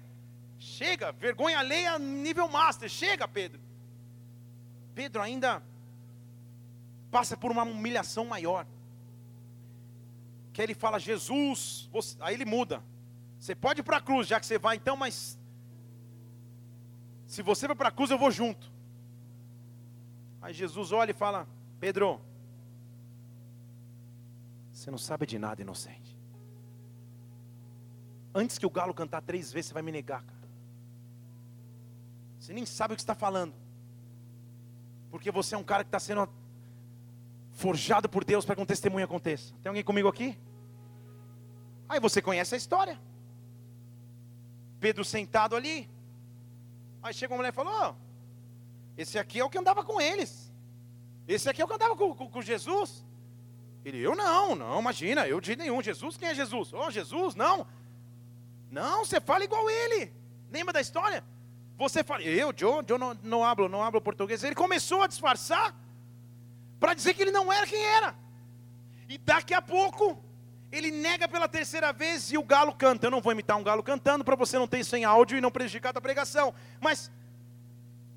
Chega, 0.58 1.12
vergonha 1.12 1.60
alheia 1.60 1.98
nível 1.98 2.48
master, 2.50 2.90
chega, 2.90 3.28
Pedro. 3.28 3.62
Pedro 4.94 5.22
ainda 5.22 5.64
passa 7.10 7.38
por 7.38 7.50
uma 7.50 7.64
humilhação 7.64 8.26
maior. 8.26 8.68
Que 10.52 10.62
ele 10.62 10.74
fala, 10.74 11.00
Jesus, 11.00 11.90
você... 11.92 12.18
aí 12.20 12.34
ele 12.34 12.46
muda. 12.46 12.84
Você 13.40 13.56
pode 13.56 13.80
ir 13.80 13.84
para 13.84 13.98
a 13.98 14.02
cruz, 14.02 14.28
já 14.28 14.40
que 14.40 14.46
você 14.46 14.60
vai 14.60 14.76
então, 14.76 14.98
mas 14.98 15.40
se 17.26 17.42
você 17.42 17.68
vai 17.68 17.76
para 17.76 17.90
a 17.90 17.92
cruz, 17.92 18.12
eu 18.12 18.18
vou 18.18 18.32
junto. 18.32 18.70
Aí 20.42 20.54
Jesus 20.54 20.92
olha 20.92 21.12
e 21.12 21.14
fala: 21.14 21.48
Pedro, 21.80 22.20
você 24.90 24.92
não 24.92 24.98
sabe 24.98 25.26
de 25.26 25.38
nada, 25.38 25.62
inocente. 25.62 26.18
Antes 28.34 28.58
que 28.58 28.66
o 28.66 28.70
galo 28.70 28.94
cantar 28.94 29.22
três 29.22 29.52
vezes, 29.52 29.68
você 29.68 29.74
vai 29.74 29.84
me 29.84 29.92
negar, 29.92 30.24
cara. 30.24 30.40
Você 32.40 32.54
nem 32.54 32.66
sabe 32.66 32.94
o 32.94 32.98
que 32.98 33.02
está 33.02 33.14
falando. 33.14 33.54
Porque 35.12 35.32
você 35.32 35.54
é 35.54 35.58
um 35.58 35.64
cara 35.64 35.84
que 35.84 35.90
está 35.90 36.00
sendo 36.00 36.28
forjado 37.52 38.10
por 38.10 38.24
Deus 38.24 38.46
para 38.46 38.56
que 38.56 38.62
um 38.62 38.66
testemunho 38.66 39.06
aconteça. 39.06 39.54
Tem 39.62 39.70
alguém 39.70 39.84
comigo 39.84 40.08
aqui? 40.08 40.38
Aí 41.88 42.00
você 42.00 42.22
conhece 42.22 42.56
a 42.56 42.58
história. 42.58 43.00
Pedro 44.80 45.04
sentado 45.04 45.56
ali. 45.56 45.90
Aí 47.04 47.14
chega 47.14 47.34
uma 47.34 47.38
mulher 47.38 47.50
e 47.50 47.56
falou: 47.56 47.74
oh, 47.90 47.96
Esse 48.98 49.20
aqui 49.20 49.40
é 49.40 49.44
o 49.44 49.50
que 49.50 49.58
andava 49.58 49.84
com 49.84 50.00
eles. 50.00 50.52
Esse 51.28 51.50
aqui 51.50 51.62
é 51.62 51.66
o 51.66 51.68
que 51.68 51.74
andava 51.74 51.96
com, 51.96 52.16
com, 52.16 52.30
com 52.30 52.42
Jesus. 52.42 53.04
Ele, 53.90 54.00
eu 54.00 54.16
não, 54.16 54.56
não, 54.56 54.80
imagina, 54.80 55.28
eu 55.28 55.42
de 55.42 55.56
nenhum. 55.56 55.82
Jesus, 55.82 56.16
quem 56.16 56.30
é 56.30 56.36
Jesus? 56.36 56.72
Oh, 56.74 56.90
Jesus, 56.92 57.36
não. 57.36 57.66
Não, 58.72 59.04
você 59.04 59.20
fala 59.20 59.44
igual 59.44 59.70
ele. 59.70 60.14
Lembra 60.52 60.74
da 60.74 60.82
história? 60.82 61.24
Você 61.78 62.04
fala, 62.04 62.22
eu, 62.24 62.54
Joe, 62.56 62.84
Joe 62.88 63.00
não, 63.00 63.14
não 63.24 63.44
hablo, 63.44 63.68
não 63.68 63.84
hablo 63.84 64.00
português. 64.00 64.44
Ele 64.44 64.56
começou 64.56 65.02
a 65.02 65.08
disfarçar 65.08 65.76
para 66.80 66.94
dizer 66.94 67.14
que 67.14 67.22
ele 67.22 67.32
não 67.32 67.52
era 67.52 67.66
quem 67.66 67.84
era. 67.84 68.16
E 69.08 69.18
daqui 69.18 69.54
a 69.54 69.62
pouco 69.62 70.24
ele 70.72 70.92
nega 70.92 71.28
pela 71.28 71.48
terceira 71.48 71.92
vez 71.92 72.32
e 72.32 72.38
o 72.38 72.44
galo 72.44 72.74
canta. 72.74 73.08
Eu 73.08 73.12
não 73.12 73.22
vou 73.22 73.32
imitar 73.32 73.58
um 73.58 73.64
galo 73.64 73.82
cantando 73.82 74.24
para 74.24 74.36
você 74.36 74.58
não 74.60 74.68
ter 74.68 74.80
isso 74.80 74.96
em 74.96 75.04
áudio 75.04 75.38
e 75.38 75.42
não 75.42 75.50
prejudicar 75.50 75.98
a 75.98 76.02
pregação. 76.02 76.54
Mas 76.80 77.12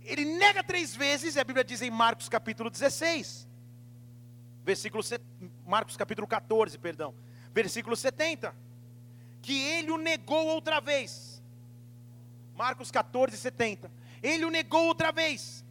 ele 0.04 0.24
nega 0.24 0.62
três 0.62 0.94
vezes, 0.94 1.36
e 1.36 1.40
a 1.40 1.44
Bíblia 1.44 1.64
diz 1.64 1.80
em 1.80 1.90
Marcos 1.90 2.28
capítulo 2.28 2.68
16, 2.68 3.48
versículo 4.64 5.02
Marcos 5.66 5.96
capítulo 5.96 6.26
14, 6.26 6.78
perdão, 6.78 7.14
versículo 7.52 7.96
70, 7.96 8.54
que 9.40 9.60
ele 9.60 9.90
o 9.90 9.98
negou 9.98 10.46
outra 10.46 10.80
vez. 10.80 11.42
Marcos 12.54 12.90
14, 12.90 13.36
70. 13.36 13.90
Ele 14.22 14.44
o 14.44 14.50
negou 14.50 14.86
outra 14.86 15.10
vez. 15.10 15.64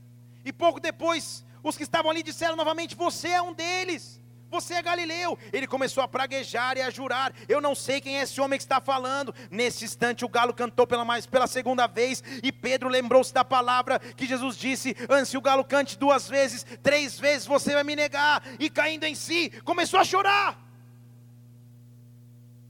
E 0.44 0.52
pouco 0.52 0.80
depois, 0.80 1.46
os 1.64 1.78
que 1.78 1.84
estavam 1.84 2.12
ali 2.12 2.22
disseram 2.22 2.56
novamente: 2.56 2.96
Você 2.96 3.30
é 3.30 3.42
um 3.42 3.54
deles. 3.54 4.21
Você 4.52 4.74
é 4.74 4.82
Galileu. 4.82 5.40
Ele 5.54 5.66
começou 5.66 6.04
a 6.04 6.08
praguejar 6.10 6.78
e 6.78 6.82
a 6.82 6.90
jurar: 6.90 7.34
Eu 7.48 7.62
não 7.62 7.74
sei 7.74 8.02
quem 8.02 8.20
é 8.20 8.24
esse 8.24 8.42
homem 8.42 8.60
que 8.60 8.64
está 8.64 8.82
falando. 8.82 9.34
Nesse 9.50 9.86
instante, 9.86 10.26
o 10.26 10.30
galo 10.30 10.54
cantou 10.54 10.86
pela, 10.86 11.06
mais, 11.06 11.26
pela 11.26 11.48
segunda 11.48 11.88
vez. 11.88 12.22
E 12.44 12.52
Pedro 12.52 12.90
lembrou-se 12.90 13.34
da 13.34 13.46
palavra 13.46 13.98
que 14.00 14.28
Jesus 14.28 14.58
disse: 14.58 14.94
Antes 15.10 15.34
o 15.34 15.42
galo 15.42 15.64
cante 15.64 15.98
duas 15.98 16.28
vezes, 16.28 16.66
três 16.84 17.18
vezes 17.18 17.48
você 17.48 17.74
vai 17.74 17.86
me 17.86 17.96
negar. 17.96 18.44
E 18.60 18.70
caindo 18.70 19.06
em 19.06 19.16
si, 19.16 19.50
começou 19.64 20.00
a 20.02 20.04
chorar. 20.04 20.60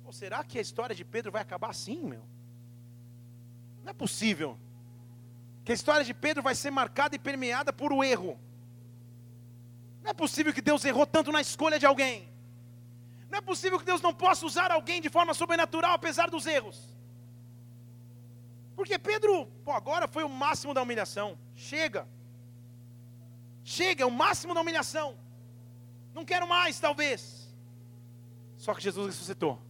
Ou 0.05 0.13
será 0.13 0.43
que 0.43 0.59
a 0.59 0.61
história 0.61 0.95
de 0.95 1.03
Pedro 1.03 1.31
vai 1.31 1.41
acabar 1.41 1.71
assim, 1.71 1.99
meu? 1.99 2.21
Não 3.83 3.89
é 3.89 3.93
possível 3.93 4.55
que 5.65 5.71
a 5.71 5.75
história 5.75 6.05
de 6.05 6.13
Pedro 6.13 6.43
vai 6.43 6.53
ser 6.53 6.69
marcada 6.69 7.15
e 7.15 7.19
permeada 7.19 7.73
por 7.73 7.91
o 7.91 8.03
erro. 8.03 8.39
Não 10.03 10.11
é 10.11 10.13
possível 10.13 10.53
que 10.53 10.61
Deus 10.61 10.83
errou 10.83 11.05
tanto 11.05 11.31
na 11.31 11.41
escolha 11.41 11.79
de 11.79 11.85
alguém. 11.85 12.29
Não 13.29 13.37
é 13.37 13.41
possível 13.41 13.79
que 13.79 13.85
Deus 13.85 14.01
não 14.01 14.13
possa 14.13 14.45
usar 14.45 14.71
alguém 14.71 14.99
de 15.01 15.09
forma 15.09 15.33
sobrenatural 15.33 15.93
apesar 15.93 16.29
dos 16.29 16.45
erros. 16.45 16.89
Porque 18.75 18.97
Pedro, 18.97 19.45
pô, 19.63 19.71
agora 19.71 20.07
foi 20.07 20.23
o 20.23 20.29
máximo 20.29 20.73
da 20.73 20.81
humilhação. 20.81 21.37
Chega. 21.55 22.07
Chega, 23.63 24.03
é 24.03 24.05
o 24.05 24.11
máximo 24.11 24.53
da 24.53 24.61
humilhação. 24.61 25.17
Não 26.13 26.25
quero 26.25 26.47
mais, 26.47 26.79
talvez. 26.79 27.53
Só 28.57 28.73
que 28.73 28.81
Jesus 28.81 29.07
ressuscitou. 29.07 29.61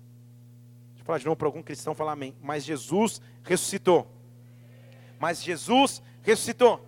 Deixa 0.90 1.02
eu 1.02 1.06
falar 1.06 1.20
de 1.20 1.26
novo 1.26 1.36
para 1.36 1.48
algum 1.48 1.62
cristão 1.62 1.94
falar 1.94 2.14
amém. 2.14 2.36
Mas 2.42 2.64
Jesus 2.64 3.22
ressuscitou. 3.44 4.10
Mas 5.20 5.44
Jesus 5.44 6.02
ressuscitou. 6.24 6.84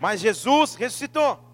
Mas 0.00 0.20
Jesus 0.20 0.76
ressuscitou. 0.76 1.49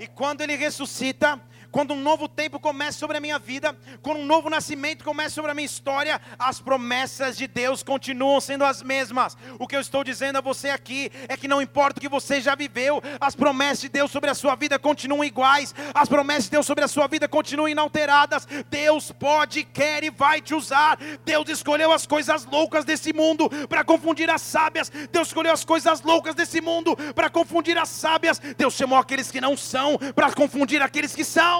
E 0.00 0.06
quando 0.06 0.40
ele 0.40 0.56
ressuscita, 0.56 1.38
quando 1.70 1.94
um 1.94 2.00
novo 2.00 2.28
tempo 2.28 2.58
começa 2.58 2.98
sobre 2.98 3.16
a 3.16 3.20
minha 3.20 3.38
vida, 3.38 3.76
quando 4.02 4.18
um 4.18 4.26
novo 4.26 4.50
nascimento 4.50 5.04
começa 5.04 5.34
sobre 5.34 5.50
a 5.50 5.54
minha 5.54 5.66
história, 5.66 6.20
as 6.38 6.60
promessas 6.60 7.36
de 7.36 7.46
Deus 7.46 7.82
continuam 7.82 8.40
sendo 8.40 8.64
as 8.64 8.82
mesmas. 8.82 9.36
O 9.58 9.66
que 9.66 9.76
eu 9.76 9.80
estou 9.80 10.02
dizendo 10.02 10.36
a 10.36 10.40
você 10.40 10.70
aqui 10.70 11.10
é 11.28 11.36
que 11.36 11.48
não 11.48 11.62
importa 11.62 11.98
o 11.98 12.00
que 12.00 12.08
você 12.08 12.40
já 12.40 12.54
viveu, 12.54 13.02
as 13.20 13.34
promessas 13.34 13.80
de 13.80 13.88
Deus 13.88 14.10
sobre 14.10 14.30
a 14.30 14.34
sua 14.34 14.54
vida 14.54 14.78
continuam 14.78 15.24
iguais, 15.24 15.74
as 15.94 16.08
promessas 16.08 16.44
de 16.44 16.50
Deus 16.50 16.66
sobre 16.66 16.84
a 16.84 16.88
sua 16.88 17.06
vida 17.06 17.28
continuam 17.28 17.68
inalteradas. 17.68 18.46
Deus 18.68 19.12
pode, 19.12 19.64
quer 19.64 20.02
e 20.04 20.10
vai 20.10 20.40
te 20.40 20.54
usar. 20.54 20.98
Deus 21.24 21.48
escolheu 21.48 21.92
as 21.92 22.06
coisas 22.06 22.44
loucas 22.46 22.84
desse 22.84 23.12
mundo 23.12 23.48
para 23.68 23.84
confundir 23.84 24.30
as 24.30 24.42
sábias. 24.42 24.90
Deus 25.10 25.28
escolheu 25.28 25.52
as 25.52 25.64
coisas 25.64 26.02
loucas 26.02 26.34
desse 26.34 26.60
mundo 26.60 26.96
para 27.14 27.30
confundir 27.30 27.78
as 27.78 27.88
sábias. 27.88 28.38
Deus 28.56 28.74
chamou 28.74 28.98
aqueles 28.98 29.30
que 29.30 29.40
não 29.40 29.56
são 29.56 29.98
para 30.14 30.32
confundir 30.32 30.82
aqueles 30.82 31.14
que 31.14 31.24
são. 31.24 31.59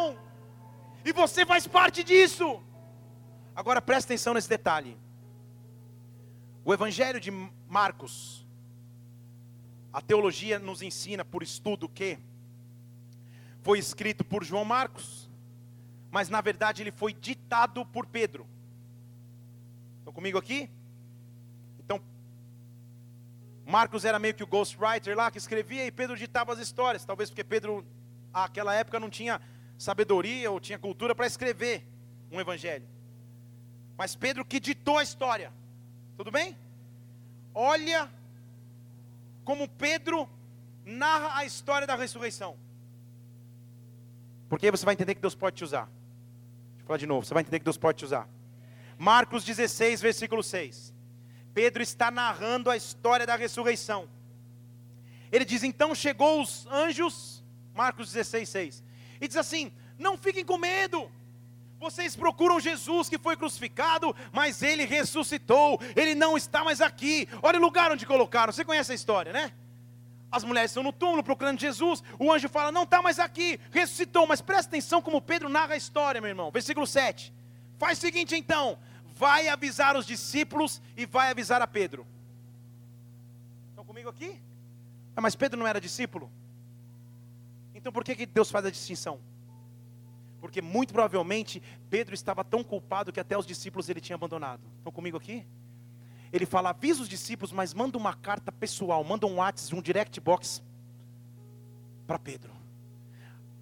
E 1.05 1.13
você 1.13 1.47
faz 1.47 1.67
parte 1.67 2.05
disso. 2.05 2.63
Agora 3.55 3.81
presta 3.81 4.13
atenção 4.13 4.35
nesse 4.35 4.49
detalhe. 4.49 4.99
O 6.65 6.73
Evangelho 6.73 7.19
de 7.19 7.31
Marcos, 7.69 8.47
a 9.93 10.01
teologia 10.01 10.59
nos 10.59 10.83
ensina 10.83 11.25
por 11.25 11.43
estudo 11.43 11.89
que 11.89 12.19
foi 13.63 13.79
escrito 13.79 14.25
por 14.25 14.45
João 14.45 14.65
Marcos, 14.65 15.31
mas 16.11 16.29
na 16.29 16.41
verdade 16.41 16.83
ele 16.83 16.93
foi 16.93 17.13
ditado 17.13 17.85
por 17.87 18.07
Pedro. 18.07 18.47
Estão 19.99 20.13
comigo 20.13 20.39
aqui? 20.39 20.71
Então, 21.79 22.01
Marcos 23.67 24.05
era 24.05 24.19
meio 24.19 24.35
que 24.35 24.43
o 24.43 24.47
ghostwriter 24.47 25.17
lá 25.17 25.31
que 25.31 25.39
escrevia 25.39 25.87
e 25.87 25.93
Pedro 25.93 26.17
ditava 26.17 26.53
as 26.53 26.59
histórias, 26.59 27.05
talvez 27.05 27.31
porque 27.31 27.45
Pedro, 27.45 27.87
naquela 28.33 28.75
época, 28.75 29.01
não 29.01 29.11
tinha 29.11 29.41
sabedoria 29.81 30.51
ou 30.51 30.61
tinha 30.61 30.79
cultura 30.79 31.15
para 31.15 31.27
escrever 31.27 31.83
um 32.31 32.39
evangelho. 32.39 32.87
Mas 33.97 34.15
Pedro 34.15 34.45
que 34.45 34.61
ditou 34.61 34.99
a 34.99 35.03
história. 35.03 35.51
Tudo 36.19 36.31
bem? 36.31 36.55
Olha 37.55 38.11
como 39.43 39.67
Pedro 39.67 40.29
narra 40.85 41.39
a 41.39 41.47
história 41.47 41.87
da 41.87 41.97
ressurreição. 41.97 42.59
Porque 44.51 44.67
aí 44.67 44.71
você 44.71 44.85
vai 44.85 44.93
entender 44.93 45.15
que 45.15 45.21
Deus 45.21 45.35
pode 45.35 45.57
te 45.57 45.65
usar. 45.65 45.87
Deixa 45.87 46.83
eu 46.83 46.87
falar 46.87 46.99
de 46.99 47.07
novo, 47.07 47.25
você 47.25 47.33
vai 47.33 47.41
entender 47.43 47.61
que 47.61 47.65
Deus 47.65 47.79
pode 47.79 47.99
te 47.99 48.05
usar. 48.05 48.29
Marcos 48.99 49.45
16, 49.45 50.03
versículo 50.03 50.43
6. 50.43 50.93
Pedro 51.55 51.83
está 51.83 52.11
narrando 52.11 52.69
a 52.69 52.77
história 52.77 53.27
da 53.27 53.35
ressurreição. 53.35 54.11
Ele 55.33 55.47
diz: 55.47 55.63
Então 55.63 55.95
chegou 55.95 56.43
os 56.43 56.67
anjos, 56.67 57.43
Marcos 57.75 58.13
16, 58.13 58.47
6 58.47 58.90
e 59.21 59.29
diz 59.29 59.37
assim: 59.37 59.73
Não 59.99 60.17
fiquem 60.17 60.45
com 60.45 60.59
medo. 60.59 61.11
Vocês 61.79 62.15
procuram 62.15 62.61
Jesus 62.61 63.09
que 63.09 63.17
foi 63.17 63.37
crucificado, 63.37 64.15
mas 64.33 64.63
ele 64.63 64.85
ressuscitou, 64.85 65.81
ele 65.97 66.15
não 66.15 66.37
está 66.37 66.63
mais 66.63 66.83
aqui. 66.83 67.27
Olha 67.43 67.59
o 67.59 67.63
lugar 67.63 67.91
onde 67.91 68.05
colocaram. 68.05 68.53
Você 68.53 68.65
conhece 68.65 68.93
a 68.93 68.95
história, 68.95 69.33
né? 69.33 69.53
As 70.31 70.45
mulheres 70.45 70.71
estão 70.71 70.83
no 70.83 70.93
túmulo 70.93 71.25
procurando 71.25 71.59
Jesus. 71.59 72.03
O 72.19 72.31
anjo 72.31 72.49
fala: 72.49 72.71
Não 72.71 72.83
está 72.83 73.01
mais 73.01 73.19
aqui, 73.19 73.59
ressuscitou. 73.71 74.27
Mas 74.27 74.41
presta 74.41 74.69
atenção 74.69 75.01
como 75.01 75.23
Pedro 75.23 75.49
narra 75.49 75.75
a 75.75 75.77
história, 75.77 76.21
meu 76.21 76.29
irmão. 76.29 76.51
Versículo 76.51 76.87
7. 76.87 77.33
Faz 77.79 77.99
o 77.99 78.01
seguinte 78.01 78.37
então: 78.37 78.79
vai 79.17 79.49
avisar 79.49 79.97
os 79.97 80.07
discípulos 80.07 80.81
e 80.97 81.07
vai 81.07 81.31
avisar 81.31 81.63
a 81.63 81.67
Pedro. 81.67 82.07
Estão 83.71 83.85
comigo 83.85 84.09
aqui? 84.09 84.39
Ah, 85.17 85.21
mas 85.21 85.35
Pedro 85.35 85.59
não 85.59 85.67
era 85.67 85.81
discípulo? 85.81 86.31
Então 87.81 87.93
por 87.93 88.05
que, 88.05 88.15
que 88.15 88.27
Deus 88.27 88.51
faz 88.51 88.65
a 88.65 88.71
distinção? 88.71 89.21
Porque 90.41 90.63
muito 90.63 90.93
provavelmente 90.93 91.63
Pedro 91.89 92.15
estava 92.15 92.45
tão 92.45 92.63
culpado 92.63 93.13
que 93.13 93.21
até 93.21 93.37
os 93.37 93.47
discípulos 93.47 93.89
ele 93.89 94.01
tinha 94.01 94.15
abandonado. 94.15 94.63
Estão 94.79 94.93
comigo 94.93 95.17
aqui? 95.17 95.47
Ele 96.33 96.47
fala: 96.47 96.71
avisa 96.71 97.03
os 97.03 97.09
discípulos, 97.09 97.53
mas 97.53 97.75
manda 97.75 97.99
uma 97.99 98.15
carta 98.15 98.53
pessoal, 98.53 99.03
manda 99.03 99.27
um 99.27 99.37
WhatsApp, 99.37 99.75
um 99.75 99.83
direct 99.83 100.21
box 100.21 100.63
para 102.07 102.19
Pedro 102.19 102.60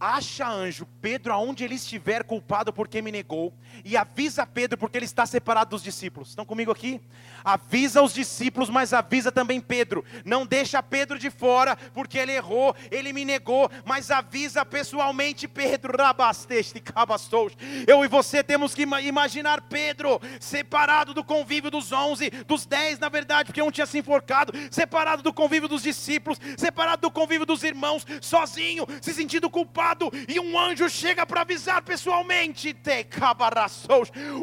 acha 0.00 0.48
anjo 0.48 0.86
Pedro 1.00 1.32
aonde 1.32 1.64
ele 1.64 1.74
estiver 1.74 2.22
culpado 2.22 2.72
porque 2.72 3.02
me 3.02 3.10
negou 3.10 3.52
e 3.84 3.96
avisa 3.96 4.46
Pedro 4.46 4.78
porque 4.78 4.98
ele 4.98 5.04
está 5.04 5.26
separado 5.26 5.70
dos 5.70 5.82
discípulos. 5.82 6.30
Estão 6.30 6.44
comigo 6.44 6.70
aqui? 6.70 7.00
Avisa 7.44 8.02
os 8.02 8.12
discípulos, 8.12 8.70
mas 8.70 8.92
avisa 8.92 9.32
também 9.32 9.60
Pedro. 9.60 10.04
Não 10.24 10.46
deixa 10.46 10.82
Pedro 10.82 11.18
de 11.18 11.30
fora 11.30 11.76
porque 11.92 12.18
ele 12.18 12.32
errou, 12.32 12.74
ele 12.90 13.12
me 13.12 13.24
negou, 13.24 13.70
mas 13.84 14.10
avisa 14.10 14.64
pessoalmente 14.64 15.48
Pedro. 15.48 15.96
Rabasteste 15.96 16.80
cabastos. 16.80 17.56
Eu 17.86 18.04
e 18.04 18.08
você 18.08 18.42
temos 18.42 18.74
que 18.74 18.82
imaginar 18.82 19.62
Pedro 19.62 20.20
separado 20.40 21.12
do 21.12 21.24
convívio 21.24 21.70
dos 21.70 21.92
onze, 21.92 22.30
dos 22.30 22.66
dez 22.66 22.98
na 22.98 23.08
verdade, 23.08 23.46
porque 23.46 23.62
um 23.62 23.70
tinha 23.70 23.86
se 23.86 23.98
enforcado, 23.98 24.52
separado 24.70 25.22
do 25.22 25.32
convívio 25.32 25.68
dos 25.68 25.82
discípulos, 25.82 26.38
separado 26.56 27.02
do 27.02 27.10
convívio 27.10 27.46
dos 27.46 27.62
irmãos, 27.62 28.06
sozinho, 28.20 28.86
se 29.00 29.12
sentindo 29.12 29.50
culpado 29.50 29.87
e 30.28 30.40
um 30.40 30.58
anjo 30.58 30.88
chega 30.88 31.24
para 31.24 31.42
avisar 31.42 31.82
pessoalmente. 31.82 32.76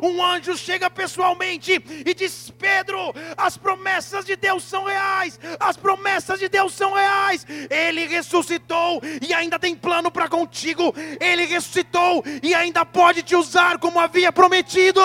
Um 0.02 0.24
anjo 0.24 0.58
chega 0.58 0.90
pessoalmente 0.90 1.74
e 2.06 2.14
diz: 2.14 2.52
Pedro, 2.58 3.14
as 3.38 3.58
promessas 3.58 4.26
de 4.26 4.36
Deus 4.36 4.64
são 4.64 4.86
reais, 4.86 5.40
as 5.60 5.78
promessas 5.78 6.40
de 6.40 6.48
Deus 6.50 6.74
são 6.74 6.94
reais. 6.94 7.46
Ele 7.70 8.06
ressuscitou 8.08 9.02
e 9.22 9.34
ainda 9.34 9.60
tem 9.60 9.76
plano 9.76 10.12
para 10.12 10.28
contigo. 10.28 10.94
Ele 11.20 11.46
ressuscitou 11.46 12.24
e 12.42 12.54
ainda 12.54 12.86
pode 12.86 13.24
te 13.24 13.36
usar 13.36 13.78
como 13.80 14.00
havia 14.00 14.32
prometido. 14.32 15.02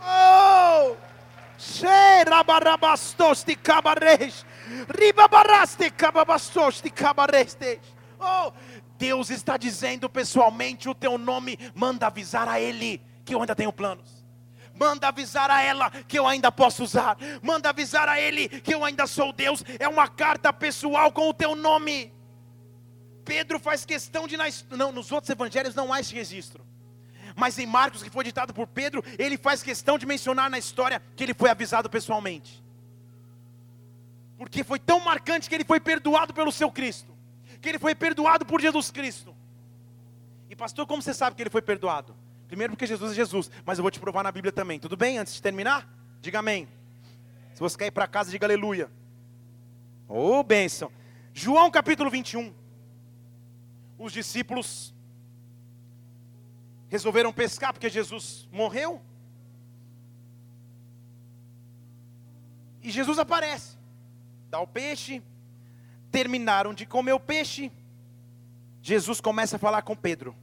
Oh! 0.00 0.94
Xerabarabastos 1.58 3.42
de 3.42 3.56
cabareis. 3.56 4.44
Oh, 8.18 8.52
Deus 8.98 9.30
está 9.30 9.56
dizendo 9.56 10.08
pessoalmente 10.08 10.88
o 10.88 10.94
teu 10.94 11.18
nome, 11.18 11.58
manda 11.74 12.06
avisar 12.06 12.48
a 12.48 12.60
Ele 12.60 13.00
que 13.24 13.34
eu 13.34 13.40
ainda 13.40 13.54
tenho 13.54 13.72
planos. 13.72 14.24
Manda 14.78 15.08
avisar 15.08 15.50
a 15.50 15.62
ela 15.62 15.90
que 15.90 16.18
eu 16.18 16.26
ainda 16.26 16.52
posso 16.52 16.84
usar. 16.84 17.16
Manda 17.42 17.70
avisar 17.70 18.08
a 18.08 18.20
ele 18.20 18.46
que 18.48 18.74
eu 18.74 18.84
ainda 18.84 19.06
sou 19.06 19.32
Deus. 19.32 19.64
É 19.78 19.88
uma 19.88 20.06
carta 20.06 20.52
pessoal 20.52 21.10
com 21.10 21.30
o 21.30 21.34
teu 21.34 21.56
nome. 21.56 22.12
Pedro 23.24 23.58
faz 23.58 23.86
questão 23.86 24.28
de 24.28 24.36
não, 24.70 24.92
nos 24.92 25.10
outros 25.10 25.30
evangelhos 25.30 25.74
não 25.74 25.92
há 25.92 26.00
esse 26.00 26.14
registro. 26.14 26.64
Mas 27.34 27.58
em 27.58 27.66
Marcos, 27.66 28.02
que 28.02 28.10
foi 28.10 28.22
ditado 28.22 28.52
por 28.52 28.66
Pedro, 28.66 29.02
ele 29.18 29.36
faz 29.36 29.62
questão 29.62 29.98
de 29.98 30.06
mencionar 30.06 30.48
na 30.50 30.58
história 30.58 31.02
que 31.16 31.24
ele 31.24 31.34
foi 31.34 31.50
avisado 31.50 31.88
pessoalmente. 31.88 32.62
Porque 34.36 34.62
foi 34.62 34.78
tão 34.78 35.00
marcante 35.00 35.48
que 35.48 35.54
ele 35.54 35.64
foi 35.64 35.80
perdoado 35.80 36.34
pelo 36.34 36.52
seu 36.52 36.70
Cristo. 36.70 37.14
Que 37.60 37.70
ele 37.70 37.78
foi 37.78 37.94
perdoado 37.94 38.44
por 38.44 38.60
Jesus 38.60 38.90
Cristo. 38.90 39.34
E 40.50 40.54
pastor, 40.54 40.86
como 40.86 41.02
você 41.02 41.14
sabe 41.14 41.34
que 41.34 41.42
ele 41.42 41.50
foi 41.50 41.62
perdoado? 41.62 42.14
Primeiro 42.46 42.74
porque 42.74 42.86
Jesus 42.86 43.12
é 43.12 43.14
Jesus, 43.14 43.50
mas 43.64 43.78
eu 43.78 43.82
vou 43.82 43.90
te 43.90 43.98
provar 43.98 44.22
na 44.22 44.30
Bíblia 44.30 44.52
também. 44.52 44.78
Tudo 44.78 44.96
bem? 44.96 45.18
Antes 45.18 45.34
de 45.34 45.42
terminar? 45.42 45.88
Diga 46.20 46.38
amém. 46.38 46.68
Se 47.54 47.60
você 47.60 47.76
quer 47.76 47.86
ir 47.86 47.90
para 47.90 48.06
casa, 48.06 48.30
diga 48.30 48.46
aleluia. 48.46 48.90
Ô 50.08 50.38
oh, 50.38 50.42
bênção. 50.42 50.92
João 51.32 51.70
capítulo 51.70 52.10
21. 52.10 52.54
Os 53.98 54.12
discípulos 54.12 54.94
resolveram 56.88 57.32
pescar 57.32 57.72
porque 57.72 57.88
Jesus 57.88 58.46
morreu. 58.52 59.02
E 62.82 62.90
Jesus 62.90 63.18
aparece 63.18 63.75
dá 64.50 64.60
o 64.60 64.66
peixe, 64.66 65.22
terminaram 66.10 66.72
de 66.72 66.86
comer 66.86 67.12
o 67.12 67.20
peixe. 67.20 67.70
Jesus 68.80 69.20
começa 69.20 69.56
a 69.56 69.58
falar 69.58 69.82
com 69.82 69.96
Pedro. 69.96 70.34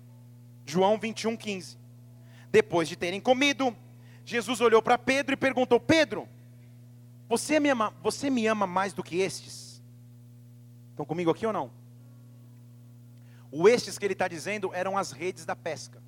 João 0.66 0.98
21, 0.98 1.36
15. 1.36 1.78
Depois 2.52 2.88
de 2.88 2.96
terem 2.96 3.20
comido, 3.20 3.76
Jesus 4.26 4.62
olhou 4.62 4.82
para 4.82 4.98
Pedro 4.98 5.34
e 5.34 5.38
perguntou: 5.38 5.80
Pedro, 5.80 6.28
você 7.28 7.60
me, 7.60 7.70
ama, 7.70 7.94
você 8.02 8.30
me 8.30 8.46
ama 8.48 8.68
mais 8.68 8.94
do 8.94 9.04
que 9.04 9.18
estes? 9.18 9.82
Estão 10.92 11.06
comigo 11.06 11.32
aqui 11.32 11.46
ou 11.46 11.54
não? 11.54 11.72
O 13.52 13.68
estes 13.68 13.98
que 13.98 14.06
ele 14.06 14.14
está 14.14 14.28
dizendo 14.28 14.74
eram 14.74 14.98
as 14.98 15.12
redes 15.12 15.46
da 15.46 15.56
pesca. 15.56 16.02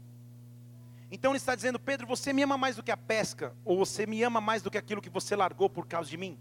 Então 1.12 1.32
ele 1.32 1.38
está 1.38 1.56
dizendo: 1.56 1.80
Pedro, 1.80 2.06
você 2.08 2.34
me 2.34 2.44
ama 2.44 2.58
mais 2.58 2.76
do 2.76 2.84
que 2.84 2.92
a 2.92 2.98
pesca? 2.98 3.56
Ou 3.64 3.78
você 3.78 4.06
me 4.06 4.22
ama 4.24 4.40
mais 4.42 4.62
do 4.62 4.70
que 4.70 4.78
aquilo 4.78 5.02
que 5.02 5.10
você 5.10 5.36
largou 5.36 5.70
por 5.70 5.88
causa 5.88 6.10
de 6.10 6.18
mim? 6.18 6.38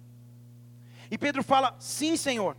E 1.10 1.18
Pedro 1.18 1.42
fala: 1.42 1.74
Sim, 1.78 2.16
Senhor. 2.16 2.56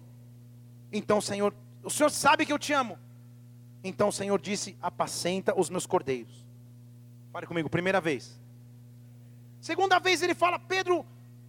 Então, 0.92 1.20
Senhor, 1.20 1.54
o 1.84 1.90
Senhor 1.90 2.10
sabe 2.10 2.46
que 2.46 2.54
eu 2.54 2.60
te 2.60 2.74
amo. 2.74 2.98
Então 3.84 4.08
o 4.08 4.12
Senhor 4.12 4.40
disse: 4.42 4.76
Apacenta 4.82 5.58
os 5.60 5.70
meus 5.70 5.86
cordeiros. 5.86 6.46
Fale 7.32 7.46
comigo, 7.46 7.70
primeira 7.70 8.02
vez. 8.02 8.40
Segunda 9.62 10.00
vez 10.00 10.24
ele 10.24 10.34
fala: 10.34 10.58
Pedro, 10.58 11.06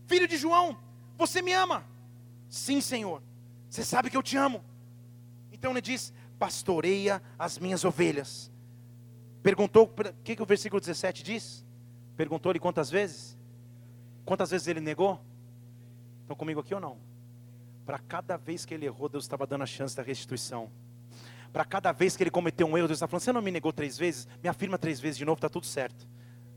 filho 0.06 0.28
de 0.28 0.36
João, 0.36 0.76
você 1.16 1.40
me 1.40 1.52
ama? 1.52 1.84
Sim, 2.48 2.80
Senhor. 2.80 3.22
Você 3.70 3.84
sabe 3.84 4.10
que 4.10 4.16
eu 4.16 4.22
te 4.22 4.36
amo. 4.36 4.62
Então 5.50 5.70
ele 5.70 5.80
diz: 5.80 6.12
pastoreia 6.38 7.22
as 7.38 7.58
minhas 7.58 7.84
ovelhas. 7.84 8.50
Perguntou, 9.42 9.84
o 9.84 10.22
que, 10.22 10.36
que 10.36 10.42
o 10.42 10.46
versículo 10.46 10.80
17 10.80 11.22
diz? 11.22 11.64
Perguntou-lhe 12.16 12.58
quantas 12.58 12.90
vezes? 12.90 13.38
Quantas 14.24 14.50
vezes 14.50 14.66
ele 14.66 14.80
negou? 14.80 15.20
Estão 16.26 16.34
comigo 16.34 16.58
aqui 16.58 16.74
ou 16.74 16.80
não? 16.80 16.98
Para 17.84 18.00
cada 18.00 18.36
vez 18.36 18.64
que 18.64 18.74
ele 18.74 18.84
errou, 18.84 19.08
Deus 19.08 19.22
estava 19.22 19.46
dando 19.46 19.62
a 19.62 19.66
chance 19.66 19.94
da 19.94 20.02
restituição. 20.02 20.68
Para 21.52 21.64
cada 21.64 21.92
vez 21.92 22.16
que 22.16 22.24
ele 22.24 22.32
cometeu 22.32 22.66
um 22.66 22.76
erro, 22.76 22.88
Deus 22.88 22.96
está 22.96 23.06
falando: 23.06 23.22
Você 23.22 23.32
não 23.32 23.40
me 23.40 23.52
negou 23.52 23.72
três 23.72 23.96
vezes? 23.96 24.26
Me 24.42 24.48
afirma 24.48 24.76
três 24.76 24.98
vezes 24.98 25.16
de 25.16 25.24
novo, 25.24 25.36
está 25.36 25.48
tudo 25.48 25.66
certo. 25.66 26.04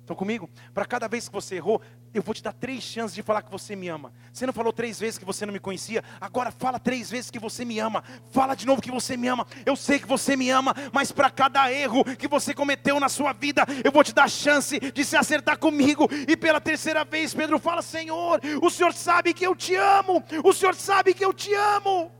Estão 0.10 0.18
comigo? 0.18 0.50
Para 0.74 0.88
cada 0.88 1.08
vez 1.08 1.28
que 1.28 1.34
você 1.36 1.58
errou, 1.58 1.80
eu 2.16 2.24
vou 2.24 2.34
te 2.34 2.42
dar 2.42 2.52
três 2.52 2.82
chances 2.82 3.14
de 3.14 3.22
falar 3.22 3.44
que 3.44 3.52
você 3.52 3.76
me 3.76 3.90
ama. 3.90 4.12
Você 4.34 4.44
não 4.44 4.52
falou 4.52 4.74
três 4.74 5.00
vezes 5.00 5.20
que 5.20 5.24
você 5.26 5.46
não 5.46 5.54
me 5.54 5.60
conhecia, 5.60 6.04
agora 6.20 6.50
fala 6.50 6.80
três 6.80 7.12
vezes 7.12 7.30
que 7.30 7.38
você 7.38 7.64
me 7.64 7.78
ama. 7.78 8.04
Fala 8.32 8.56
de 8.56 8.66
novo 8.66 8.82
que 8.82 8.90
você 8.90 9.16
me 9.16 9.28
ama. 9.28 9.46
Eu 9.64 9.76
sei 9.76 10.00
que 10.00 10.08
você 10.08 10.36
me 10.36 10.50
ama, 10.50 10.74
mas 10.92 11.12
para 11.12 11.30
cada 11.30 11.72
erro 11.72 12.04
que 12.04 12.28
você 12.28 12.56
cometeu 12.56 13.00
na 13.00 13.08
sua 13.08 13.34
vida, 13.34 13.64
eu 13.84 13.92
vou 13.92 14.04
te 14.04 14.12
dar 14.12 14.28
chance 14.28 14.80
de 14.80 15.06
se 15.06 15.16
acertar 15.16 15.60
comigo. 15.60 16.10
E 16.28 16.36
pela 16.36 16.60
terceira 16.60 17.06
vez, 17.06 17.32
Pedro 17.32 17.60
fala: 17.60 17.84
Senhor, 17.84 18.42
o 18.64 18.70
Senhor 18.72 18.94
sabe 18.94 19.32
que 19.32 19.46
eu 19.46 19.56
te 19.56 19.76
amo. 19.76 20.24
O 20.44 20.52
Senhor 20.54 20.74
sabe 20.74 21.14
que 21.14 21.24
eu 21.24 21.32
te 21.32 21.54
amo. 21.54 22.12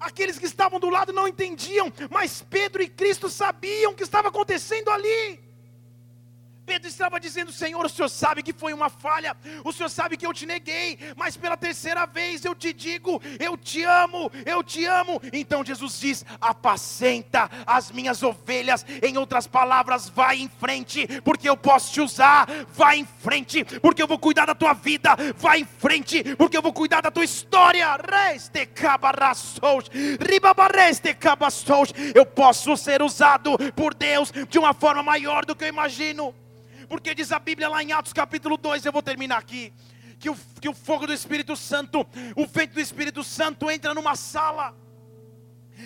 Aqueles 0.00 0.40
que 0.40 0.46
estavam 0.46 0.80
do 0.80 0.90
lado 0.90 1.12
não 1.12 1.28
entendiam, 1.28 1.92
mas 2.10 2.44
Pedro 2.50 2.82
e 2.82 2.88
Cristo 2.88 3.30
sabiam 3.30 3.92
o 3.92 3.94
que 3.94 4.02
estava 4.02 4.26
acontecendo 4.26 4.90
ali. 4.90 5.51
Pedro 6.64 6.88
estava 6.88 7.18
dizendo: 7.18 7.52
Senhor, 7.52 7.84
o 7.84 7.88
Senhor 7.88 8.08
sabe 8.08 8.42
que 8.42 8.52
foi 8.52 8.72
uma 8.72 8.88
falha, 8.88 9.36
o 9.64 9.72
Senhor 9.72 9.88
sabe 9.88 10.16
que 10.16 10.26
eu 10.26 10.32
te 10.32 10.46
neguei, 10.46 10.98
mas 11.16 11.36
pela 11.36 11.56
terceira 11.56 12.06
vez 12.06 12.44
eu 12.44 12.54
te 12.54 12.72
digo: 12.72 13.20
Eu 13.38 13.56
te 13.56 13.82
amo, 13.82 14.30
eu 14.46 14.62
te 14.62 14.84
amo. 14.84 15.20
Então 15.32 15.64
Jesus 15.64 15.98
diz: 15.98 16.24
Apacenta 16.40 17.50
as 17.66 17.90
minhas 17.90 18.22
ovelhas. 18.22 18.84
Em 19.02 19.16
outras 19.18 19.46
palavras, 19.46 20.08
vai 20.08 20.38
em 20.38 20.48
frente, 20.48 21.06
porque 21.22 21.48
eu 21.48 21.56
posso 21.56 21.92
te 21.92 22.00
usar. 22.00 22.48
Vai 22.68 22.98
em 22.98 23.06
frente, 23.06 23.64
porque 23.80 24.02
eu 24.02 24.06
vou 24.06 24.18
cuidar 24.18 24.46
da 24.46 24.54
tua 24.54 24.72
vida. 24.72 25.16
Vai 25.36 25.60
em 25.60 25.64
frente, 25.64 26.36
porque 26.36 26.56
eu 26.56 26.62
vou 26.62 26.72
cuidar 26.72 27.00
da 27.00 27.10
tua 27.10 27.24
história. 27.24 27.86
Eu 32.14 32.26
posso 32.26 32.76
ser 32.76 33.02
usado 33.02 33.56
por 33.74 33.94
Deus 33.94 34.32
de 34.48 34.58
uma 34.58 34.72
forma 34.74 35.02
maior 35.02 35.44
do 35.44 35.56
que 35.56 35.64
eu 35.64 35.68
imagino. 35.68 36.34
Porque 36.92 37.14
diz 37.14 37.32
a 37.32 37.38
Bíblia 37.38 37.70
lá 37.70 37.82
em 37.82 37.90
Atos 37.90 38.12
capítulo 38.12 38.58
2, 38.58 38.84
eu 38.84 38.92
vou 38.92 39.02
terminar 39.02 39.38
aqui. 39.38 39.72
Que 40.18 40.28
o, 40.28 40.36
que 40.60 40.68
o 40.68 40.74
fogo 40.74 41.06
do 41.06 41.14
Espírito 41.14 41.56
Santo, 41.56 42.06
o 42.36 42.46
vento 42.46 42.74
do 42.74 42.80
Espírito 42.80 43.24
Santo 43.24 43.70
entra 43.70 43.94
numa 43.94 44.14
sala. 44.14 44.76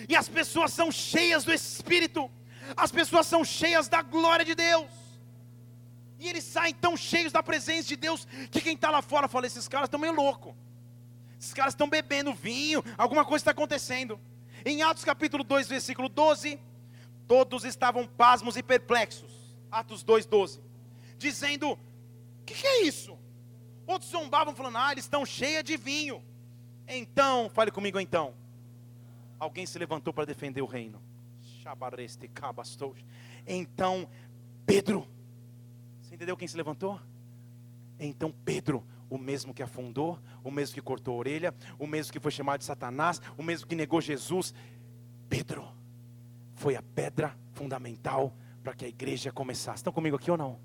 E 0.09 0.17
as 0.17 0.27
pessoas 0.27 0.73
são 0.73 0.91
cheias 0.91 1.45
do 1.45 1.53
Espírito. 1.53 2.29
As 2.75 2.91
pessoas 2.91 3.25
são 3.25 3.45
cheias 3.45 3.87
da 3.87 4.01
glória 4.01 4.43
de 4.43 4.53
Deus. 4.53 4.91
E 6.19 6.27
eles 6.27 6.43
saem 6.43 6.73
tão 6.73 6.97
cheios 6.97 7.31
da 7.31 7.41
presença 7.41 7.87
de 7.87 7.95
Deus 7.95 8.27
que 8.51 8.59
quem 8.59 8.75
está 8.75 8.89
lá 8.89 9.01
fora 9.01 9.29
fala: 9.29 9.47
esses 9.47 9.65
caras 9.65 9.87
estão 9.87 10.01
meio 10.01 10.11
loucos. 10.11 10.53
Esses 11.39 11.53
caras 11.53 11.73
estão 11.73 11.87
bebendo 11.87 12.33
vinho, 12.33 12.83
alguma 12.97 13.23
coisa 13.23 13.43
está 13.43 13.51
acontecendo. 13.51 14.19
Em 14.65 14.81
Atos 14.81 15.05
capítulo 15.05 15.45
2, 15.45 15.69
versículo 15.69 16.09
12, 16.09 16.59
todos 17.25 17.63
estavam 17.63 18.05
pasmos 18.05 18.57
e 18.57 18.61
perplexos. 18.61 19.31
Atos 19.71 20.03
2, 20.03 20.25
12 20.25 20.66
dizendo: 21.17 21.71
O 21.71 21.77
que, 22.45 22.53
que, 22.53 22.67
é 22.67 22.83
isso? 22.83 23.17
Outros 23.85 24.11
zombavam, 24.11 24.55
falando: 24.55 24.77
Ah, 24.77 24.91
eles 24.91 25.05
estão 25.05 25.25
cheios 25.25 25.63
de 25.63 25.77
vinho. 25.77 26.23
Então, 26.87 27.49
fale 27.49 27.71
comigo 27.71 27.99
então. 27.99 28.33
Alguém 29.39 29.65
se 29.65 29.77
levantou 29.77 30.13
para 30.13 30.25
defender 30.25 30.61
o 30.61 30.65
reino. 30.65 31.01
Então, 33.45 34.07
Pedro, 34.65 35.07
você 36.01 36.15
entendeu 36.15 36.37
quem 36.37 36.47
se 36.47 36.57
levantou? 36.57 36.99
Então, 37.99 38.33
Pedro, 38.45 38.85
o 39.09 39.17
mesmo 39.17 39.53
que 39.53 39.63
afundou, 39.63 40.19
o 40.43 40.51
mesmo 40.51 40.75
que 40.75 40.81
cortou 40.81 41.15
a 41.15 41.17
orelha, 41.17 41.53
o 41.77 41.87
mesmo 41.87 42.11
que 42.11 42.19
foi 42.19 42.31
chamado 42.31 42.59
de 42.59 42.65
Satanás, 42.65 43.21
o 43.37 43.43
mesmo 43.43 43.67
que 43.67 43.75
negou 43.75 44.01
Jesus, 44.01 44.53
Pedro 45.29 45.67
foi 46.55 46.75
a 46.75 46.81
pedra 46.81 47.37
fundamental 47.53 48.33
para 48.63 48.73
que 48.73 48.85
a 48.85 48.87
igreja 48.87 49.31
começasse. 49.31 49.77
Estão 49.77 49.93
comigo 49.93 50.15
aqui 50.15 50.29
ou 50.31 50.37
não? 50.37 50.59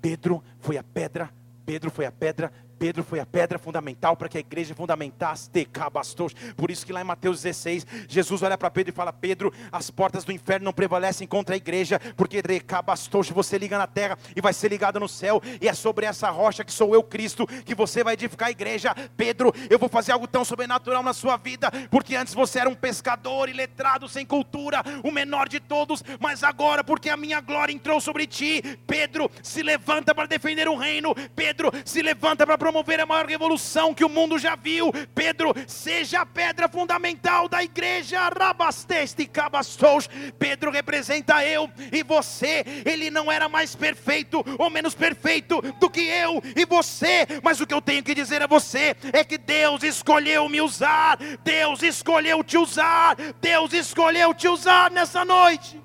Pedro 0.00 0.42
foi 0.58 0.76
a 0.78 0.82
pedra, 0.82 1.30
Pedro 1.64 1.90
foi 1.90 2.06
a 2.06 2.12
pedra 2.12 2.52
Pedro 2.78 3.02
foi 3.02 3.20
a 3.20 3.26
pedra 3.26 3.58
fundamental 3.58 4.16
para 4.16 4.28
que 4.28 4.36
a 4.36 4.40
igreja 4.40 4.74
fundamentasse 4.74 5.50
Tecabastos. 5.50 6.34
Por 6.56 6.70
isso 6.70 6.86
que 6.86 6.92
lá 6.92 7.00
em 7.00 7.04
Mateus 7.04 7.42
16, 7.42 7.86
Jesus 8.08 8.42
olha 8.42 8.56
para 8.56 8.70
Pedro 8.70 8.92
e 8.92 8.94
fala: 8.94 9.12
Pedro, 9.12 9.52
as 9.72 9.90
portas 9.90 10.24
do 10.24 10.32
inferno 10.32 10.66
não 10.66 10.72
prevalecem 10.72 11.26
contra 11.26 11.54
a 11.54 11.56
igreja, 11.56 12.00
porque 12.16 12.42
Tecabastos 12.42 13.30
você 13.30 13.58
liga 13.58 13.76
na 13.76 13.86
terra 13.86 14.18
e 14.36 14.40
vai 14.40 14.52
ser 14.52 14.68
ligado 14.68 15.00
no 15.00 15.08
céu, 15.08 15.42
e 15.60 15.68
é 15.68 15.74
sobre 15.74 16.06
essa 16.06 16.30
rocha 16.30 16.64
que 16.64 16.72
sou 16.72 16.94
eu, 16.94 17.02
Cristo, 17.02 17.46
que 17.46 17.74
você 17.74 18.04
vai 18.04 18.14
edificar 18.14 18.48
a 18.48 18.52
igreja. 18.52 18.94
Pedro, 19.16 19.52
eu 19.68 19.78
vou 19.78 19.88
fazer 19.88 20.12
algo 20.12 20.26
tão 20.26 20.44
sobrenatural 20.44 21.02
na 21.02 21.12
sua 21.12 21.36
vida, 21.36 21.70
porque 21.90 22.14
antes 22.14 22.34
você 22.34 22.60
era 22.60 22.68
um 22.68 22.74
pescador 22.74 23.48
iletrado, 23.48 24.08
sem 24.08 24.24
cultura, 24.24 24.82
o 25.02 25.10
menor 25.10 25.48
de 25.48 25.60
todos, 25.60 26.04
mas 26.20 26.44
agora, 26.44 26.84
porque 26.84 27.10
a 27.10 27.16
minha 27.16 27.40
glória 27.40 27.72
entrou 27.72 28.00
sobre 28.00 28.26
ti, 28.26 28.62
Pedro, 28.86 29.30
se 29.42 29.62
levanta 29.62 30.14
para 30.14 30.26
defender 30.26 30.68
o 30.68 30.76
reino, 30.76 31.14
Pedro, 31.34 31.72
se 31.84 32.02
levanta 32.02 32.46
para 32.46 32.58
promover 32.68 33.00
a 33.00 33.06
maior 33.06 33.24
revolução 33.24 33.94
que 33.94 34.04
o 34.04 34.10
mundo 34.10 34.38
já 34.38 34.54
viu. 34.54 34.92
Pedro, 35.14 35.54
seja 35.66 36.20
a 36.20 36.26
pedra 36.26 36.68
fundamental 36.68 37.48
da 37.48 37.64
igreja. 37.64 38.28
Rabasteste 38.28 39.24
cabastos. 39.24 40.06
Pedro 40.38 40.70
representa 40.70 41.42
eu 41.46 41.70
e 41.90 42.02
você. 42.02 42.62
Ele 42.84 43.10
não 43.10 43.32
era 43.32 43.48
mais 43.48 43.74
perfeito 43.74 44.44
ou 44.58 44.68
menos 44.68 44.94
perfeito 44.94 45.62
do 45.80 45.88
que 45.88 46.02
eu 46.02 46.42
e 46.54 46.66
você. 46.66 47.26
Mas 47.42 47.58
o 47.58 47.66
que 47.66 47.72
eu 47.72 47.80
tenho 47.80 48.02
que 48.02 48.14
dizer 48.14 48.42
a 48.42 48.46
você 48.46 48.94
é 49.14 49.24
que 49.24 49.38
Deus 49.38 49.82
escolheu 49.82 50.46
me 50.46 50.60
usar. 50.60 51.16
Deus 51.42 51.82
escolheu 51.82 52.44
te 52.44 52.58
usar. 52.58 53.16
Deus 53.40 53.72
escolheu 53.72 54.34
te 54.34 54.46
usar 54.46 54.90
nessa 54.90 55.24
noite. 55.24 55.80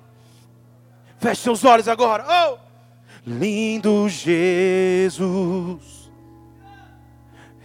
Feche 1.18 1.40
seus 1.40 1.64
olhos 1.64 1.88
agora. 1.88 2.26
Oh! 2.28 2.58
Lindo 3.26 4.06
Jesus 4.06 5.93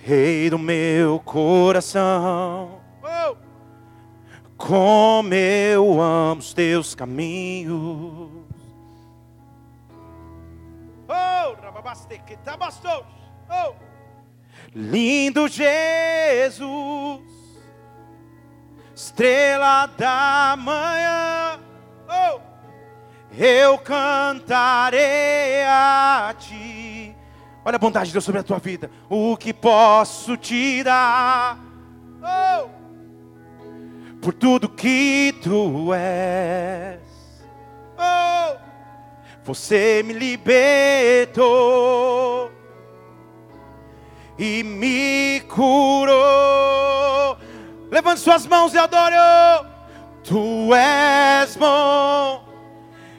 Rei 0.10 0.50
do 0.50 0.58
meu 0.58 1.20
coração. 1.20 2.82
Oh! 3.04 3.38
Como 4.58 5.32
eu 5.36 6.02
amo 6.02 6.40
os 6.40 6.52
teus 6.52 6.96
caminhos. 6.96 8.32
Oh, 11.08 11.56
oh. 13.52 13.76
Lindo 14.74 15.48
Jesus, 15.48 17.22
estrela 18.96 19.86
da 19.96 20.56
manhã, 20.58 21.60
eu 23.38 23.78
cantarei 23.78 25.64
a 25.66 26.34
ti 26.36 27.16
Olha 27.70 27.76
a 27.76 27.80
bondade 27.80 28.08
de 28.08 28.14
Deus 28.14 28.26
sobre 28.26 28.40
a 28.40 28.44
tua 28.44 28.58
vida. 28.58 28.90
O 29.08 29.38
que 29.38 29.54
posso 29.54 30.36
te 30.36 30.84
dar? 30.84 31.60
Oh! 32.20 32.68
Por 34.20 34.34
tudo 34.34 34.68
que 34.68 35.36
tu 35.40 35.94
és. 35.94 37.00
Oh! 37.96 38.58
Você 39.44 40.02
me 40.04 40.14
libertou 40.14 41.32
e 44.36 44.64
me 44.64 45.42
curou. 45.42 46.18
Levante 47.92 48.22
suas 48.22 48.48
mãos 48.48 48.74
e 48.74 48.80
adore. 48.80 49.14
Tu 50.24 50.74
és 50.74 51.56
bom 51.56 52.44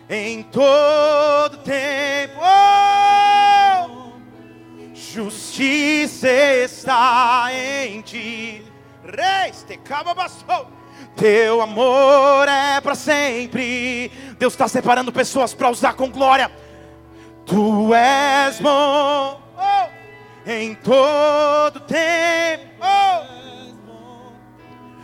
em 0.08 0.42
todo 0.42 1.58
tempo. 1.58 2.40
Oh! 2.40 3.09
Justiça 5.12 6.28
está 6.28 7.48
em 7.52 8.00
ti. 8.00 8.64
Reis, 9.04 9.64
te 9.64 9.78
Teu 11.16 11.60
amor 11.60 12.48
é 12.48 12.80
para 12.80 12.94
sempre. 12.94 14.10
Deus 14.38 14.52
está 14.52 14.68
separando 14.68 15.12
pessoas 15.12 15.52
para 15.52 15.70
usar 15.70 15.94
com 15.94 16.08
glória. 16.10 16.50
Tu 17.44 17.94
és 17.94 18.60
bom 18.60 19.40
oh, 19.56 20.48
em 20.48 20.74
todo 20.76 21.80
tempo. 21.80 22.76
Oh. 22.80 23.40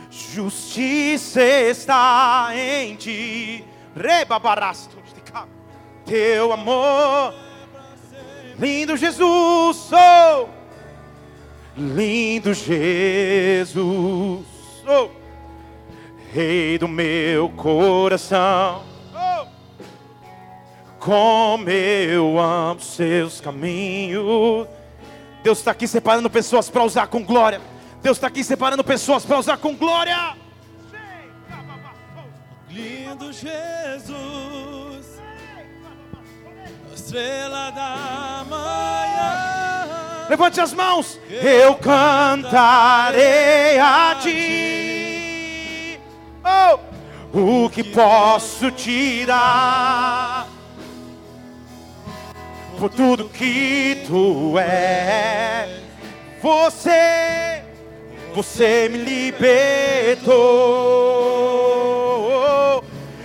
Justiça 0.09 1.41
está 1.41 2.49
em 2.53 2.95
ti. 2.95 3.65
Rebabarastos. 3.95 4.97
Teu 6.05 6.53
amor 6.53 7.46
Lindo 8.59 8.97
Jesus, 8.97 9.91
oh, 9.93 10.47
lindo 11.77 12.53
Jesus, 12.55 13.75
oh, 14.87 15.09
Rei 16.33 16.77
do 16.77 16.87
meu 16.87 17.49
coração. 17.49 18.83
Como 20.99 21.69
eu 21.69 22.37
amo 22.37 22.81
seus 22.81 23.39
caminhos. 23.39 24.67
Deus 25.41 25.59
está 25.59 25.71
aqui 25.71 25.87
separando 25.87 26.29
pessoas 26.29 26.69
para 26.69 26.83
usar 26.83 27.07
com 27.07 27.23
glória. 27.23 27.61
Deus 28.01 28.17
está 28.17 28.27
aqui 28.27 28.43
separando 28.43 28.83
pessoas 28.83 29.25
para 29.25 29.39
usar 29.39 29.57
com 29.57 29.73
glória. 29.75 30.35
Lindo 32.69 33.31
Jesus, 33.31 34.46
estrela 37.07 37.71
da 37.71 38.45
manhã. 38.49 40.27
Levante 40.29 40.59
as 40.59 40.73
mãos. 40.73 41.17
Eu 41.29 41.75
cantarei 41.75 43.79
a 43.79 44.17
ti. 44.21 45.97
Oh, 46.43 46.79
o 47.65 47.69
que 47.69 47.81
posso 47.81 48.69
te 48.71 49.25
dar? 49.25 50.49
Por 52.77 52.89
tudo 52.89 53.29
que 53.29 54.03
tu 54.05 54.59
és, 54.59 55.81
você, 56.41 57.63
você 58.35 58.89
me 58.89 58.97
libertou 58.99 60.27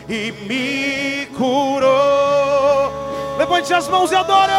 e 0.09 0.30
me 0.47 1.26
curou. 1.37 2.21
Levante 3.43 3.74
as 3.74 3.88
mãos 3.88 4.12
e 4.12 4.14
adore. 4.14 4.53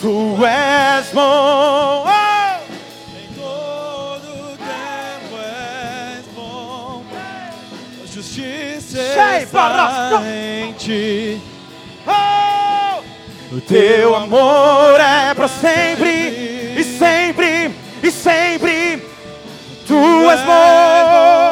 Tu 0.00 0.46
és 0.46 1.10
bom. 1.12 2.06
Oh! 2.06 2.56
Em 3.18 3.28
todo 3.34 4.56
tempo 4.56 5.36
és 5.36 6.24
bom. 6.34 7.04
A 8.02 8.06
justiça 8.06 8.98
está 9.42 10.22
em 10.26 10.72
ti. 10.72 11.38
Oh! 12.06 13.02
O 13.54 13.60
teu 13.60 14.14
amor 14.14 14.98
é 14.98 15.34
para 15.34 15.46
sempre 15.46 16.78
e 16.78 16.82
sempre 16.98 17.76
e 18.02 18.10
sempre. 18.10 19.06
Tu 19.86 20.30
és 20.30 20.40
bom. 20.40 21.43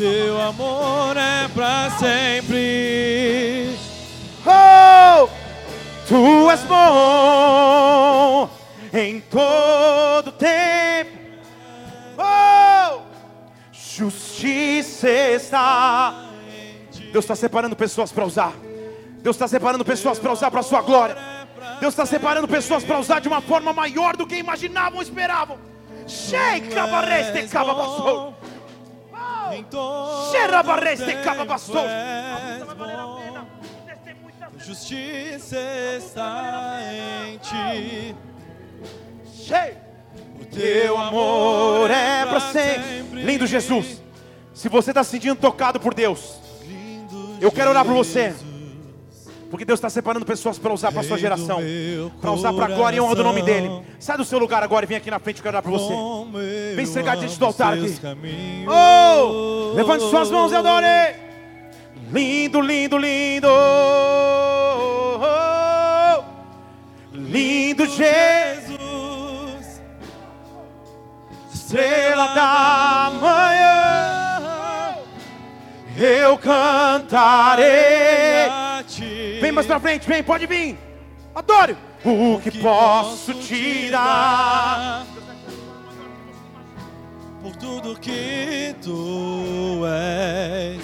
Teu 0.00 0.40
amor 0.40 1.14
é 1.14 1.46
para 1.48 1.90
sempre. 1.98 3.76
Oh! 4.46 5.28
Tu 6.08 6.50
és 6.50 6.62
bom 6.62 8.48
em 8.94 9.20
todo 9.20 10.32
tempo. 10.32 11.18
Oh! 12.16 13.02
Justiça 13.70 15.10
está. 15.10 16.30
Deus 17.12 17.26
está 17.26 17.36
separando 17.36 17.76
pessoas 17.76 18.10
para 18.10 18.24
usar. 18.24 18.54
Deus 19.18 19.36
está 19.36 19.46
separando 19.46 19.84
pessoas 19.84 20.18
para 20.18 20.32
usar 20.32 20.50
para 20.50 20.60
a 20.60 20.62
sua 20.62 20.80
glória. 20.80 21.14
Deus 21.78 21.92
está 21.92 22.06
separando 22.06 22.48
pessoas 22.48 22.82
para 22.82 22.98
usar 22.98 23.20
de 23.20 23.28
uma 23.28 23.42
forma 23.42 23.74
maior 23.74 24.16
do 24.16 24.26
que 24.26 24.36
imaginavam 24.36 24.96
ou 24.96 25.02
esperavam. 25.02 25.58
Sheikha 26.06 26.86
barreste 26.86 27.48
kaba 27.48 27.74
basou. 27.74 28.39
Em 29.52 29.64
todo 29.64 30.32
tempo 34.04 34.28
és 34.28 34.34
bom. 34.44 34.58
Justiça 34.58 35.56
está 35.96 36.78
em 37.26 37.38
ti. 37.38 38.14
O 40.40 40.44
Teu 40.44 40.96
amor 40.96 41.90
é 41.90 42.24
para 42.26 42.40
sempre. 42.40 43.22
Lindo 43.22 43.46
Jesus. 43.46 44.02
Se 44.52 44.68
você 44.68 44.90
está 44.90 45.02
se 45.02 45.10
sentindo 45.10 45.36
tocado 45.36 45.80
por 45.80 45.94
Deus, 45.94 46.38
eu 47.40 47.50
quero 47.50 47.70
orar 47.70 47.84
por 47.84 47.94
você. 47.94 48.34
Porque 49.50 49.64
Deus 49.64 49.78
está 49.78 49.90
separando 49.90 50.24
pessoas 50.24 50.58
para 50.58 50.72
usar 50.72 50.92
para 50.92 51.00
a 51.00 51.04
sua 51.04 51.18
geração. 51.18 51.60
Para 52.20 52.30
usar 52.30 52.52
para 52.52 52.66
a 52.66 52.68
glória 52.68 52.96
e 52.98 53.00
honra 53.00 53.16
do 53.16 53.24
nome 53.24 53.42
dele. 53.42 53.68
Sai 53.98 54.16
do 54.16 54.24
seu 54.24 54.38
lugar 54.38 54.62
agora 54.62 54.84
e 54.84 54.88
vem 54.88 54.96
aqui 54.96 55.10
na 55.10 55.18
frente, 55.18 55.38
eu 55.38 55.42
quero 55.42 55.56
orar 55.56 55.62
por 55.62 55.72
você. 55.72 55.92
Vem 56.76 56.86
chegar 56.86 57.16
diante 57.16 57.38
do 57.38 57.44
altar 57.44 57.74
aqui. 57.74 57.98
Oh! 58.68 59.72
Levante 59.74 60.04
suas 60.08 60.30
mãos 60.30 60.52
e 60.52 60.54
adore. 60.54 60.86
Lindo, 62.12 62.60
lindo, 62.60 62.96
lindo. 62.96 63.48
Lindo. 67.12 67.86
Jesus, 67.86 68.80
estrela 71.52 72.28
da 72.34 73.12
manhã, 73.20 74.96
eu 75.98 76.38
cantarei. 76.38 78.09
Vem 79.50 79.54
mais 79.56 79.66
pra 79.66 79.80
frente, 79.80 80.06
vem, 80.06 80.22
pode 80.22 80.46
vir. 80.46 80.78
Adore. 81.34 81.76
O 82.04 82.38
que 82.40 82.52
posso 82.62 83.34
te 83.34 83.90
dar? 83.90 85.04
por 87.42 87.56
tudo 87.56 87.98
que 87.98 88.76
tu 88.80 89.82
és. 89.86 90.80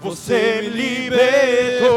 Você 0.00 0.62
me 0.62 0.68
libertou 0.70 1.92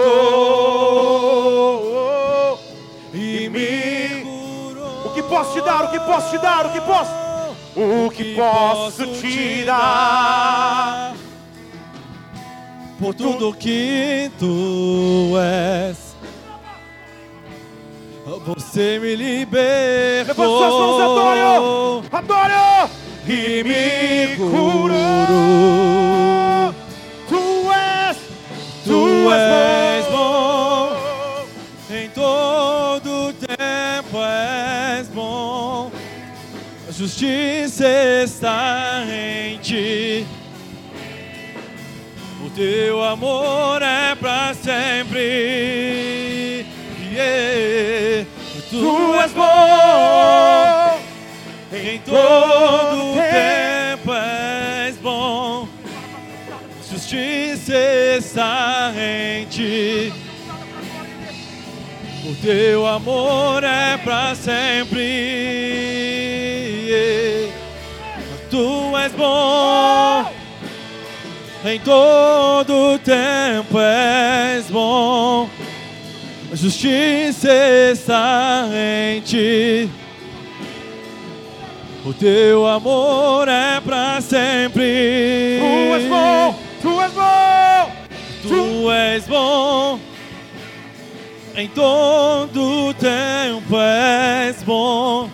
e 3.16 3.50
me. 3.50 4.22
curou. 4.22 5.08
O 5.08 5.14
que 5.16 5.24
posso 5.24 5.54
te 5.54 5.62
dar? 5.62 5.86
O 5.86 5.90
que 5.90 6.00
posso 6.02 6.30
te 6.30 6.38
dar? 6.38 6.68
O 6.68 6.72
que 6.72 6.82
posso? 6.82 7.12
O 7.76 8.12
que 8.12 8.36
posso 8.36 9.08
te 9.08 9.66
dar? 9.66 11.16
Por 13.00 13.14
tudo 13.14 13.54
que 13.54 14.32
tu 14.40 15.34
és. 15.38 16.16
Você 18.46 19.00
me 19.00 19.16
libertou 19.16 20.36
Levante 20.36 20.58
suas 20.58 20.72
mãos, 20.74 21.02
adoro! 21.02 22.04
Adoro! 22.12 22.90
E 23.28 23.64
me 23.64 24.36
curou. 24.36 24.96
Tu 27.28 27.72
és, 27.72 28.18
Tu 28.84 29.32
és 29.32 30.06
bom, 30.12 30.92
em 31.90 32.10
todo 32.10 33.34
tempo 33.34 34.18
és 34.98 35.08
bom. 35.10 35.92
A 36.88 36.92
justiça 36.92 37.88
está 38.24 39.04
em 39.10 39.58
ti. 39.60 40.26
Teu 42.56 43.04
amor 43.04 43.82
é 43.82 44.16
para 44.16 44.54
sempre. 44.54 45.86
Yeah. 47.12 48.26
Tu 48.70 49.16
és 49.22 49.32
bom, 49.32 51.00
em 51.72 52.00
todo 52.00 53.14
tempo 53.14 54.14
és 54.14 54.98
bom. 54.98 55.68
Justiça 56.90 57.74
está 58.18 58.94
em 58.98 59.46
ti. 59.46 60.14
O 62.26 62.36
teu 62.36 62.88
amor 62.88 63.64
é 63.64 63.98
para 63.98 64.36
sempre. 64.36 65.04
Tu 68.50 68.98
és 68.98 69.12
bom. 69.14 70.35
Em 71.68 71.80
todo 71.80 73.00
tempo 73.00 73.80
és 73.80 74.70
bom. 74.70 75.50
Justiça 76.54 77.50
está 77.92 78.68
em 78.72 79.20
ti. 79.22 79.90
O 82.06 82.14
teu 82.14 82.68
amor 82.68 83.48
é 83.48 83.82
para 83.82 84.22
sempre. 84.22 85.60
tu 85.60 85.96
és 85.96 86.08
bom, 86.08 86.56
tu 86.84 87.02
és 87.02 87.12
bom. 87.14 87.92
Tu 88.44 88.92
és 88.92 89.28
bom, 89.28 90.00
em 91.56 91.68
todo 91.70 92.94
tempo 92.94 93.76
és 93.80 94.62
bom. 94.62 95.28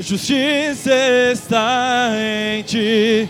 Justiça 0.00 0.90
está 1.30 2.10
em 2.18 2.64
ti. 2.64 3.28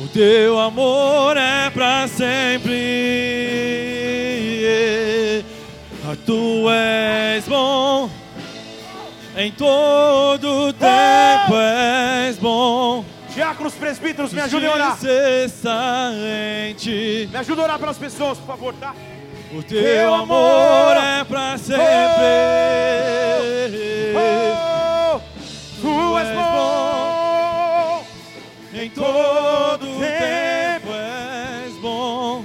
O 0.00 0.06
teu 0.06 0.56
amor 0.58 1.36
é 1.36 1.68
para 1.70 2.06
sempre. 2.06 2.74
Ah, 6.06 6.16
Tu 6.24 6.70
és 6.70 7.44
bom, 7.48 8.08
em 9.36 9.50
todo 9.52 10.72
tempo 10.74 11.56
és 11.56 12.38
bom. 12.38 13.04
Diáconos, 13.34 13.74
presbíteros, 13.74 14.32
me 14.32 14.40
ajudem 14.40 14.68
a 14.68 14.74
orar. 14.74 14.98
Me 15.02 15.08
ajuda 17.38 17.62
a 17.62 17.64
orar 17.64 17.78
pelas 17.78 17.98
pessoas, 17.98 18.38
por 18.38 18.46
favor, 18.46 18.74
tá? 18.74 18.94
O 19.52 19.62
teu 19.62 20.14
amor 20.14 20.96
é 20.96 21.24
pra 21.24 21.58
sempre. 21.58 21.76
Oh, 24.14 25.20
tu 25.80 26.18
és 26.18 26.28
bom. 26.34 26.87
Todo 28.98 29.86
tempo 30.00 30.88
és 30.92 31.72
bom. 31.80 32.44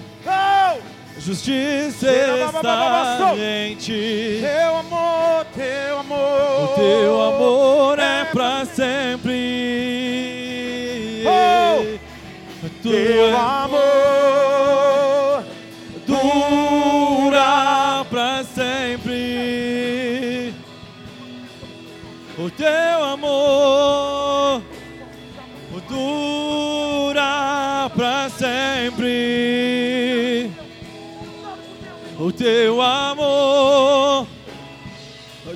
Justiça 1.17 2.07
está 2.11 3.33
em 3.37 3.75
ti. 3.75 4.39
teu 4.41 4.77
amor, 4.77 5.45
teu 5.55 5.99
amor. 5.99 6.63
O 6.63 6.67
teu 6.75 7.21
amor 7.21 7.99
é 7.99 8.25
pra 8.25 8.65
sempre. 8.65 9.33
Oh! 11.25 11.97
Tu 12.81 12.89
Teu 12.89 13.37
amor 13.37 13.79
dura 16.05 18.05
pra 18.09 18.43
sempre. 18.43 20.53
O 22.37 22.49
teu 22.49 23.03
amor 23.03 24.02
teu 32.37 32.81
amor 32.81 34.27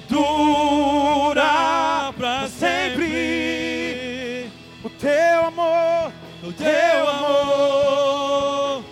dura 0.07 2.13
pra 2.17 2.47
sempre. 2.47 4.49
O 4.84 4.89
teu 4.89 5.45
amor 5.47 6.11
O 6.43 6.51
teu 6.53 7.09
amor 7.09 8.84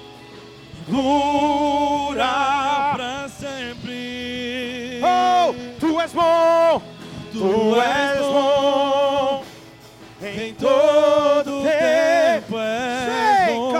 dura 0.87 2.91
pra 2.95 3.29
sempre. 3.29 4.99
Oh, 5.03 5.53
tu 5.79 6.01
és 6.01 6.11
bom, 6.11 6.81
tu 7.31 7.75
és 7.79 8.19
bom, 8.19 9.43
em 10.21 10.53
todo 10.53 11.63
tempo 11.63 12.57
és 12.59 13.45
Sei, 13.45 13.55
bom. 13.55 13.71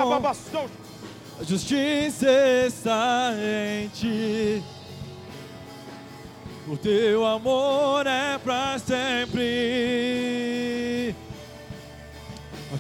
Justiça 1.47 2.29
está 2.67 3.33
em 3.33 3.87
ti. 3.89 4.63
O 6.67 6.75
teu 6.75 7.25
amor 7.25 8.07
é 8.07 8.37
pra 8.37 8.77
sempre. 8.79 10.25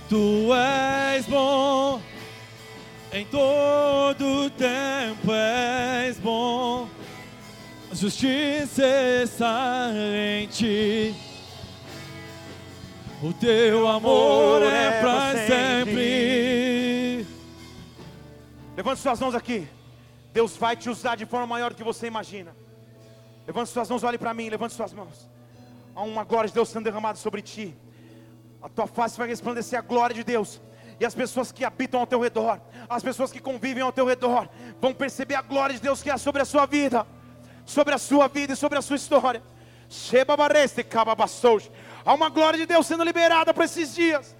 Tu 0.09 0.53
és 0.53 1.25
bom, 1.25 1.99
em 3.11 3.25
todo 3.25 4.51
tempo 4.51 5.31
és 5.31 6.19
bom. 6.19 6.87
Justiça 7.91 8.85
está 9.23 9.89
em 9.95 10.45
ti. 10.47 11.15
O 13.23 13.33
teu 13.33 13.87
amor 13.87 14.61
é 14.61 14.99
pra 14.99 15.33
sempre. 15.47 16.24
Levante 18.75 19.01
suas 19.01 19.19
mãos 19.19 19.33
aqui. 19.33 19.67
Deus 20.33 20.57
vai 20.57 20.75
te 20.75 20.89
usar 20.89 21.15
de 21.15 21.25
forma 21.25 21.47
maior 21.47 21.71
do 21.71 21.75
que 21.75 21.83
você 21.83 22.07
imagina. 22.07 22.55
Levante 23.47 23.69
suas 23.69 23.89
mãos, 23.89 24.03
olhe 24.03 24.17
para 24.17 24.33
mim, 24.33 24.49
levante 24.49 24.73
suas 24.73 24.91
mãos. 24.91 25.29
Há 25.95 26.01
uma 26.01 26.23
glória 26.23 26.49
de 26.49 26.53
Deus 26.53 26.67
sendo 26.69 26.83
derramada 26.83 27.17
sobre 27.17 27.41
ti. 27.41 27.75
A 28.61 28.67
tua 28.67 28.85
face 28.85 29.17
vai 29.17 29.27
resplandecer 29.27 29.79
a 29.79 29.81
glória 29.81 30.13
de 30.13 30.23
Deus. 30.23 30.61
E 30.99 31.05
as 31.05 31.15
pessoas 31.15 31.51
que 31.51 31.63
habitam 31.63 31.99
ao 32.01 32.07
teu 32.07 32.19
redor, 32.19 32.59
as 32.89 33.03
pessoas 33.03 33.31
que 33.31 33.39
convivem 33.39 33.83
ao 33.83 33.91
teu 33.91 34.05
redor, 34.05 34.49
vão 34.81 34.93
perceber 34.93 35.35
a 35.35 35.41
glória 35.41 35.75
de 35.75 35.81
Deus 35.81 36.01
que 36.01 36.09
é 36.09 36.17
sobre 36.17 36.41
a 36.41 36.45
sua 36.45 36.65
vida, 36.65 37.05
sobre 37.65 37.93
a 37.93 37.97
sua 37.97 38.27
vida 38.27 38.53
e 38.53 38.55
sobre 38.55 38.77
a 38.77 38.81
sua 38.81 38.95
história. 38.95 39.41
Há 42.05 42.13
uma 42.13 42.29
glória 42.29 42.59
de 42.59 42.65
Deus 42.65 42.87
sendo 42.87 43.03
liberada 43.03 43.53
para 43.53 43.65
esses 43.65 43.95
dias. 43.95 44.35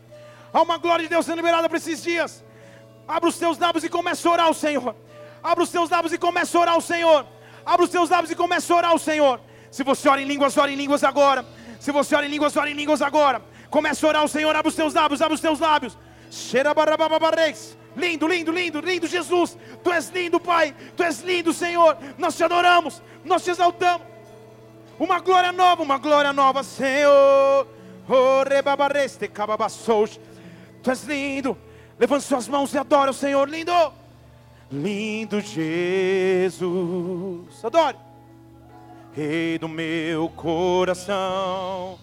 Há 0.52 0.62
uma 0.62 0.78
glória 0.78 1.04
de 1.04 1.10
Deus 1.10 1.26
sendo 1.26 1.38
liberada 1.38 1.68
para 1.68 1.78
esses 1.78 2.02
dias. 2.04 2.45
Abra 3.08 3.30
os 3.30 3.38
teus 3.38 3.58
lábios 3.58 3.84
e 3.84 3.90
comece 3.90 4.28
a 4.28 4.32
orar 4.32 4.46
ao 4.48 4.54
Senhor. 4.54 4.96
Abra 5.44 5.64
os 5.64 5.70
teus 5.70 5.90
lábios 5.90 6.14
e 6.14 6.18
comece 6.18 6.58
a 6.58 6.60
orar 6.60 6.74
ao 6.74 6.82
Senhor. 6.82 7.26
Abra 7.66 7.84
os 7.84 7.90
teus 7.90 8.10
lábios 8.10 8.32
e 8.32 8.36
comece 8.36 8.72
a 8.72 8.76
orar 8.76 8.92
ao 8.92 9.00
Senhor. 9.00 9.40
Se 9.70 9.84
você 9.84 10.10
ora 10.10 10.22
em 10.22 10.26
línguas, 10.26 10.58
ore 10.58 10.74
em 10.74 10.76
línguas 10.76 11.04
agora. 11.04 11.46
Se 11.80 11.92
você 11.92 12.16
ora 12.16 12.26
em 12.26 12.30
línguas, 12.30 12.56
ore 12.56 12.72
em 12.72 12.74
línguas 12.74 13.02
agora. 13.02 13.42
Comece 13.70 14.06
a 14.06 14.10
orar 14.10 14.22
ao 14.22 14.28
Senhor. 14.28 14.56
Abra 14.56 14.70
os 14.70 14.76
teus 14.76 14.94
lábios, 14.94 15.22
abra 15.22 15.36
os 15.36 15.42
teus 15.42 15.60
lábios. 15.60 15.98
Lindo, 17.96 18.28
lindo, 18.28 18.52
lindo, 18.52 18.80
lindo 18.80 19.08
Jesus. 19.08 19.58
Tu 19.84 19.92
és 19.92 20.10
lindo, 20.10 20.40
Pai. 20.40 20.76
Tu 20.96 21.04
és 21.04 21.22
lindo, 21.22 21.54
Senhor. 21.54 21.98
Nós 22.18 22.36
te 22.36 22.44
adoramos, 22.44 23.02
nós 23.24 23.44
te 23.44 23.52
exaltamos. 23.52 24.06
Uma 24.98 25.20
glória 25.20 25.52
nova, 25.52 25.84
uma 25.84 25.98
glória 25.98 26.34
nova, 26.34 26.64
Senhor. 26.64 27.68
Oh. 28.08 28.44
Tu 30.82 30.92
és 30.92 31.04
lindo. 31.04 31.58
Levante 31.98 32.26
suas 32.26 32.48
mãos 32.48 32.74
e 32.74 32.78
adora 32.78 33.12
o 33.12 33.14
Senhor. 33.14 33.48
Lindo. 33.50 33.72
Lindo 34.72 35.40
Jesus. 35.42 36.64
Adore. 37.64 37.98
Rei 39.14 39.58
do 39.58 39.70
meu 39.70 40.28
coração. 40.30 41.98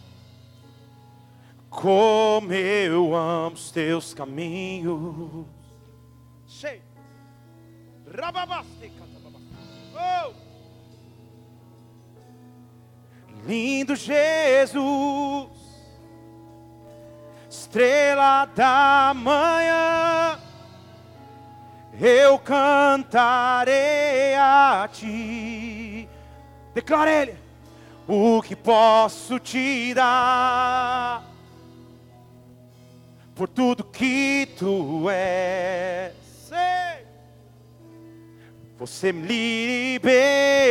Como 1.69 2.53
eu 2.53 3.15
amo 3.15 3.55
os 3.55 3.71
teus 3.71 4.15
caminhos. 4.15 5.47
Cheio. 6.47 6.83
Oh! 9.95 10.33
Lindo 13.47 13.97
Jesus, 13.97 15.49
estrela 17.73 18.45
da 18.55 19.15
manhã, 19.17 20.39
eu 21.99 22.39
cantarei 22.39 24.35
a 24.35 24.87
ti. 24.93 26.07
Declara 26.75 27.11
ele, 27.11 27.35
o 28.07 28.43
que 28.43 28.55
posso 28.55 29.39
te 29.39 29.95
dar 29.95 31.25
por 33.35 33.49
tudo 33.49 33.85
que 33.85 34.51
tu 34.59 35.09
és. 35.09 36.13
Você 38.79 39.13
me 39.13 39.97
libertou 39.97 40.63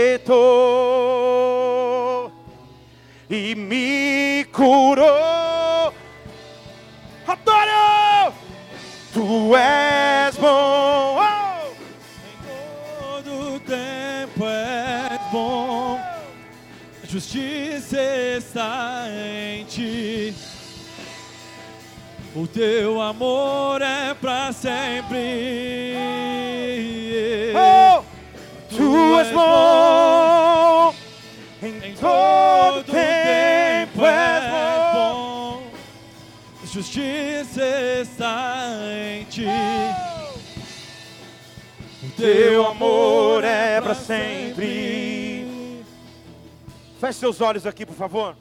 e 3.27 3.55
me 3.55 4.45
curou. 4.51 5.50
Adoro! 7.45 8.33
Tu 9.13 9.55
és 9.55 10.37
bom. 10.37 11.17
Oh! 11.17 11.71
Em 12.25 12.37
todo 12.99 13.59
tempo 13.61 14.45
és 14.45 15.31
bom, 15.31 15.99
a 17.03 17.07
justiça 17.07 17.97
está 18.37 19.05
em 19.09 19.65
ti. 19.65 20.33
O 22.33 22.47
teu 22.47 23.01
amor 23.01 23.81
é 23.81 24.13
pra 24.13 24.53
sempre. 24.53 25.95
Oh! 27.53 28.03
Tu 28.69 29.19
és 29.19 29.31
bom. 29.31 30.47
Em 30.47 30.50
está 38.01 38.77
em 39.19 39.25
ti. 39.25 39.45
O 42.03 42.09
Teu 42.15 42.65
amor 42.67 43.43
é 43.43 43.79
pra 43.79 43.93
sempre. 43.93 45.45
Feche 46.99 47.19
seus 47.19 47.41
olhos 47.41 47.65
aqui, 47.65 47.85
por 47.85 47.95
favor. 47.95 48.35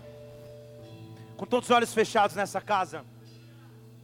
Com 1.37 1.47
todos 1.47 1.69
os 1.69 1.77
olhos 1.77 1.93
fechados 1.93 2.35
nessa 2.35 2.61
casa. 2.61 3.05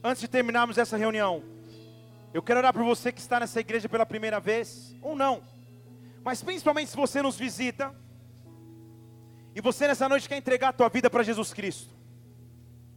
Antes 0.04 0.20
de 0.20 0.28
terminarmos 0.28 0.78
essa 0.78 0.96
reunião, 0.96 1.42
eu 2.32 2.42
quero 2.42 2.60
orar 2.60 2.72
por 2.72 2.84
você 2.84 3.10
que 3.10 3.20
está 3.20 3.40
nessa 3.40 3.58
igreja 3.58 3.88
pela 3.88 4.04
primeira 4.04 4.38
vez, 4.38 4.94
ou 5.02 5.16
não, 5.16 5.42
mas 6.22 6.42
principalmente 6.42 6.90
se 6.90 6.96
você 6.96 7.22
nos 7.22 7.36
visita, 7.36 7.94
e 9.54 9.60
você 9.60 9.88
nessa 9.88 10.08
noite 10.08 10.28
quer 10.28 10.36
entregar 10.36 10.68
a 10.68 10.72
tua 10.72 10.88
vida 10.88 11.08
para 11.08 11.22
Jesus 11.22 11.52
Cristo, 11.54 11.95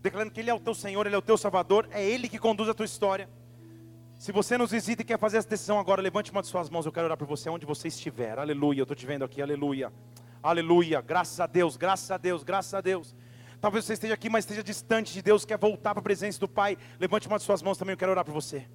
declarando 0.01 0.31
que 0.31 0.39
Ele 0.39 0.49
é 0.49 0.53
o 0.53 0.59
teu 0.59 0.73
Senhor, 0.73 1.05
Ele 1.05 1.15
é 1.15 1.17
o 1.17 1.21
teu 1.21 1.37
Salvador, 1.37 1.87
é 1.91 2.03
Ele 2.03 2.27
que 2.27 2.39
conduz 2.39 2.69
a 2.69 2.73
tua 2.73 2.85
história. 2.85 3.29
Se 4.17 4.31
você 4.31 4.57
nos 4.57 4.71
visita 4.71 5.01
e 5.01 5.05
quer 5.05 5.17
fazer 5.17 5.37
essa 5.37 5.47
decisão 5.47 5.79
agora, 5.79 6.01
levante 6.01 6.31
uma 6.31 6.41
de 6.41 6.47
suas 6.47 6.69
mãos, 6.69 6.85
eu 6.85 6.91
quero 6.91 7.05
orar 7.05 7.17
por 7.17 7.25
você 7.25 7.49
onde 7.49 7.65
você 7.65 7.87
estiver. 7.87 8.37
Aleluia, 8.37 8.81
eu 8.81 8.83
estou 8.83 8.95
te 8.95 9.05
vendo 9.05 9.23
aqui, 9.23 9.41
aleluia. 9.41 9.93
Aleluia, 10.43 10.99
graças 11.01 11.39
a 11.39 11.47
Deus, 11.47 11.77
graças 11.77 12.11
a 12.11 12.17
Deus, 12.17 12.43
graças 12.43 12.73
a 12.73 12.81
Deus. 12.81 13.15
Talvez 13.61 13.85
você 13.85 13.93
esteja 13.93 14.13
aqui, 14.13 14.29
mas 14.29 14.43
esteja 14.43 14.63
distante 14.63 15.13
de 15.13 15.21
Deus, 15.21 15.45
quer 15.45 15.57
voltar 15.57 15.93
para 15.93 15.99
a 15.99 16.03
presença 16.03 16.39
do 16.39 16.47
Pai. 16.47 16.77
Levante 16.99 17.27
uma 17.27 17.37
de 17.37 17.43
suas 17.43 17.61
mãos 17.61 17.77
também, 17.77 17.93
eu 17.93 17.97
quero 17.97 18.11
orar 18.11 18.23
por 18.23 18.33
você. 18.33 18.67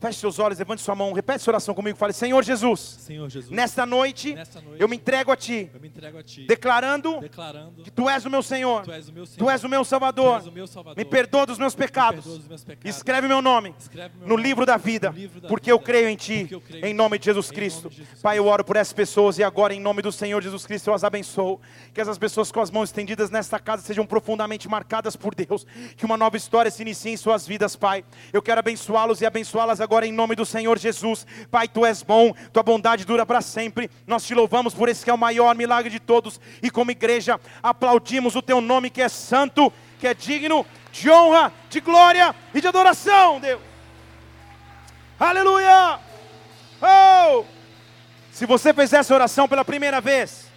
Feche 0.00 0.18
seus 0.20 0.38
olhos, 0.38 0.58
levante 0.58 0.82
sua 0.82 0.94
mão, 0.94 1.12
repete 1.12 1.36
essa 1.36 1.50
oração 1.50 1.74
comigo, 1.74 1.96
fale: 1.96 2.12
Senhor 2.12 2.42
Jesus, 2.42 2.80
Senhor 2.80 3.28
Jesus, 3.30 3.50
nesta 3.50 3.86
noite, 3.86 4.34
nesta 4.34 4.60
noite 4.60 4.80
eu 4.80 4.88
me 4.88 4.96
entrego 4.96 5.32
a 5.32 5.36
Ti, 5.36 5.70
eu 5.72 5.80
me 5.80 5.88
entrego 5.88 6.18
a 6.18 6.22
Ti, 6.22 6.46
declarando 6.46 7.20
declarando 7.20 7.82
que 7.82 7.90
Tu 7.90 8.08
és 8.08 8.24
o 8.24 8.30
meu 8.30 8.42
Senhor, 8.42 8.82
Tu 8.82 8.92
és 8.92 9.08
o 9.08 9.12
meu 9.12 9.24
Senhor, 9.24 9.38
Tu 9.38 9.50
és 9.50 9.64
o 9.64 9.68
meu 9.68 9.84
Salvador. 9.84 10.36
és 10.38 10.46
o 10.46 10.52
meu 10.52 10.66
Salvador. 10.66 10.96
Me 10.96 11.04
perdoa 11.04 11.46
dos 11.46 11.58
meus 11.58 11.74
pecados. 11.74 12.24
perdoa 12.24 12.38
dos 12.38 12.48
meus 12.48 12.64
pecados. 12.64 12.96
Escreve 12.96 13.28
meu 13.28 13.40
nome 13.40 13.74
Escreve 13.78 14.18
meu 14.18 14.28
no 14.28 14.36
nome 14.36 14.42
livro 14.42 14.66
da 14.66 14.76
vida, 14.76 15.10
no 15.10 15.16
livro 15.16 15.40
da 15.40 15.48
porque 15.48 15.70
vida, 15.70 15.74
eu 15.74 15.78
creio 15.78 16.08
em 16.08 16.16
Ti, 16.16 16.40
porque 16.40 16.54
eu 16.54 16.60
creio 16.60 16.86
em 16.86 16.92
nome 16.92 17.18
de 17.18 17.24
Jesus 17.24 17.50
Cristo. 17.50 17.88
de 17.88 17.96
Jesus 17.96 18.20
Pai, 18.20 18.38
eu 18.38 18.46
oro 18.46 18.64
por 18.64 18.76
essas 18.76 18.92
pessoas 18.92 19.38
e 19.38 19.44
agora, 19.44 19.72
em 19.72 19.80
nome 19.80 20.02
do 20.02 20.12
Senhor 20.12 20.42
Jesus 20.42 20.66
Cristo, 20.66 20.88
eu 20.88 20.94
as 20.94 21.04
abençoo. 21.04 21.60
Que 21.94 22.00
essas 22.00 22.18
pessoas 22.18 22.52
com 22.52 22.60
as 22.60 22.70
mãos 22.70 22.90
estendidas 22.90 23.30
nesta 23.30 23.58
casa 23.58 23.82
sejam 23.82 24.04
profundamente 24.04 24.68
marcadas 24.68 25.16
por 25.16 25.34
Deus. 25.34 25.66
Que 25.96 26.04
uma 26.04 26.16
nova 26.16 26.36
história 26.36 26.70
se 26.70 26.82
inicie 26.82 27.12
em 27.12 27.16
suas 27.16 27.46
vidas, 27.46 27.74
Pai. 27.76 28.04
Eu 28.32 28.42
quero 28.42 28.58
abençoá-los 28.58 29.20
e 29.20 29.26
abençoá-las 29.26 29.80
agora, 29.84 30.06
em 30.06 30.12
nome 30.12 30.34
do 30.34 30.44
Senhor 30.44 30.78
Jesus. 30.78 31.26
Pai, 31.50 31.68
Tu 31.68 31.84
és 31.86 32.02
bom, 32.02 32.32
Tua 32.52 32.62
bondade 32.62 33.04
dura 33.04 33.24
para 33.24 33.40
sempre. 33.40 33.90
Nós 34.06 34.24
te 34.24 34.34
louvamos 34.34 34.74
por 34.74 34.88
esse 34.88 35.04
que 35.04 35.10
é 35.10 35.14
o 35.14 35.18
maior 35.18 35.54
milagre 35.54 35.90
de 35.90 36.00
todos. 36.00 36.40
E 36.62 36.70
como 36.70 36.90
igreja, 36.90 37.40
aplaudimos 37.62 38.34
o 38.34 38.42
Teu 38.42 38.60
nome 38.60 38.90
que 38.90 39.00
é 39.02 39.08
santo, 39.08 39.72
que 39.98 40.06
é 40.06 40.14
digno 40.14 40.66
de 40.90 41.10
honra, 41.10 41.52
de 41.70 41.80
glória 41.80 42.34
e 42.52 42.60
de 42.60 42.66
adoração, 42.66 43.38
Deus. 43.40 43.60
Aleluia! 45.18 46.00
Oh! 46.82 47.44
Se 48.32 48.46
você 48.46 48.74
fez 48.74 48.92
essa 48.92 49.14
oração 49.14 49.48
pela 49.48 49.64
primeira 49.64 50.00
vez, 50.00 50.48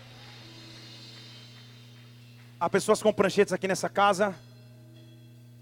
há 2.59 2.69
pessoas 2.69 3.01
com 3.01 3.13
pranchetas 3.13 3.53
aqui 3.53 3.67
nessa 3.67 3.87
casa. 3.87 4.35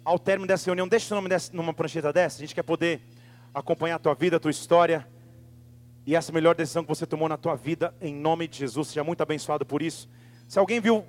Ao 0.03 0.19
término 0.19 0.47
dessa 0.47 0.65
reunião, 0.67 0.87
deixa 0.87 1.13
o 1.13 1.17
nome 1.17 1.27
dessa- 1.29 1.51
numa 1.53 1.73
prancheta 1.73 2.13
dessa. 2.13 2.37
A 2.37 2.41
gente 2.41 2.53
quer 2.55 2.63
poder 2.63 3.01
acompanhar 3.55 3.95
a 3.95 3.99
tua 3.99 4.13
vida, 4.13 4.35
a 4.35 4.39
tua 4.39 4.51
história. 4.51 5.07
E 6.05 6.15
essa 6.15 6.31
melhor 6.31 6.53
decisão 6.53 6.83
que 6.83 6.89
você 6.89 7.05
tomou 7.05 7.27
na 7.27 7.37
tua 7.37 7.55
vida, 7.55 7.95
em 7.99 8.13
nome 8.13 8.47
de 8.47 8.57
Jesus. 8.59 8.89
Seja 8.89 9.03
muito 9.03 9.21
abençoado 9.21 9.65
por 9.65 9.81
isso. 9.81 10.07
Se 10.47 10.59
alguém 10.59 10.79
viu 10.79 11.03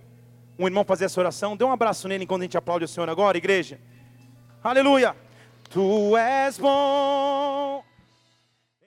um 0.58 0.66
irmão 0.66 0.84
fazer 0.84 1.04
essa 1.04 1.20
oração, 1.20 1.56
dê 1.56 1.64
um 1.64 1.72
abraço 1.72 2.08
nele 2.08 2.24
enquanto 2.24 2.42
a 2.42 2.44
gente 2.44 2.56
aplaude 2.56 2.86
o 2.86 2.88
Senhor 2.88 3.10
agora, 3.10 3.36
igreja. 3.36 3.78
Aleluia! 4.64 5.14
Tu 5.68 6.16
és 6.16 6.56
bom. 6.56 7.85